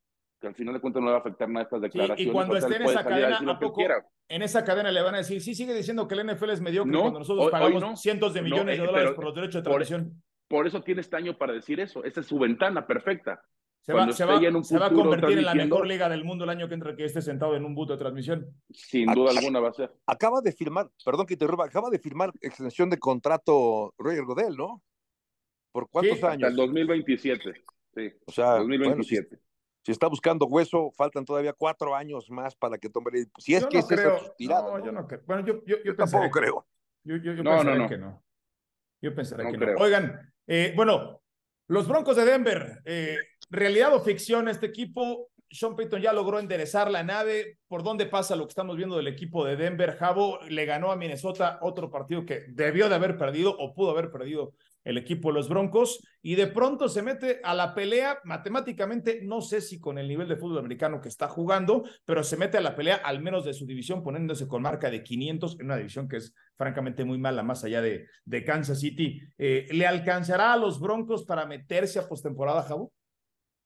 que 0.42 0.48
al 0.48 0.54
final 0.56 0.74
de 0.74 0.80
cuentas 0.80 1.00
no 1.00 1.06
le 1.06 1.12
va 1.12 1.18
a 1.18 1.20
afectar 1.20 1.48
nada 1.48 1.62
estas 1.62 1.80
declaraciones. 1.80 2.26
Y, 2.26 2.30
cuando 2.30 2.56
esté 2.56 2.74
en 2.74 2.82
esa 2.82 3.04
cadena, 3.04 3.38
¿a 3.38 3.58
poco 3.60 3.80
en 4.28 4.42
esa 4.42 4.64
cadena 4.64 4.90
le 4.90 5.00
van 5.00 5.14
a 5.14 5.18
decir, 5.18 5.40
sí, 5.40 5.54
sigue 5.54 5.72
diciendo 5.72 6.08
que 6.08 6.16
el 6.16 6.26
NFL 6.26 6.50
es 6.50 6.60
mediocre 6.60 6.98
cuando 6.98 7.20
nosotros 7.20 7.50
pagamos 7.50 8.00
cientos 8.00 8.34
de 8.34 8.42
millones 8.42 8.76
de 8.76 8.82
eh, 8.82 8.86
dólares 8.86 9.12
por 9.12 9.24
los 9.24 9.34
derechos 9.36 9.54
de 9.54 9.62
transmisión? 9.62 10.22
Por, 10.48 10.66
eso 10.66 10.82
tiene 10.82 11.00
este 11.00 11.16
año 11.16 11.38
para 11.38 11.52
decir 11.52 11.78
eso. 11.78 12.02
Esa 12.02 12.20
es 12.20 12.26
su 12.26 12.38
ventana 12.38 12.84
perfecta. 12.84 13.40
Se 13.82 13.92
va, 13.92 14.12
se, 14.12 14.24
va, 14.24 14.36
a 14.86 14.90
convertir 14.90 15.38
en 15.38 15.44
la 15.44 15.54
mejor 15.54 15.86
liga 15.86 16.08
del 16.08 16.24
mundo 16.24 16.44
el 16.44 16.50
año 16.50 16.68
que 16.68 16.74
entra 16.74 16.94
que 16.94 17.04
esté 17.04 17.22
sentado 17.22 17.56
en 17.56 17.64
un 17.64 17.74
buto 17.74 17.92
de 17.92 17.98
transmisión. 18.00 18.46
Sin 18.70 19.12
duda 19.12 19.30
alguna 19.30 19.60
va 19.60 19.70
a 19.70 19.72
ser. 19.72 19.92
Acaba 20.06 20.40
de 20.40 20.52
firmar, 20.52 20.88
perdón 21.04 21.26
que 21.26 21.36
te 21.36 21.46
roba, 21.46 21.66
acaba 21.66 21.88
de 21.88 21.98
firmar 21.98 22.32
extensión 22.40 22.90
de 22.90 22.98
contrato 22.98 23.94
Roger 23.96 24.24
Godel, 24.24 24.56
¿no? 24.56 24.82
¿Por 25.72 25.88
cuántos 25.88 26.22
años? 26.24 26.34
Hasta 26.34 26.48
el 26.48 26.56
2027. 26.56 27.54
Sí, 27.94 28.12
o 28.26 28.32
sea, 28.32 28.56
2027 28.58 29.36
si 29.36 29.51
está 29.90 30.06
buscando 30.06 30.46
hueso, 30.46 30.92
faltan 30.92 31.24
todavía 31.24 31.52
cuatro 31.52 31.94
años 31.94 32.30
más 32.30 32.54
para 32.54 32.78
que 32.78 32.88
tome. 32.88 33.26
Si 33.38 33.54
es 33.54 33.66
que 33.66 33.78
es 33.78 33.86
creo, 33.86 34.16
esa 34.38 34.62
No, 34.62 34.84
yo 34.84 34.92
no 34.92 35.06
creo. 35.06 35.22
Bueno, 35.26 35.44
yo, 35.44 35.64
yo, 35.66 35.76
yo, 35.84 35.96
tampoco 35.96 36.30
creo. 36.30 36.66
Yo, 37.02 37.16
yo, 37.16 37.32
yo 37.32 37.42
no, 37.42 37.64
no, 37.64 37.88
que 37.88 37.98
no. 37.98 38.22
Yo 39.00 39.14
pensaré 39.14 39.50
que 39.50 39.58
no. 39.58 39.74
Oigan, 39.78 40.32
eh, 40.46 40.72
bueno, 40.76 41.20
los 41.66 41.88
Broncos 41.88 42.16
de 42.16 42.24
Denver, 42.24 42.80
eh, 42.84 43.16
realidad 43.50 43.92
o 43.94 44.00
ficción, 44.00 44.48
este 44.48 44.66
equipo, 44.66 45.30
Sean 45.50 45.76
Payton 45.76 46.00
ya 46.00 46.12
logró 46.12 46.38
enderezar 46.38 46.90
la 46.90 47.02
nave. 47.02 47.58
¿Por 47.66 47.82
dónde 47.82 48.06
pasa 48.06 48.36
lo 48.36 48.44
que 48.44 48.50
estamos 48.50 48.76
viendo 48.76 48.96
del 48.96 49.08
equipo 49.08 49.44
de 49.44 49.56
Denver? 49.56 49.96
Jabo 49.96 50.38
le 50.48 50.64
ganó 50.64 50.92
a 50.92 50.96
Minnesota 50.96 51.58
otro 51.60 51.90
partido 51.90 52.24
que 52.24 52.44
debió 52.48 52.88
de 52.88 52.94
haber 52.94 53.18
perdido 53.18 53.54
o 53.58 53.74
pudo 53.74 53.90
haber 53.90 54.10
perdido 54.10 54.54
el 54.84 54.98
equipo 54.98 55.28
de 55.28 55.34
los 55.34 55.48
Broncos, 55.48 56.00
y 56.22 56.34
de 56.34 56.46
pronto 56.46 56.88
se 56.88 57.02
mete 57.02 57.40
a 57.42 57.54
la 57.54 57.74
pelea 57.74 58.18
matemáticamente, 58.24 59.20
no 59.22 59.40
sé 59.40 59.60
si 59.60 59.80
con 59.80 59.98
el 59.98 60.08
nivel 60.08 60.28
de 60.28 60.36
fútbol 60.36 60.58
americano 60.58 61.00
que 61.00 61.08
está 61.08 61.28
jugando, 61.28 61.84
pero 62.04 62.22
se 62.22 62.36
mete 62.36 62.58
a 62.58 62.60
la 62.60 62.76
pelea 62.76 62.96
al 62.96 63.20
menos 63.22 63.44
de 63.44 63.54
su 63.54 63.66
división, 63.66 64.02
poniéndose 64.02 64.46
con 64.46 64.62
marca 64.62 64.90
de 64.90 65.02
500 65.02 65.58
en 65.60 65.66
una 65.66 65.76
división 65.76 66.08
que 66.08 66.18
es 66.18 66.34
francamente 66.56 67.04
muy 67.04 67.18
mala, 67.18 67.42
más 67.42 67.64
allá 67.64 67.80
de, 67.82 68.06
de 68.24 68.44
Kansas 68.44 68.80
City. 68.80 69.20
Eh, 69.38 69.66
¿Le 69.70 69.86
alcanzará 69.86 70.52
a 70.52 70.56
los 70.56 70.80
Broncos 70.80 71.24
para 71.24 71.46
meterse 71.46 71.98
a 71.98 72.08
postemporada, 72.08 72.62
Jabo? 72.62 72.92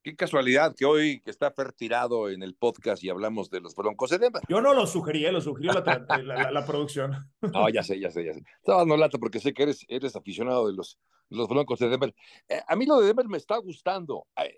Qué 0.07 0.15
casualidad 0.15 0.73
que 0.77 0.85
hoy 0.85 1.21
que 1.21 1.33
está 1.33 1.51
Fer 1.51 1.73
tirado 1.73 2.31
en 2.31 2.45
el 2.45 2.55
podcast 2.55 3.03
y 3.03 3.11
hablamos 3.11 3.51
de 3.51 3.61
los 3.61 3.75
Broncos 3.75 4.11
de 4.11 4.19
Denver. 4.19 4.41
Yo 4.49 4.61
no 4.61 4.73
lo 4.73 4.87
sugerí, 4.87 5.27
¿eh? 5.27 5.33
lo 5.33 5.41
sugirió 5.41 5.73
la, 5.73 6.65
producción. 6.65 7.29
No, 7.41 7.69
ya 7.75 7.83
sé, 7.83 7.99
ya 7.99 8.13
sé, 8.13 8.25
ya 8.25 8.33
sé. 8.33 8.45
Estaba 8.59 8.79
dando 8.79 8.97
lata 8.97 9.19
porque 9.19 9.41
sé 9.41 9.53
que 9.53 9.65
eres, 9.65 9.85
eres 9.89 10.15
aficionado 10.15 10.69
de 10.69 10.75
los, 10.75 10.97
los 11.29 11.49
Broncos 11.49 11.81
de 11.81 11.89
Denver. 11.89 12.15
Eh, 12.49 12.61
a 12.69 12.77
mí 12.77 12.87
lo 12.87 13.01
de 13.01 13.09
Denver 13.09 13.27
me 13.27 13.37
está 13.37 13.57
gustando. 13.57 14.29
Eh, 14.37 14.57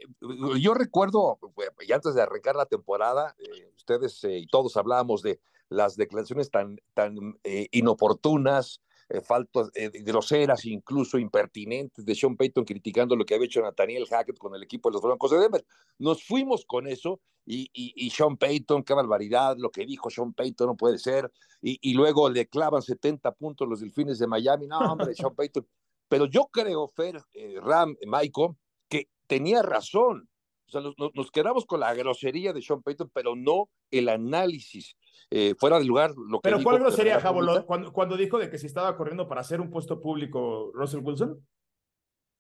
yo 0.61 0.75
recuerdo, 0.75 1.39
y 1.81 1.93
antes 1.93 2.15
de 2.15 2.21
arrancar 2.21 2.55
la 2.55 2.67
temporada, 2.67 3.35
ustedes 3.75 4.23
y 4.25 4.47
todos 4.49 4.77
hablábamos 4.77 5.23
de 5.23 5.41
las 5.71 5.97
declaraciones 5.97 6.51
tan, 6.51 6.77
tan 6.93 7.39
inoportunas, 7.71 8.83
eh, 9.09 9.21
faltas 9.21 9.71
eh, 9.75 9.91
groseras, 10.03 10.65
incluso 10.67 11.19
impertinentes 11.19 12.05
de 12.05 12.15
Sean 12.15 12.37
Payton 12.37 12.65
criticando 12.65 13.17
lo 13.17 13.25
que 13.25 13.35
había 13.35 13.47
hecho 13.47 13.63
Nathaniel 13.63 14.07
Hackett 14.07 14.39
con 14.39 14.55
el 14.55 14.63
equipo 14.63 14.91
de 14.91 14.95
los 14.95 15.03
Broncos 15.03 15.31
de 15.31 15.39
Denver. 15.39 15.65
Nos 15.99 16.23
fuimos 16.23 16.65
con 16.67 16.87
eso 16.87 17.21
y, 17.47 17.71
y, 17.73 18.11
Sean 18.11 18.37
Payton, 18.37 18.85
qué 18.85 18.93
barbaridad, 18.93 19.57
lo 19.57 19.71
que 19.71 19.87
dijo 19.87 20.11
Sean 20.11 20.35
Payton 20.35 20.67
no 20.67 20.77
puede 20.77 20.99
ser. 20.99 21.33
Y, 21.63 21.79
y 21.81 21.95
luego 21.95 22.29
le 22.29 22.47
clavan 22.47 22.83
70 22.83 23.33
puntos 23.33 23.67
los 23.67 23.81
delfines 23.81 24.19
de 24.19 24.27
Miami. 24.27 24.67
No, 24.67 24.79
hombre, 24.79 25.15
Sean 25.15 25.35
Payton. 25.35 25.67
Pero 26.09 26.27
yo 26.27 26.49
creo, 26.53 26.89
Fer, 26.89 27.23
eh, 27.33 27.59
Ram, 27.63 27.97
Michael, 28.07 28.55
que 28.89 29.09
tenía 29.27 29.63
razón. 29.63 30.29
O 30.69 30.71
sea, 30.71 30.81
nos, 30.83 30.95
nos, 31.15 31.31
quedamos 31.31 31.65
con 31.65 31.81
la 31.81 31.95
grosería 31.95 32.53
de 32.53 32.61
Sean 32.61 32.83
Payton, 32.83 33.11
pero 33.15 33.35
no 33.35 33.71
el 33.91 34.09
análisis 34.09 34.97
eh, 35.31 35.55
fuera 35.59 35.79
de 35.79 35.87
lugar. 35.87 36.13
Lo 36.15 36.41
¿Pero 36.41 36.63
cuál 36.63 36.79
grosería, 36.79 37.21
Jabo? 37.21 37.41
Cuando, 37.65 37.93
cuando 37.93 38.17
dijo 38.17 38.39
de 38.39 38.51
que 38.51 38.59
se 38.59 38.67
estaba 38.67 38.95
corriendo 38.97 39.27
para 39.27 39.41
hacer 39.41 39.61
un 39.61 39.71
puesto 39.71 40.01
público 40.01 40.71
Russell 40.75 41.01
Wilson? 41.03 41.43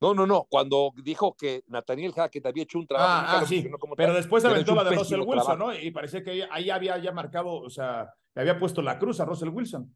No, 0.00 0.14
no, 0.14 0.26
no. 0.26 0.46
Cuando 0.48 0.92
dijo 1.02 1.34
que 1.34 1.64
Nathaniel 1.66 2.12
Hackett 2.12 2.46
había 2.46 2.62
hecho 2.64 2.78
un 2.78 2.86
trabajo. 2.86 3.26
Ah, 3.26 3.40
ah 3.40 3.46
sí. 3.46 3.68
Pero 3.96 4.14
después 4.14 4.44
aventó 4.44 4.74
la 4.74 4.84
de 4.84 4.96
Russell 4.96 5.20
Wilson, 5.20 5.58
¿no? 5.58 5.74
Y 5.74 5.90
parece 5.90 6.22
que 6.22 6.46
ahí 6.50 6.70
había 6.70 6.98
ya 6.98 7.12
marcado, 7.12 7.54
o 7.54 7.70
sea, 7.70 8.12
le 8.34 8.42
había 8.42 8.58
puesto 8.58 8.82
la 8.82 8.98
cruz 8.98 9.20
a 9.20 9.24
Russell 9.24 9.48
Wilson. 9.48 9.94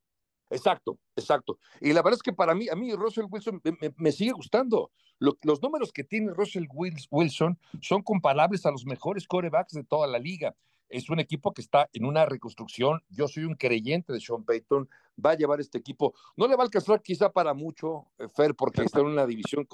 Exacto, 0.53 0.99
exacto. 1.17 1.59
Y 1.81 1.93
la 1.93 2.03
verdad 2.03 2.19
es 2.19 2.23
que 2.23 2.33
para 2.33 2.55
mí, 2.55 2.69
a 2.69 2.75
mí 2.75 2.95
Russell 2.95 3.27
Wilson 3.31 3.61
me, 3.97 4.13
sigue 4.13 4.33
gustando. 4.33 4.91
los 5.19 5.63
números 5.63 5.93
que 5.93 6.05
tiene 6.05 6.33
Russell 6.33 6.67
Wilson 7.11 7.59
son 7.81 8.03
comparables 8.03 8.67
a 8.67 8.71
los 8.71 8.85
mejores 8.85 9.27
corebacks 9.27 9.73
de 9.73 9.85
toda 9.85 10.07
la 10.07 10.19
liga 10.19 10.55
es 10.93 11.09
un 11.09 11.19
equipo 11.19 11.53
que 11.53 11.63
está 11.63 11.89
en 11.93 12.05
una 12.05 12.27
reconstrucción. 12.27 13.03
Yo 13.09 13.27
soy 13.27 13.45
un 13.45 13.55
creyente 13.55 14.13
de 14.13 14.21
Sean 14.21 14.45
Payton. 14.45 14.89
Va 15.25 15.31
a 15.31 15.37
llevar 15.37 15.61
este 15.61 15.79
equipo. 15.79 16.15
No 16.37 16.47
le 16.47 16.55
va 16.55 16.63
a 16.63 16.67
alcanzar 16.67 17.03
quizá 17.03 17.33
para 17.33 17.55
mucho, 17.55 18.07
eh, 18.19 18.29
Fer, 18.29 18.55
porque 18.55 18.83
está 18.83 19.01
en 19.01 19.07
una 19.07 19.27
división 19.27 19.67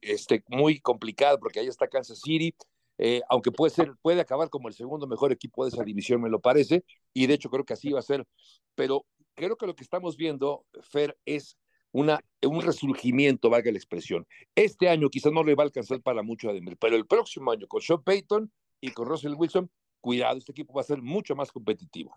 este, 0.00 0.44
muy 0.48 0.80
complicada, 0.80 1.38
porque 1.38 1.60
ahí 1.60 1.66
está 1.66 1.88
Kansas 1.88 2.20
City. 2.20 2.54
Eh, 2.98 3.20
aunque 3.28 3.50
puede 3.50 3.70
ser, 3.70 3.94
puede 4.02 4.20
acabar 4.20 4.48
como 4.50 4.68
el 4.68 4.74
segundo 4.74 5.06
mejor 5.06 5.32
equipo 5.32 5.64
de 5.64 5.70
esa 5.70 5.82
división, 5.82 6.20
me 6.20 6.28
lo 6.28 6.38
parece, 6.38 6.84
y 7.14 7.26
de 7.26 7.34
hecho 7.34 7.48
creo 7.48 7.64
que 7.64 7.72
así 7.72 7.90
va 7.90 7.98
a 7.98 8.02
ser. 8.02 8.26
Pero 8.74 9.06
creo 9.46 9.56
que 9.56 9.66
lo 9.66 9.74
que 9.74 9.84
estamos 9.84 10.16
viendo, 10.16 10.66
Fer, 10.82 11.18
es 11.24 11.58
una, 11.92 12.20
un 12.42 12.62
resurgimiento, 12.62 13.50
valga 13.50 13.70
la 13.72 13.78
expresión. 13.78 14.26
Este 14.54 14.88
año 14.88 15.08
quizás 15.08 15.32
no 15.32 15.42
le 15.42 15.54
va 15.54 15.64
a 15.64 15.66
alcanzar 15.66 16.00
para 16.02 16.22
mucho 16.22 16.50
a 16.50 16.52
Denver, 16.52 16.76
pero 16.78 16.96
el 16.96 17.06
próximo 17.06 17.50
año 17.50 17.66
con 17.66 17.80
Sean 17.80 18.02
Payton 18.02 18.50
y 18.80 18.90
con 18.92 19.08
Russell 19.08 19.34
Wilson 19.34 19.70
cuidado, 20.00 20.38
este 20.38 20.52
equipo 20.52 20.74
va 20.74 20.80
a 20.80 20.84
ser 20.84 21.02
mucho 21.02 21.34
más 21.34 21.52
competitivo. 21.52 22.14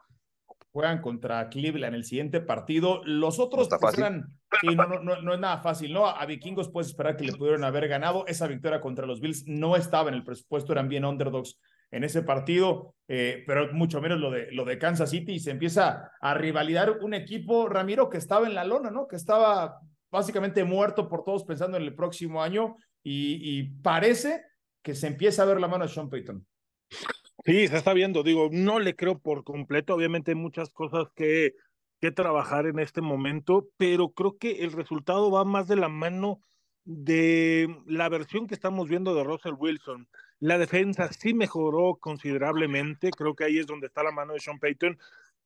Juegan 0.72 1.02
contra 1.02 1.50
Cleveland 1.50 1.96
el 1.96 2.04
siguiente 2.04 2.42
partido. 2.42 3.04
Los 3.06 3.38
otros 3.38 3.70
no, 4.64 4.74
no, 4.74 5.00
no, 5.02 5.22
no, 5.22 5.34
es 5.34 5.40
nada 5.40 5.60
fácil, 5.60 5.94
¿no? 5.94 6.08
A 6.08 6.26
Vikingos 6.26 6.70
puedes 6.70 6.88
esperar 6.88 7.16
que 7.16 7.26
le 7.26 7.34
pudieron 7.34 7.64
haber 7.64 7.88
ganado. 7.88 8.26
Esa 8.26 8.48
victoria 8.48 8.82
contra 8.82 9.06
los 9.06 9.22
Bills 9.22 9.46
no 9.46 9.76
estaba 9.76 10.10
en 10.10 10.16
el 10.16 10.24
presupuesto, 10.24 10.72
eran 10.72 10.90
bien 10.90 11.06
underdogs 11.06 11.60
en 11.94 12.04
ese 12.04 12.24
partido, 12.24 12.96
eh, 13.08 13.44
pero 13.46 13.72
mucho 13.72 14.02
menos 14.02 14.20
lo 14.20 14.32
de, 14.32 14.52
lo 14.52 14.66
de 14.66 14.80
Kansas 14.80 15.12
City 15.12 15.34
y 15.34 15.40
se 15.40 15.52
empieza 15.52 16.12
a 16.20 16.34
rivalidar 16.34 16.98
un 17.02 17.14
equipo, 17.14 17.70
Ramiro, 17.70 18.10
que 18.10 18.18
estaba 18.18 18.48
en 18.48 18.56
la 18.56 18.66
lona, 18.66 18.90
¿no? 18.90 19.08
Que 19.08 19.16
estaba 19.16 19.80
básicamente 20.12 20.64
muerto 20.64 21.08
por 21.08 21.24
todos 21.24 21.44
pensando 21.44 21.78
en 21.78 21.84
el 21.84 21.96
próximo 21.96 22.42
año 22.42 22.76
y, 23.04 23.40
y 23.42 23.64
parece 23.82 24.44
que 24.82 24.96
se 24.96 25.08
empieza 25.08 25.44
a 25.44 25.46
ver 25.46 25.62
la 25.62 25.68
mano 25.68 25.86
de 25.86 25.92
Sean 25.92 26.10
Payton. 26.10 26.46
Sí, 27.46 27.68
se 27.68 27.78
está 27.78 27.94
viendo. 27.94 28.24
Digo, 28.24 28.50
no 28.52 28.80
le 28.80 28.96
creo 28.96 29.20
por 29.20 29.44
completo. 29.44 29.94
Obviamente 29.94 30.32
hay 30.32 30.36
muchas 30.36 30.72
cosas 30.72 31.08
que, 31.16 31.54
que 32.02 32.12
trabajar 32.12 32.66
en 32.66 32.80
este 32.80 33.02
momento, 33.02 33.68
pero 33.78 34.10
creo 34.10 34.38
que 34.38 34.64
el 34.64 34.72
resultado 34.72 35.30
va 35.30 35.46
más 35.46 35.68
de 35.68 35.76
la 35.76 35.90
mano 35.90 36.42
de 36.86 37.68
la 37.86 38.10
versión 38.10 38.48
que 38.48 38.56
estamos 38.56 38.90
viendo 38.90 39.14
de 39.14 39.24
Russell 39.24 39.54
Wilson. 39.58 40.08
La 40.44 40.58
defensa 40.58 41.08
sí 41.14 41.34
mejoró 41.34 41.96
considerablemente, 42.02 43.12
creo 43.12 43.34
que 43.34 43.46
ahí 43.46 43.60
es 43.60 43.66
donde 43.66 43.88
está 43.88 44.04
la 44.04 44.12
mano 44.12 44.34
de 44.34 44.42
Sean 44.42 44.60
Payton, 44.60 45.00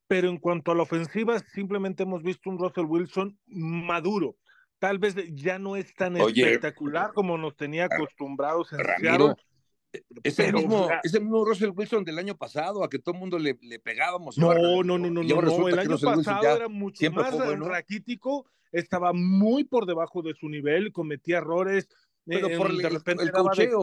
pero 0.08 0.28
en 0.28 0.38
cuanto 0.38 0.72
a 0.72 0.74
la 0.74 0.82
ofensiva, 0.82 1.38
simplemente 1.38 2.02
hemos 2.02 2.24
visto 2.24 2.50
un 2.50 2.58
Russell 2.58 2.86
Wilson 2.86 3.38
maduro. 3.46 4.34
Tal 4.80 4.98
vez 4.98 5.14
ya 5.34 5.60
no 5.60 5.76
es 5.76 5.94
tan 5.94 6.16
espectacular 6.16 7.12
como 7.12 7.38
nos 7.38 7.56
tenía 7.56 7.84
acostumbrados 7.84 8.72
en 8.72 8.80
Seattle, 9.00 9.34
es 10.24 10.36
el, 10.40 10.52
mismo, 10.52 10.88
es 11.04 11.14
el 11.14 11.20
mismo 11.20 11.44
Russell 11.44 11.70
Wilson 11.76 12.02
del 12.02 12.18
año 12.18 12.36
pasado, 12.36 12.82
a 12.82 12.90
que 12.90 12.98
todo 12.98 13.14
el 13.14 13.20
mundo 13.20 13.38
le, 13.38 13.56
le 13.62 13.78
pegábamos. 13.78 14.36
No, 14.36 14.52
no, 14.52 14.82
no, 14.82 14.98
no, 14.98 15.22
no, 15.22 15.68
el 15.68 15.78
año 15.78 15.96
pasado 15.96 16.56
era 16.56 16.68
mucho 16.68 17.08
más 17.12 17.38
raquítico, 17.60 18.46
estaba 18.72 19.12
muy 19.12 19.62
por 19.62 19.86
debajo 19.86 20.22
de 20.22 20.34
su 20.34 20.48
nivel, 20.48 20.90
cometía 20.90 21.38
errores. 21.38 21.88
Pero 22.24 22.48
por 22.58 22.70
el, 22.70 22.78
de 22.78 22.88
repente 22.90 23.22
el, 23.22 23.30
cocheo. 23.30 23.80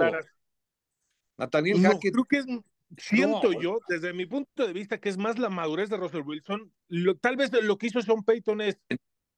Nathaniel 1.37 1.81
no, 1.81 1.99
Creo 1.99 2.25
que 2.25 2.37
es, 2.37 2.45
siento 2.97 3.51
yo, 3.59 3.79
desde 3.87 4.13
mi 4.13 4.25
punto 4.25 4.65
de 4.65 4.73
vista, 4.73 4.99
que 4.99 5.09
es 5.09 5.17
más 5.17 5.37
la 5.37 5.49
madurez 5.49 5.89
de 5.89 5.97
Russell 5.97 6.21
Wilson. 6.21 6.71
Lo, 6.87 7.15
tal 7.17 7.35
vez 7.35 7.51
lo 7.51 7.77
que 7.77 7.87
hizo 7.87 8.01
Sean 8.01 8.23
Payton 8.23 8.61
es 8.61 8.79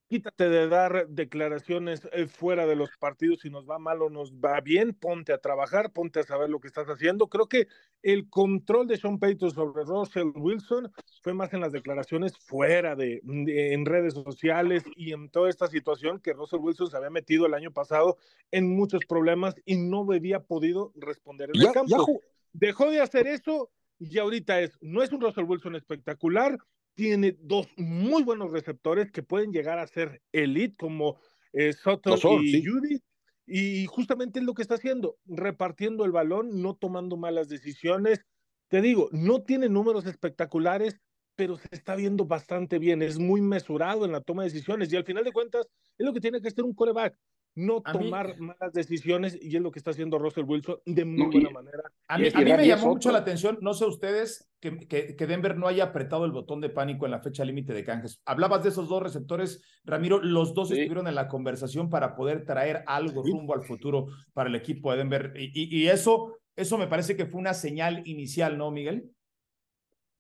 quítate 0.07 0.49
de 0.49 0.67
dar 0.67 1.07
declaraciones 1.09 2.07
eh, 2.13 2.27
fuera 2.27 2.65
de 2.65 2.75
los 2.75 2.89
partidos 2.97 3.41
si 3.41 3.49
nos 3.49 3.69
va 3.69 3.77
mal 3.77 4.01
o 4.01 4.09
nos 4.09 4.33
va 4.33 4.61
bien, 4.61 4.93
ponte 4.93 5.33
a 5.33 5.37
trabajar, 5.37 5.91
ponte 5.91 6.19
a 6.19 6.23
saber 6.23 6.49
lo 6.49 6.59
que 6.59 6.67
estás 6.67 6.87
haciendo. 6.87 7.27
Creo 7.27 7.47
que 7.47 7.67
el 8.01 8.29
control 8.29 8.87
de 8.87 8.97
Sean 8.97 9.19
Payton 9.19 9.51
sobre 9.51 9.83
Russell 9.83 10.31
Wilson 10.35 10.91
fue 11.21 11.33
más 11.33 11.53
en 11.53 11.59
las 11.59 11.73
declaraciones 11.73 12.37
fuera 12.37 12.95
de, 12.95 13.21
en 13.23 13.85
redes 13.85 14.13
sociales 14.13 14.83
y 14.95 15.13
en 15.13 15.29
toda 15.29 15.49
esta 15.49 15.67
situación 15.67 16.19
que 16.19 16.33
Russell 16.33 16.59
Wilson 16.59 16.89
se 16.89 16.97
había 16.97 17.09
metido 17.09 17.45
el 17.45 17.53
año 17.53 17.71
pasado 17.71 18.17
en 18.51 18.75
muchos 18.75 19.05
problemas 19.05 19.55
y 19.65 19.75
no 19.75 20.09
había 20.11 20.39
podido 20.39 20.93
responder 20.95 21.49
en 21.53 21.61
el 21.61 21.71
campo. 21.71 22.21
Dejó 22.53 22.89
de 22.89 23.01
hacer 23.01 23.27
eso 23.27 23.69
y 23.99 24.17
ahorita 24.17 24.61
es, 24.61 24.77
no 24.81 25.03
es 25.03 25.11
un 25.11 25.21
Russell 25.21 25.43
Wilson 25.43 25.75
espectacular, 25.75 26.57
tiene 26.97 27.37
dos 27.39 27.67
muy 27.77 28.23
buenos 28.23 28.51
receptores 28.51 29.11
que 29.11 29.21
pueden 29.21 29.51
llegar 29.51 29.77
a 29.77 29.85
ser 29.85 30.23
elite, 30.31 30.75
como 30.75 31.19
eh, 31.53 31.71
Soto 31.71 32.17
y 32.41 32.65
Judy. 32.65 32.99
Y 33.45 33.85
justamente 33.85 34.39
es 34.39 34.45
lo 34.45 34.55
que 34.55 34.63
está 34.63 34.75
haciendo, 34.75 35.19
repartiendo 35.27 36.05
el 36.05 36.11
balón, 36.11 36.59
no 36.63 36.75
tomando 36.75 37.15
malas 37.15 37.49
decisiones. 37.49 38.25
Te 38.67 38.81
digo, 38.81 39.09
no 39.11 39.43
tiene 39.43 39.69
números 39.69 40.07
espectaculares, 40.07 40.99
pero 41.35 41.55
se 41.57 41.67
está 41.71 41.95
viendo 41.95 42.25
bastante 42.25 42.79
bien. 42.79 43.03
Es 43.03 43.19
muy 43.19 43.41
mesurado 43.41 44.03
en 44.03 44.11
la 44.11 44.21
toma 44.21 44.43
de 44.43 44.49
decisiones. 44.49 44.91
Y 44.91 44.95
al 44.95 45.05
final 45.05 45.23
de 45.23 45.31
cuentas, 45.31 45.67
es 45.99 46.05
lo 46.05 46.13
que 46.13 46.19
tiene 46.19 46.41
que 46.41 46.47
hacer 46.47 46.63
un 46.63 46.73
coreback 46.73 47.15
no 47.57 47.81
tomar 47.81 48.39
malas 48.39 48.71
decisiones 48.71 49.37
y 49.41 49.55
es 49.55 49.61
lo 49.61 49.71
que 49.71 49.79
está 49.79 49.89
haciendo 49.89 50.19
Russell 50.19 50.45
Wilson 50.45 50.77
de 50.85 51.05
muy 51.05 51.25
buena 51.25 51.49
manera. 51.49 51.81
A 52.07 52.19
mí, 52.19 52.29
me 52.35 52.67
llamó 52.67 52.89
mucho 52.89 53.11
la 53.11 53.17
atención, 53.17 53.57
no 53.61 53.73
sé 53.73 53.85
ustedes, 53.85 54.47
que, 54.59 54.77
que, 54.87 55.27
Denver 55.27 55.57
no 55.57 55.67
haya 55.67 55.85
apretado 55.85 56.25
el 56.25 56.31
botón 56.31 56.61
de 56.61 56.69
pánico 56.69 57.05
en 57.05 57.11
la 57.11 57.19
fecha 57.19 57.43
límite 57.43 57.73
de 57.73 57.83
canjes. 57.83 58.21
Hablabas 58.25 58.61
de 58.61 58.69
esos 58.69 58.87
dos 58.87 59.01
receptores, 59.01 59.63
Ramiro, 59.83 60.21
los 60.21 60.53
dos 60.53 60.69
estuvieron 60.69 61.07
en 61.07 61.15
la 61.15 61.27
conversación 61.27 61.89
para 61.89 62.15
poder 62.15 62.45
traer 62.45 62.83
algo 62.85 63.23
rumbo 63.23 63.55
al 63.55 63.63
futuro 63.63 64.05
para 64.33 64.49
el 64.49 64.55
equipo 64.55 64.91
de 64.91 64.97
Denver 64.99 65.33
y, 65.35 65.51
y, 65.75 65.87
eso, 65.87 66.37
eso 66.55 66.77
me 66.77 66.87
parece 66.87 67.17
que 67.17 67.25
fue 67.25 67.41
una 67.41 67.55
señal 67.55 68.03
inicial, 68.05 68.55
¿no, 68.55 68.69
Miguel? 68.69 69.09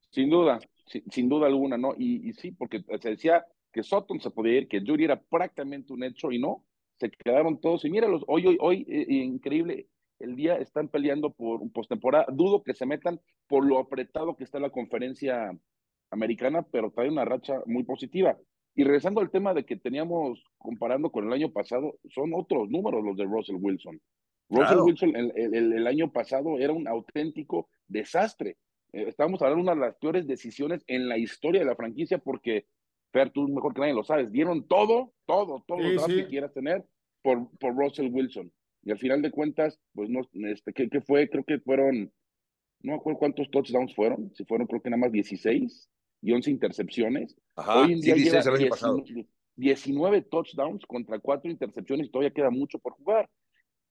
Sin 0.09 0.31
duda, 0.31 0.59
sin, 1.11 1.29
duda 1.29 1.45
alguna, 1.45 1.77
¿no? 1.77 1.93
Y, 1.95 2.27
y 2.27 2.33
sí, 2.33 2.51
porque 2.51 2.83
se 2.99 3.09
decía 3.09 3.45
que 3.71 3.83
Sutton 3.83 4.19
se 4.19 4.31
podía 4.31 4.57
ir, 4.57 4.67
que 4.67 4.81
Jury 4.81 5.03
era 5.03 5.21
prácticamente 5.21 5.93
un 5.93 6.03
hecho 6.03 6.31
y 6.31 6.39
no, 6.39 6.65
se 6.99 7.09
quedaron 7.09 7.59
todos. 7.59 7.85
Y 7.85 7.89
míralos, 7.89 8.23
hoy, 8.27 8.47
hoy, 8.47 8.57
hoy, 8.59 8.85
eh, 8.89 9.05
increíble, 9.09 9.87
el 10.19 10.35
día 10.35 10.55
están 10.55 10.87
peleando 10.89 11.31
por 11.31 11.61
un 11.61 11.71
postemporada. 11.71 12.25
Dudo 12.31 12.63
que 12.63 12.73
se 12.73 12.85
metan 12.85 13.19
por 13.47 13.65
lo 13.65 13.79
apretado 13.79 14.35
que 14.35 14.43
está 14.43 14.59
la 14.59 14.69
conferencia 14.69 15.57
americana, 16.11 16.63
pero 16.63 16.91
trae 16.91 17.09
una 17.09 17.25
racha 17.25 17.61
muy 17.65 17.83
positiva. 17.83 18.37
Y 18.75 18.83
regresando 18.83 19.21
al 19.21 19.31
tema 19.31 19.53
de 19.53 19.65
que 19.65 19.75
teníamos 19.75 20.43
comparando 20.57 21.11
con 21.11 21.25
el 21.25 21.33
año 21.33 21.51
pasado, 21.51 21.97
son 22.09 22.33
otros 22.33 22.69
números 22.69 23.03
los 23.03 23.17
de 23.17 23.25
Russell 23.25 23.57
Wilson. 23.59 23.99
Russell 24.49 24.79
Wilson 24.79 25.15
el, 25.15 25.73
el, 25.73 25.87
año 25.87 26.11
pasado 26.11 26.57
era 26.57 26.73
un 26.73 26.87
auténtico 26.87 27.69
desastre. 27.87 28.57
Eh, 28.93 29.05
estábamos 29.07 29.41
hablando 29.41 29.57
de 29.57 29.71
una 29.71 29.81
de 29.81 29.87
las 29.87 29.97
peores 29.97 30.27
decisiones 30.27 30.83
en 30.87 31.09
la 31.09 31.17
historia 31.17 31.61
de 31.61 31.67
la 31.67 31.75
franquicia 31.75 32.17
porque 32.19 32.65
Fer, 33.17 33.31
tú 33.31 33.47
mejor 33.47 33.73
que 33.73 33.81
nadie 33.81 33.93
lo 33.93 34.03
sabes, 34.03 34.31
dieron 34.31 34.67
todo, 34.67 35.13
todo, 35.25 35.63
todo 35.67 35.79
lo 35.79 36.05
que 36.05 36.27
quieras 36.27 36.53
tener 36.53 36.85
por, 37.21 37.49
por 37.57 37.75
Russell 37.75 38.11
Wilson. 38.11 38.51
Y 38.83 38.91
al 38.91 38.97
final 38.97 39.21
de 39.21 39.31
cuentas, 39.31 39.79
pues 39.93 40.09
no, 40.09 40.21
este, 40.49 40.71
¿qué, 40.73 40.89
¿qué, 40.89 41.01
fue? 41.01 41.29
Creo 41.29 41.43
que 41.43 41.59
fueron, 41.59 42.11
no 42.81 42.91
me 42.91 42.95
acuerdo 42.95 43.19
cuántos 43.19 43.49
touchdowns 43.49 43.93
fueron, 43.95 44.31
si 44.35 44.45
fueron 44.45 44.67
creo 44.67 44.81
que 44.81 44.89
nada 44.89 45.01
más 45.01 45.11
16 45.11 45.89
y 46.21 46.31
11 46.31 46.51
intercepciones. 46.51 47.35
Hoy 47.55 47.93
en 47.93 47.99
día 47.99 48.15
sí, 48.15 48.21
16 48.21 48.45
el 48.45 48.53
año 48.53 48.57
19, 48.59 48.69
pasado. 48.69 49.03
19 49.55 50.21
touchdowns 50.23 50.85
contra 50.85 51.19
4 51.19 51.51
intercepciones 51.51 52.07
y 52.07 52.11
todavía 52.11 52.31
queda 52.31 52.49
mucho 52.49 52.79
por 52.79 52.93
jugar. 52.93 53.29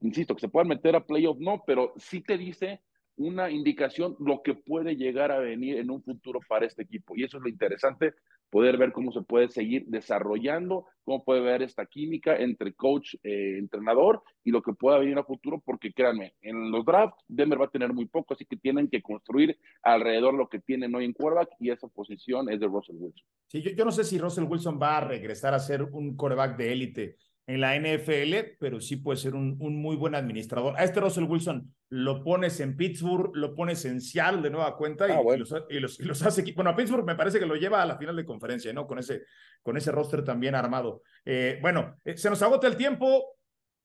Insisto, 0.01 0.35
que 0.35 0.41
se 0.41 0.49
puedan 0.49 0.69
meter 0.69 0.95
a 0.95 1.05
playoff, 1.05 1.39
no, 1.39 1.63
pero 1.67 1.93
sí 1.97 2.21
te 2.21 2.39
dice 2.39 2.81
una 3.17 3.51
indicación 3.51 4.17
lo 4.21 4.43
que 4.43 4.55
puede 4.55 4.97
llegar 4.97 5.33
a 5.33 5.39
venir 5.39 5.79
en 5.79 5.91
un 5.91 6.03
futuro 6.03 6.41
para 6.49 6.67
este 6.67 6.83
equipo. 6.83 7.15
Y 7.17 7.25
eso 7.25 7.39
es 7.39 7.43
lo 7.43 7.49
interesante, 7.49 8.15
poder 8.51 8.77
ver 8.77 8.93
cómo 8.93 9.13
se 9.13 9.23
puede 9.23 9.49
seguir 9.49 9.85
desarrollando, 9.87 10.87
cómo 11.05 11.25
puede 11.25 11.41
ver 11.41 11.63
esta 11.63 11.87
química 11.87 12.37
entre 12.37 12.75
coach, 12.75 13.15
eh, 13.23 13.59
entrenador 13.59 14.23
y 14.45 14.51
lo 14.51 14.63
que 14.63 14.73
pueda 14.73 14.99
venir 14.99 15.19
a 15.19 15.25
futuro, 15.25 15.63
porque 15.65 15.93
créanme, 15.93 16.35
en 16.41 16.71
los 16.71 16.85
drafts 16.85 17.25
Denver 17.29 17.61
va 17.61 17.67
a 17.67 17.71
tener 17.71 17.93
muy 17.93 18.07
poco, 18.07 18.35
así 18.35 18.45
que 18.45 18.57
tienen 18.57 18.89
que 18.89 19.03
construir 19.03 19.59
alrededor 19.83 20.35
lo 20.35 20.49
que 20.49 20.61
tienen 20.61 20.95
hoy 20.95 21.05
en 21.05 21.13
quarterback 21.13 21.51
y 21.61 21.71
esa 21.71 21.89
posición 21.89 22.51
es 22.51 22.61
de 22.61 22.67
Russell 22.67 22.97
Wilson. 22.99 23.27
Sí, 23.47 23.63
yo, 23.63 23.71
yo 23.71 23.85
no 23.85 23.93
sé 23.93 24.05
si 24.05 24.19
Russell 24.19 24.45
Wilson 24.45 24.79
va 24.81 24.99
a 24.99 25.01
regresar 25.03 25.55
a 25.55 25.59
ser 25.59 25.83
un 25.83 26.17
quarterback 26.17 26.57
de 26.57 26.73
élite 26.73 27.17
en 27.47 27.61
la 27.61 27.77
NFL, 27.77 28.57
pero 28.59 28.81
sí 28.81 28.97
puede 28.97 29.19
ser 29.19 29.35
un, 29.35 29.57
un, 29.61 29.81
muy 29.81 29.95
buen 29.95 30.17
administrador. 30.17 30.75
A 30.77 30.83
este 30.83 31.01
Russell 31.01 31.25
Wilson 31.25 31.73
lo 31.91 32.25
pones 32.25 32.59
en 32.59 32.77
Pittsburgh, 32.77 33.31
lo 33.35 33.55
pones 33.55 33.85
en 33.85 34.01
Seattle 34.01 34.43
de 34.43 34.51
nueva 34.51 34.77
cuenta 34.77 35.09
y, 35.09 35.13
ah, 35.13 35.23
los, 35.37 35.55
y, 35.71 35.79
los, 35.79 36.01
y, 36.01 36.05
los, 36.05 36.23
hace. 36.23 36.43
Bueno, 36.55 36.71
a 36.71 36.77
Pittsburgh 36.77 37.05
me 37.05 37.15
parece 37.15 37.39
que 37.39 37.47
lo 37.47 37.55
lleva 37.55 37.83
a 37.83 37.87
la 37.87 37.97
final 37.97 38.17
de 38.17 38.25
conferencia, 38.25 38.73
¿no? 38.73 38.87
Con 38.89 38.99
ese, 38.99 39.23
con 39.63 39.77
ese 39.77 39.93
roster 39.93 40.25
también 40.25 40.57
armado. 40.57 41.03
Eh, 41.25 41.61
bueno, 41.63 41.97
eh, 42.05 42.17
se 42.17 42.31
nos 42.31 42.43
agota 42.43 42.67
el 42.67 42.77
tiempo. 42.77 43.36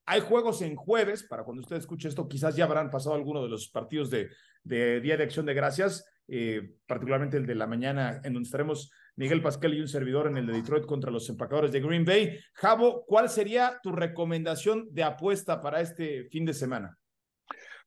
Hay 0.06 0.22
juegos 0.22 0.62
en 0.62 0.76
jueves, 0.76 1.24
para 1.24 1.44
cuando 1.44 1.62
usted 1.62 1.78
escuche 1.78 2.08
esto, 2.08 2.28
quizás 2.28 2.56
ya 2.56 2.66
habrán 2.66 2.90
pasado 2.90 3.16
algunos 3.16 3.44
de 3.44 3.50
los 3.50 3.70
partidos 3.70 4.10
de, 4.10 4.30
Día 4.64 5.18
de 5.18 5.24
Acción 5.24 5.46
de 5.46 5.54
Gracias, 5.54 6.06
eh, 6.28 6.76
particularmente 6.86 7.38
el 7.38 7.46
de 7.46 7.56
la 7.56 7.68
mañana, 7.68 8.22
en 8.24 8.34
donde 8.34 8.48
estaremos 8.48 8.92
Miguel 9.16 9.42
Pascal 9.42 9.74
y 9.74 9.82
un 9.82 9.88
servidor 9.88 10.28
en 10.28 10.38
el 10.38 10.48
de 10.48 10.54
Detroit 10.54 10.86
contra 10.86 11.12
los 11.12 11.30
empacadores 11.30 11.72
de 11.72 11.82
Green 11.82 12.06
Bay. 12.06 12.40
Javo, 12.54 13.06
¿cuál 13.06 13.30
sería 13.30 13.80
tu 13.84 13.92
recomendación 13.92 14.88
de 14.92 15.04
apuesta 15.04 15.62
para 15.62 15.82
este 15.82 16.26
fin 16.30 16.46
de 16.46 16.54
semana? 16.54 16.98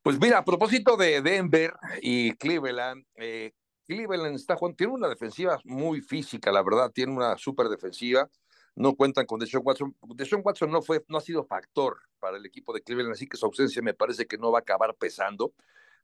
Pues 0.03 0.21
mira, 0.21 0.39
a 0.39 0.45
propósito 0.45 0.97
de 0.97 1.23
Denver 1.23 1.73
y 2.03 2.33
Cleveland, 2.33 3.05
eh, 3.17 3.53
Cleveland 3.87 4.37
está 4.37 4.57
jugando, 4.57 4.77
tiene 4.77 4.93
una 4.93 5.09
defensiva 5.09 5.59
muy 5.65 6.01
física, 6.01 6.53
la 6.53 6.63
verdad, 6.63 6.91
tiene 6.91 7.13
una 7.13 7.39
súper 7.39 7.69
defensiva. 7.69 8.29
No 8.77 8.95
cuentan 8.95 9.27
con 9.27 9.39
Deshaun 9.39 9.65
Watson. 9.65 9.97
Deshaun 10.17 10.43
Watson 10.45 10.71
no, 10.71 10.83
fue, 10.83 11.05
no 11.09 11.19
ha 11.19 11.21
sido 11.21 11.45
factor 11.45 11.99
para 12.19 12.37
el 12.37 12.47
equipo 12.47 12.73
de 12.73 12.83
Cleveland, 12.83 13.13
así 13.15 13.27
que 13.27 13.37
su 13.37 13.47
ausencia 13.47 13.83
me 13.83 13.95
parece 13.95 14.27
que 14.27 14.39
no 14.39 14.51
va 14.51 14.59
a 14.59 14.63
acabar 14.63 14.95
pesando. 14.95 15.53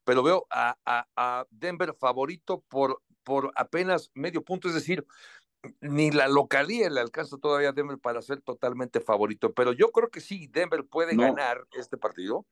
Pero 0.04 0.22
veo 0.22 0.46
a, 0.50 0.76
a, 0.84 1.06
a 1.16 1.46
Denver 1.50 1.94
favorito 1.94 2.64
por 2.68 3.02
por 3.22 3.52
apenas 3.54 4.10
medio 4.14 4.42
punto, 4.42 4.68
es 4.68 4.74
decir, 4.74 5.06
ni 5.80 6.10
la 6.10 6.28
localía 6.28 6.88
le 6.90 7.00
alcanza 7.00 7.36
todavía 7.36 7.70
a 7.70 7.72
Denver 7.72 7.98
para 7.98 8.22
ser 8.22 8.40
totalmente 8.40 9.00
favorito, 9.00 9.52
pero 9.52 9.72
yo 9.72 9.90
creo 9.90 10.10
que 10.10 10.20
sí, 10.20 10.46
Denver 10.48 10.84
puede 10.84 11.14
ganar 11.16 11.66
este 11.72 11.96
partido. 11.96 12.46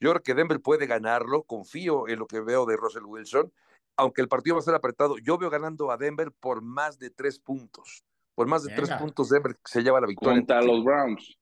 Yo 0.00 0.10
creo 0.10 0.22
que 0.22 0.34
Denver 0.34 0.60
puede 0.60 0.86
ganarlo, 0.86 1.42
confío 1.42 2.08
en 2.08 2.18
lo 2.18 2.26
que 2.26 2.40
veo 2.40 2.66
de 2.66 2.76
Russell 2.76 3.04
Wilson, 3.04 3.52
aunque 3.96 4.20
el 4.20 4.28
partido 4.28 4.56
va 4.56 4.60
a 4.60 4.64
ser 4.64 4.74
apretado, 4.74 5.18
yo 5.18 5.38
veo 5.38 5.50
ganando 5.50 5.90
a 5.90 5.96
Denver 5.96 6.30
por 6.30 6.62
más 6.62 6.98
de 6.98 7.10
tres 7.10 7.40
puntos. 7.40 8.04
Por 8.38 8.46
más 8.46 8.62
de 8.62 8.72
tres 8.72 8.88
puntos, 8.90 9.30
Denver 9.30 9.56
se 9.64 9.82
lleva 9.82 10.00
la 10.00 10.06
victoria. 10.06 10.38
Contra 10.38 10.62
los 10.62 10.84
Browns. 10.84 11.36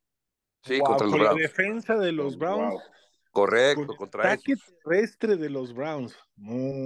Sí, 0.63 0.81
contra 0.81 1.07
los 1.07 1.19
Browns. 1.19 1.37
La 1.37 1.43
defensa 1.43 1.95
de 1.99 2.11
los 2.11 2.39
Browns. 2.39 2.83
Correcto, 3.31 3.95
contra 3.97 4.33
ataque 4.33 4.55
terrestre 4.83 5.37
de 5.37 5.51
los 5.51 5.75
Browns. 5.75 6.17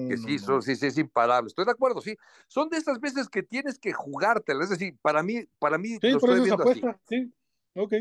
que 0.09 0.17
sí, 0.17 0.37
sí, 0.41 0.75
sí, 0.75 0.87
es 0.89 0.99
imparable. 0.99 1.47
Estoy 1.47 1.65
de 1.65 1.71
acuerdo, 1.71 2.01
sí. 2.01 2.17
Son 2.49 2.69
de 2.69 2.79
esas 2.79 2.99
veces 2.99 3.29
que 3.29 3.45
tienes 3.45 3.79
que 3.79 3.93
jugártela. 3.93 4.65
Es 4.65 4.71
decir, 4.71 4.97
para 5.01 5.23
mí, 5.23 5.45
para 5.61 5.79
mí. 5.79 5.91
Sí, 6.01 6.17
por 6.19 6.31
eso 6.31 6.45
es 6.45 6.51
apuesta. 6.51 7.01
Sí, 7.09 7.33
ok. 7.77 7.95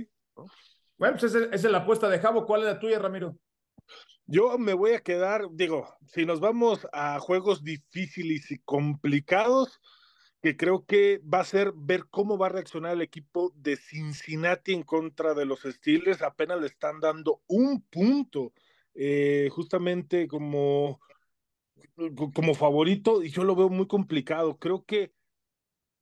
Bueno, 0.97 1.15
pues 1.19 1.35
esa, 1.35 1.45
es 1.53 1.63
la 1.65 1.77
apuesta 1.77 2.09
de 2.09 2.17
Javo. 2.17 2.47
¿Cuál 2.47 2.61
es 2.61 2.67
la 2.69 2.79
tuya, 2.79 2.97
Ramiro? 2.97 3.37
Yo 4.25 4.57
me 4.57 4.73
voy 4.73 4.93
a 4.93 5.01
quedar, 5.01 5.43
digo, 5.51 5.87
si 6.07 6.25
nos 6.25 6.39
vamos 6.39 6.87
a 6.91 7.19
juegos 7.19 7.63
difíciles 7.63 8.49
y 8.49 8.57
complicados, 8.57 9.79
que 10.41 10.55
creo 10.55 10.85
que 10.85 11.19
va 11.19 11.41
a 11.41 11.45
ser 11.45 11.73
ver 11.75 12.05
cómo 12.09 12.37
va 12.37 12.47
a 12.47 12.49
reaccionar 12.49 12.93
el 12.93 13.01
equipo 13.01 13.51
de 13.55 13.75
Cincinnati 13.75 14.73
en 14.73 14.83
contra 14.83 15.33
de 15.33 15.45
los 15.45 15.61
Steelers. 15.61 16.21
Apenas 16.21 16.61
le 16.61 16.67
están 16.67 16.99
dando 16.99 17.41
un 17.47 17.81
punto 17.81 18.53
eh, 18.93 19.49
justamente 19.51 20.27
como, 20.27 21.01
como 22.33 22.53
favorito 22.53 23.21
y 23.21 23.29
yo 23.29 23.43
lo 23.43 23.55
veo 23.55 23.69
muy 23.69 23.87
complicado. 23.87 24.57
Creo 24.57 24.85
que 24.85 25.13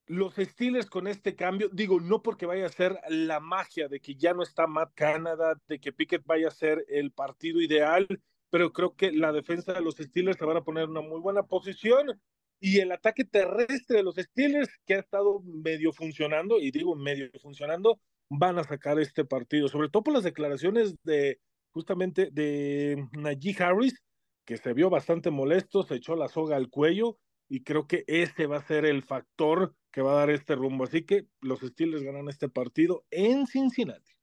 los 0.05 0.35
Steelers 0.35 0.89
con 0.89 1.07
este 1.07 1.35
cambio, 1.35 1.69
digo, 1.73 1.99
no 1.99 2.21
porque 2.21 2.45
vaya 2.45 2.67
a 2.67 2.69
ser 2.69 2.99
la 3.09 3.39
magia 3.39 3.87
de 3.87 3.99
que 3.99 4.15
ya 4.15 4.33
no 4.33 4.43
está 4.43 4.67
Matt 4.67 4.93
Canada, 4.93 5.59
de 5.67 5.79
que 5.79 5.91
Pickett 5.91 6.23
vaya 6.25 6.47
a 6.47 6.51
ser 6.51 6.85
el 6.89 7.11
partido 7.11 7.59
ideal, 7.59 8.07
pero 8.49 8.71
creo 8.71 8.95
que 8.95 9.11
la 9.11 9.31
defensa 9.33 9.73
de 9.73 9.81
los 9.81 9.95
Steelers 9.95 10.37
se 10.37 10.45
van 10.45 10.57
a 10.57 10.63
poner 10.63 10.83
en 10.83 10.91
una 10.91 11.01
muy 11.01 11.19
buena 11.19 11.43
posición 11.43 12.21
y 12.59 12.79
el 12.79 12.91
ataque 12.91 13.23
terrestre 13.23 13.97
de 13.97 14.03
los 14.03 14.15
Steelers, 14.15 14.69
que 14.85 14.95
ha 14.95 14.99
estado 14.99 15.41
medio 15.41 15.91
funcionando, 15.93 16.59
y 16.59 16.71
digo 16.71 16.95
medio 16.95 17.29
funcionando, 17.41 17.99
van 18.29 18.57
a 18.59 18.63
sacar 18.63 18.99
este 18.99 19.25
partido, 19.25 19.67
sobre 19.67 19.89
todo 19.89 20.03
por 20.03 20.13
las 20.13 20.23
declaraciones 20.23 20.95
de 21.03 21.39
justamente 21.71 22.29
de 22.31 23.07
Najee 23.13 23.55
Harris, 23.63 24.01
que 24.45 24.57
se 24.57 24.73
vio 24.73 24.89
bastante 24.89 25.29
molesto, 25.29 25.83
se 25.83 25.95
echó 25.95 26.15
la 26.15 26.27
soga 26.27 26.55
al 26.55 26.69
cuello, 26.69 27.19
y 27.49 27.63
creo 27.63 27.87
que 27.87 28.03
ese 28.07 28.47
va 28.47 28.57
a 28.57 28.67
ser 28.67 28.85
el 28.85 29.03
factor 29.03 29.73
que 29.91 30.01
va 30.01 30.13
a 30.13 30.15
dar 30.15 30.29
este 30.29 30.55
rumbo. 30.55 30.83
Así 30.83 31.03
que 31.03 31.27
los 31.41 31.59
Steelers 31.59 32.03
ganan 32.03 32.27
este 32.29 32.49
partido 32.49 33.05
en 33.09 33.47
Cincinnati. 33.47 34.13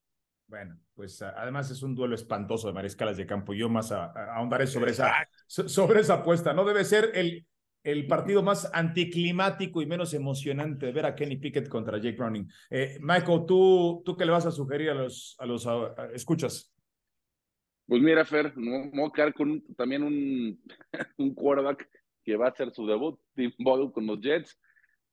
Bueno, 0.47 0.79
pues 0.95 1.23
además 1.23 1.71
es 1.71 1.83
un 1.83 1.95
duelo 1.95 2.15
espantoso 2.15 2.69
de 2.69 2.75
mariscalas 2.75 3.17
de 3.17 3.27
campo. 3.27 3.55
Yo 3.55 3.69
más 3.69 3.91
ahondaré 3.93 4.67
sobre 4.67 4.91
esa, 4.91 5.27
sobre 5.47 6.01
esa 6.01 6.15
apuesta. 6.15 6.53
No 6.53 6.65
debe 6.65 6.85
ser 6.85 7.13
el, 7.15 7.47
el 7.85 8.07
partido 8.07 8.43
más 8.43 8.71
anticlimático 8.73 9.83
y 9.83 9.87
menos 9.87 10.15
emocionante 10.15 10.87
de 10.87 10.93
ver 10.93 11.05
a 11.05 11.15
Kenny 11.15 11.37
Pickett 11.37 11.69
contra 11.69 11.99
Jake 11.99 12.17
Browning. 12.17 12.49
Eh, 12.71 12.97
Michael, 13.01 13.45
¿tú, 13.47 14.03
¿tú 14.05 14.17
qué 14.17 14.25
le 14.25 14.33
vas 14.33 14.47
a 14.47 14.51
sugerir 14.51 14.91
a 14.91 14.95
los, 14.95 15.37
a 15.39 15.47
los 15.47 15.69
escuchas? 16.15 16.75
Pues 17.87 18.01
mira, 18.01 18.25
Fer, 18.25 18.57
no, 18.57 18.91
voy 18.91 19.09
a 19.09 19.13
quedar 19.13 19.35
con 19.35 19.63
también 19.77 20.03
un, 20.03 20.59
un 21.19 21.35
quarterback 21.35 21.87
que 22.25 22.37
va 22.37 22.47
a 22.47 22.51
hacer 22.51 22.73
su 22.73 22.87
debut, 22.87 23.21
Tim 23.35 23.53
Boyle 23.59 23.93
con 23.93 24.07
los 24.07 24.19
Jets. 24.21 24.59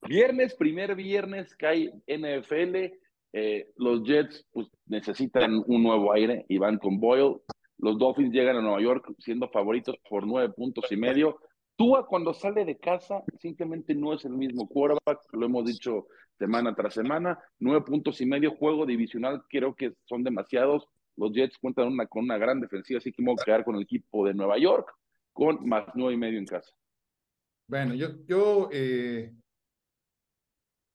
Viernes, 0.07 0.55
primer 0.55 0.95
viernes 0.95 1.53
que 1.57 1.67
hay 1.67 1.91
NFL, 2.07 2.97
eh, 3.33 3.69
los 3.75 4.03
Jets 4.03 4.47
pues, 4.51 4.67
necesitan 4.85 5.61
un 5.67 5.83
nuevo 5.83 6.13
aire 6.13 6.45
y 6.47 6.57
van 6.57 6.77
con 6.77 6.99
Boyle. 7.01 7.41
Los 7.77 7.97
Dolphins 7.97 8.33
llegan 8.33 8.55
a 8.55 8.61
Nueva 8.61 8.81
York 8.81 9.13
siendo 9.19 9.49
favoritos 9.49 9.97
por 10.09 10.25
nueve 10.25 10.53
puntos 10.53 10.89
y 10.91 10.95
medio. 10.95 11.37
Tua 11.81 12.05
cuando 12.05 12.31
sale 12.31 12.63
de 12.63 12.77
casa 12.77 13.23
simplemente 13.39 13.95
no 13.95 14.13
es 14.13 14.23
el 14.23 14.33
mismo 14.33 14.69
quarterback, 14.69 15.19
lo 15.31 15.47
hemos 15.47 15.65
dicho 15.65 16.05
semana 16.37 16.75
tras 16.75 16.93
semana, 16.93 17.39
nueve 17.57 17.83
puntos 17.83 18.21
y 18.21 18.27
medio 18.27 18.51
juego 18.51 18.85
divisional, 18.85 19.43
creo 19.49 19.73
que 19.73 19.95
son 20.05 20.23
demasiados. 20.23 20.85
Los 21.17 21.31
Jets 21.33 21.57
cuentan 21.57 21.97
con 22.07 22.25
una 22.25 22.37
gran 22.37 22.61
defensiva, 22.61 22.99
así 22.99 23.11
que 23.11 23.23
vamos 23.23 23.41
a 23.41 23.45
quedar 23.45 23.65
con 23.65 23.77
el 23.77 23.81
equipo 23.81 24.27
de 24.27 24.35
Nueva 24.35 24.59
York 24.59 24.93
con 25.33 25.67
más 25.67 25.85
nueve 25.95 26.13
y 26.13 26.17
medio 26.17 26.37
en 26.37 26.45
casa. 26.45 26.71
Bueno, 27.67 27.95
yo, 27.95 28.09
yo 28.27 28.69
eh... 28.71 29.33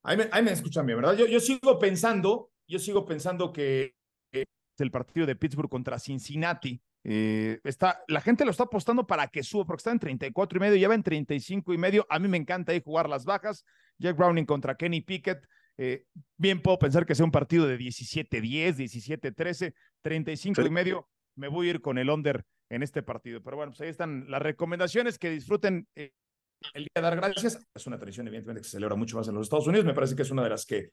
ahí, 0.05 0.16
me, 0.16 0.28
ahí 0.30 0.45
me 0.45 0.53
escuchan 0.53 0.87
bien, 0.87 1.01
¿verdad? 1.01 1.16
Yo, 1.16 1.26
yo 1.26 1.41
sigo 1.41 1.80
pensando, 1.80 2.53
yo 2.68 2.78
sigo 2.78 3.05
pensando 3.05 3.53
que 3.53 3.97
es 4.30 4.47
el 4.78 4.93
partido 4.93 5.26
de 5.26 5.34
Pittsburgh 5.34 5.68
contra 5.68 5.99
Cincinnati 5.99 6.80
eh, 7.09 7.61
está, 7.62 8.02
la 8.09 8.20
gente 8.20 8.44
lo 8.44 8.50
está 8.50 8.64
apostando 8.64 9.07
para 9.07 9.28
que 9.28 9.44
suba, 9.44 9.64
porque 9.64 9.78
está 9.78 9.92
en 9.92 10.00
34 10.00 10.57
y 10.57 10.61
medio, 10.61 10.76
lleva 10.76 10.96
en 10.96 11.04
35 11.04 11.72
y 11.72 11.78
medio. 11.78 12.04
A 12.11 12.18
mí 12.18 12.26
me 12.26 12.36
encanta 12.36 12.72
ahí 12.72 12.82
jugar 12.84 13.09
las 13.09 13.24
bajas. 13.24 13.64
Jack 13.96 14.16
Browning 14.16 14.44
contra 14.44 14.74
Kenny 14.76 15.02
Pickett. 15.02 15.46
Eh, 15.78 16.04
bien 16.36 16.61
puedo 16.61 16.80
pensar 16.80 17.07
que 17.07 17.14
sea 17.14 17.24
un 17.24 17.30
partido 17.30 17.68
de 17.68 17.78
17-10, 17.78 18.74
17-13, 18.74 19.72
35 20.02 20.62
y 20.62 20.70
medio. 20.70 21.09
Me 21.36 21.46
voy 21.46 21.68
a 21.68 21.70
ir 21.70 21.80
con 21.80 21.96
el 21.98 22.11
under 22.11 22.44
en 22.70 22.82
este 22.82 23.04
partido. 23.04 23.40
Pero 23.40 23.57
bueno, 23.57 23.70
pues 23.70 23.82
ahí 23.82 23.88
están 23.88 24.28
las 24.28 24.42
recomendaciones. 24.42 25.16
Que 25.16 25.30
disfruten 25.30 25.86
eh, 25.94 26.11
el 26.74 26.82
día 26.82 26.90
de 26.96 27.02
dar 27.02 27.14
gracias. 27.14 27.64
Es 27.72 27.86
una 27.86 27.98
tradición, 27.98 28.26
evidentemente, 28.26 28.62
que 28.62 28.68
se 28.68 28.78
celebra 28.78 28.96
mucho 28.96 29.16
más 29.16 29.28
en 29.28 29.36
los 29.36 29.46
Estados 29.46 29.68
Unidos. 29.68 29.86
Me 29.86 29.94
parece 29.94 30.16
que 30.16 30.22
es 30.22 30.30
una 30.32 30.42
de 30.42 30.50
las 30.50 30.66
que 30.66 30.90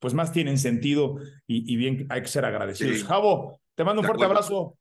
pues 0.00 0.14
más 0.14 0.32
tienen 0.32 0.58
sentido 0.58 1.18
y, 1.46 1.76
bien 1.76 2.06
hay 2.08 2.22
que 2.22 2.28
ser 2.28 2.44
agradecidos. 2.44 3.02
Javo, 3.04 3.60
te 3.76 3.84
mando 3.84 4.00
un 4.00 4.06
fuerte 4.06 4.24
abrazo. 4.24 4.76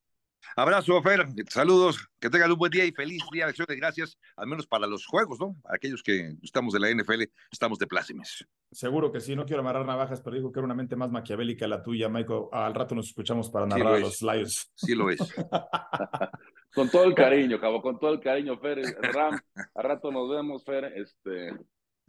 Abrazo, 0.56 1.02
Fer. 1.02 1.26
Saludos. 1.50 2.10
Que 2.20 2.30
tengan 2.30 2.52
un 2.52 2.58
buen 2.58 2.72
día 2.72 2.86
y 2.86 2.92
feliz 2.92 3.24
día 3.32 3.46
de 3.46 3.50
acción 3.52 3.66
de 3.70 3.76
gracias, 3.76 4.18
al 4.36 4.48
menos 4.48 4.68
para 4.68 4.88
los 4.88 5.06
juegos, 5.06 5.40
¿no? 5.40 5.56
Aquellos 5.66 6.04
que 6.04 6.34
estamos 6.42 6.74
de 6.74 6.80
la 6.80 6.90
NFL, 6.92 7.24
estamos 7.52 7.80
de 7.80 7.88
plácemes. 7.88 8.46
Seguro 8.72 9.12
que 9.12 9.20
sí. 9.20 9.36
No 9.36 9.46
quiero 9.46 9.62
amarrar 9.62 9.86
navajas, 9.86 10.22
pero 10.22 10.36
digo 10.36 10.52
que 10.52 10.60
era 10.60 10.66
una 10.66 10.76
mente 10.76 10.96
más 10.96 11.12
maquiavélica 11.12 11.68
la 11.68 11.82
tuya, 11.82 12.10
Michael. 12.10 12.44
Al 12.52 12.74
rato 12.74 12.96
nos 12.96 13.08
escuchamos 13.08 13.50
para 13.50 13.66
narrar 13.66 13.96
a 13.96 14.00
los 14.00 14.22
Lions. 14.22 14.72
Sí 14.76 14.96
lo 14.96 15.10
es. 15.10 15.20
con 16.76 16.90
todo 16.90 17.06
el 17.06 17.16
cariño, 17.16 17.60
Cabo, 17.60 17.82
con 17.82 18.00
todo 18.00 18.14
el 18.14 18.20
cariño, 18.20 18.58
Fer. 18.60 18.80
Ram, 19.02 19.40
al 19.76 19.84
rato 19.84 20.12
nos 20.12 20.30
vemos, 20.30 20.64
Fer. 20.66 20.86
Este 20.96 21.52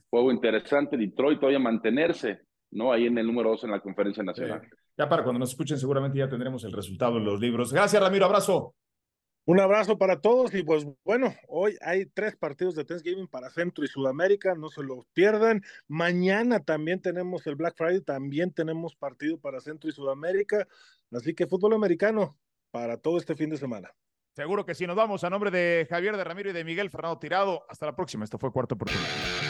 juego 0.09 0.33
interesante. 0.33 0.97
Detroit 0.97 1.39
todavía 1.39 1.61
mantenerse, 1.61 2.41
¿no? 2.72 2.93
Ahí 2.93 3.07
en 3.07 3.16
el 3.18 3.26
número 3.26 3.51
dos 3.51 3.64
en 3.64 3.70
la 3.70 3.81
conferencia 3.81 4.22
nacional. 4.22 4.68
Ya 5.01 5.09
para 5.09 5.22
cuando 5.22 5.38
nos 5.38 5.48
escuchen, 5.48 5.78
seguramente 5.78 6.18
ya 6.18 6.28
tendremos 6.28 6.62
el 6.64 6.72
resultado 6.72 7.16
en 7.16 7.24
los 7.24 7.40
libros. 7.40 7.72
Gracias, 7.72 8.03
Ramiro. 8.03 8.26
Abrazo. 8.26 8.74
Un 9.46 9.59
abrazo 9.59 9.96
para 9.96 10.20
todos 10.20 10.53
y 10.53 10.62
pues 10.62 10.86
bueno, 11.03 11.34
hoy 11.48 11.78
hay 11.80 12.05
tres 12.05 12.36
partidos 12.36 12.74
de 12.74 12.84
Thanksgiving 12.84 13.26
para 13.26 13.48
Centro 13.48 13.82
y 13.82 13.88
Sudamérica, 13.88 14.55
no 14.55 14.68
se 14.68 14.82
los 14.82 15.07
pierdan. 15.14 15.62
Mañana 15.88 16.61
también 16.61 17.01
tenemos 17.01 17.46
el 17.46 17.55
Black 17.55 17.76
Friday, 17.78 18.03
también 18.03 18.53
tenemos 18.53 18.94
partido 18.94 19.38
para 19.38 19.62
Centro 19.62 19.88
y 19.88 19.94
Sudamérica, 19.94 20.68
así 21.11 21.34
que 21.34 21.46
fútbol 21.46 21.72
americano 21.72 22.36
para 22.70 22.98
todo 22.98 23.16
este 23.16 23.34
fin 23.34 23.48
de 23.48 23.57
semana. 23.57 23.90
Seguro 24.36 24.66
que 24.66 24.74
sí, 24.74 24.86
nos 24.86 24.96
vamos 24.96 25.24
a 25.24 25.30
nombre 25.30 25.51
de 25.51 25.86
Javier 25.88 26.14
de 26.18 26.24
Ramiro 26.24 26.51
y 26.51 26.53
de 26.53 26.62
Miguel 26.62 26.90
Fernando 26.90 27.18
Tirado. 27.18 27.64
Hasta 27.70 27.86
la 27.86 27.96
próxima, 27.96 28.24
esto 28.24 28.38
fue 28.38 28.53
Cuarto 28.53 28.74
Oportunidad. 28.74 29.49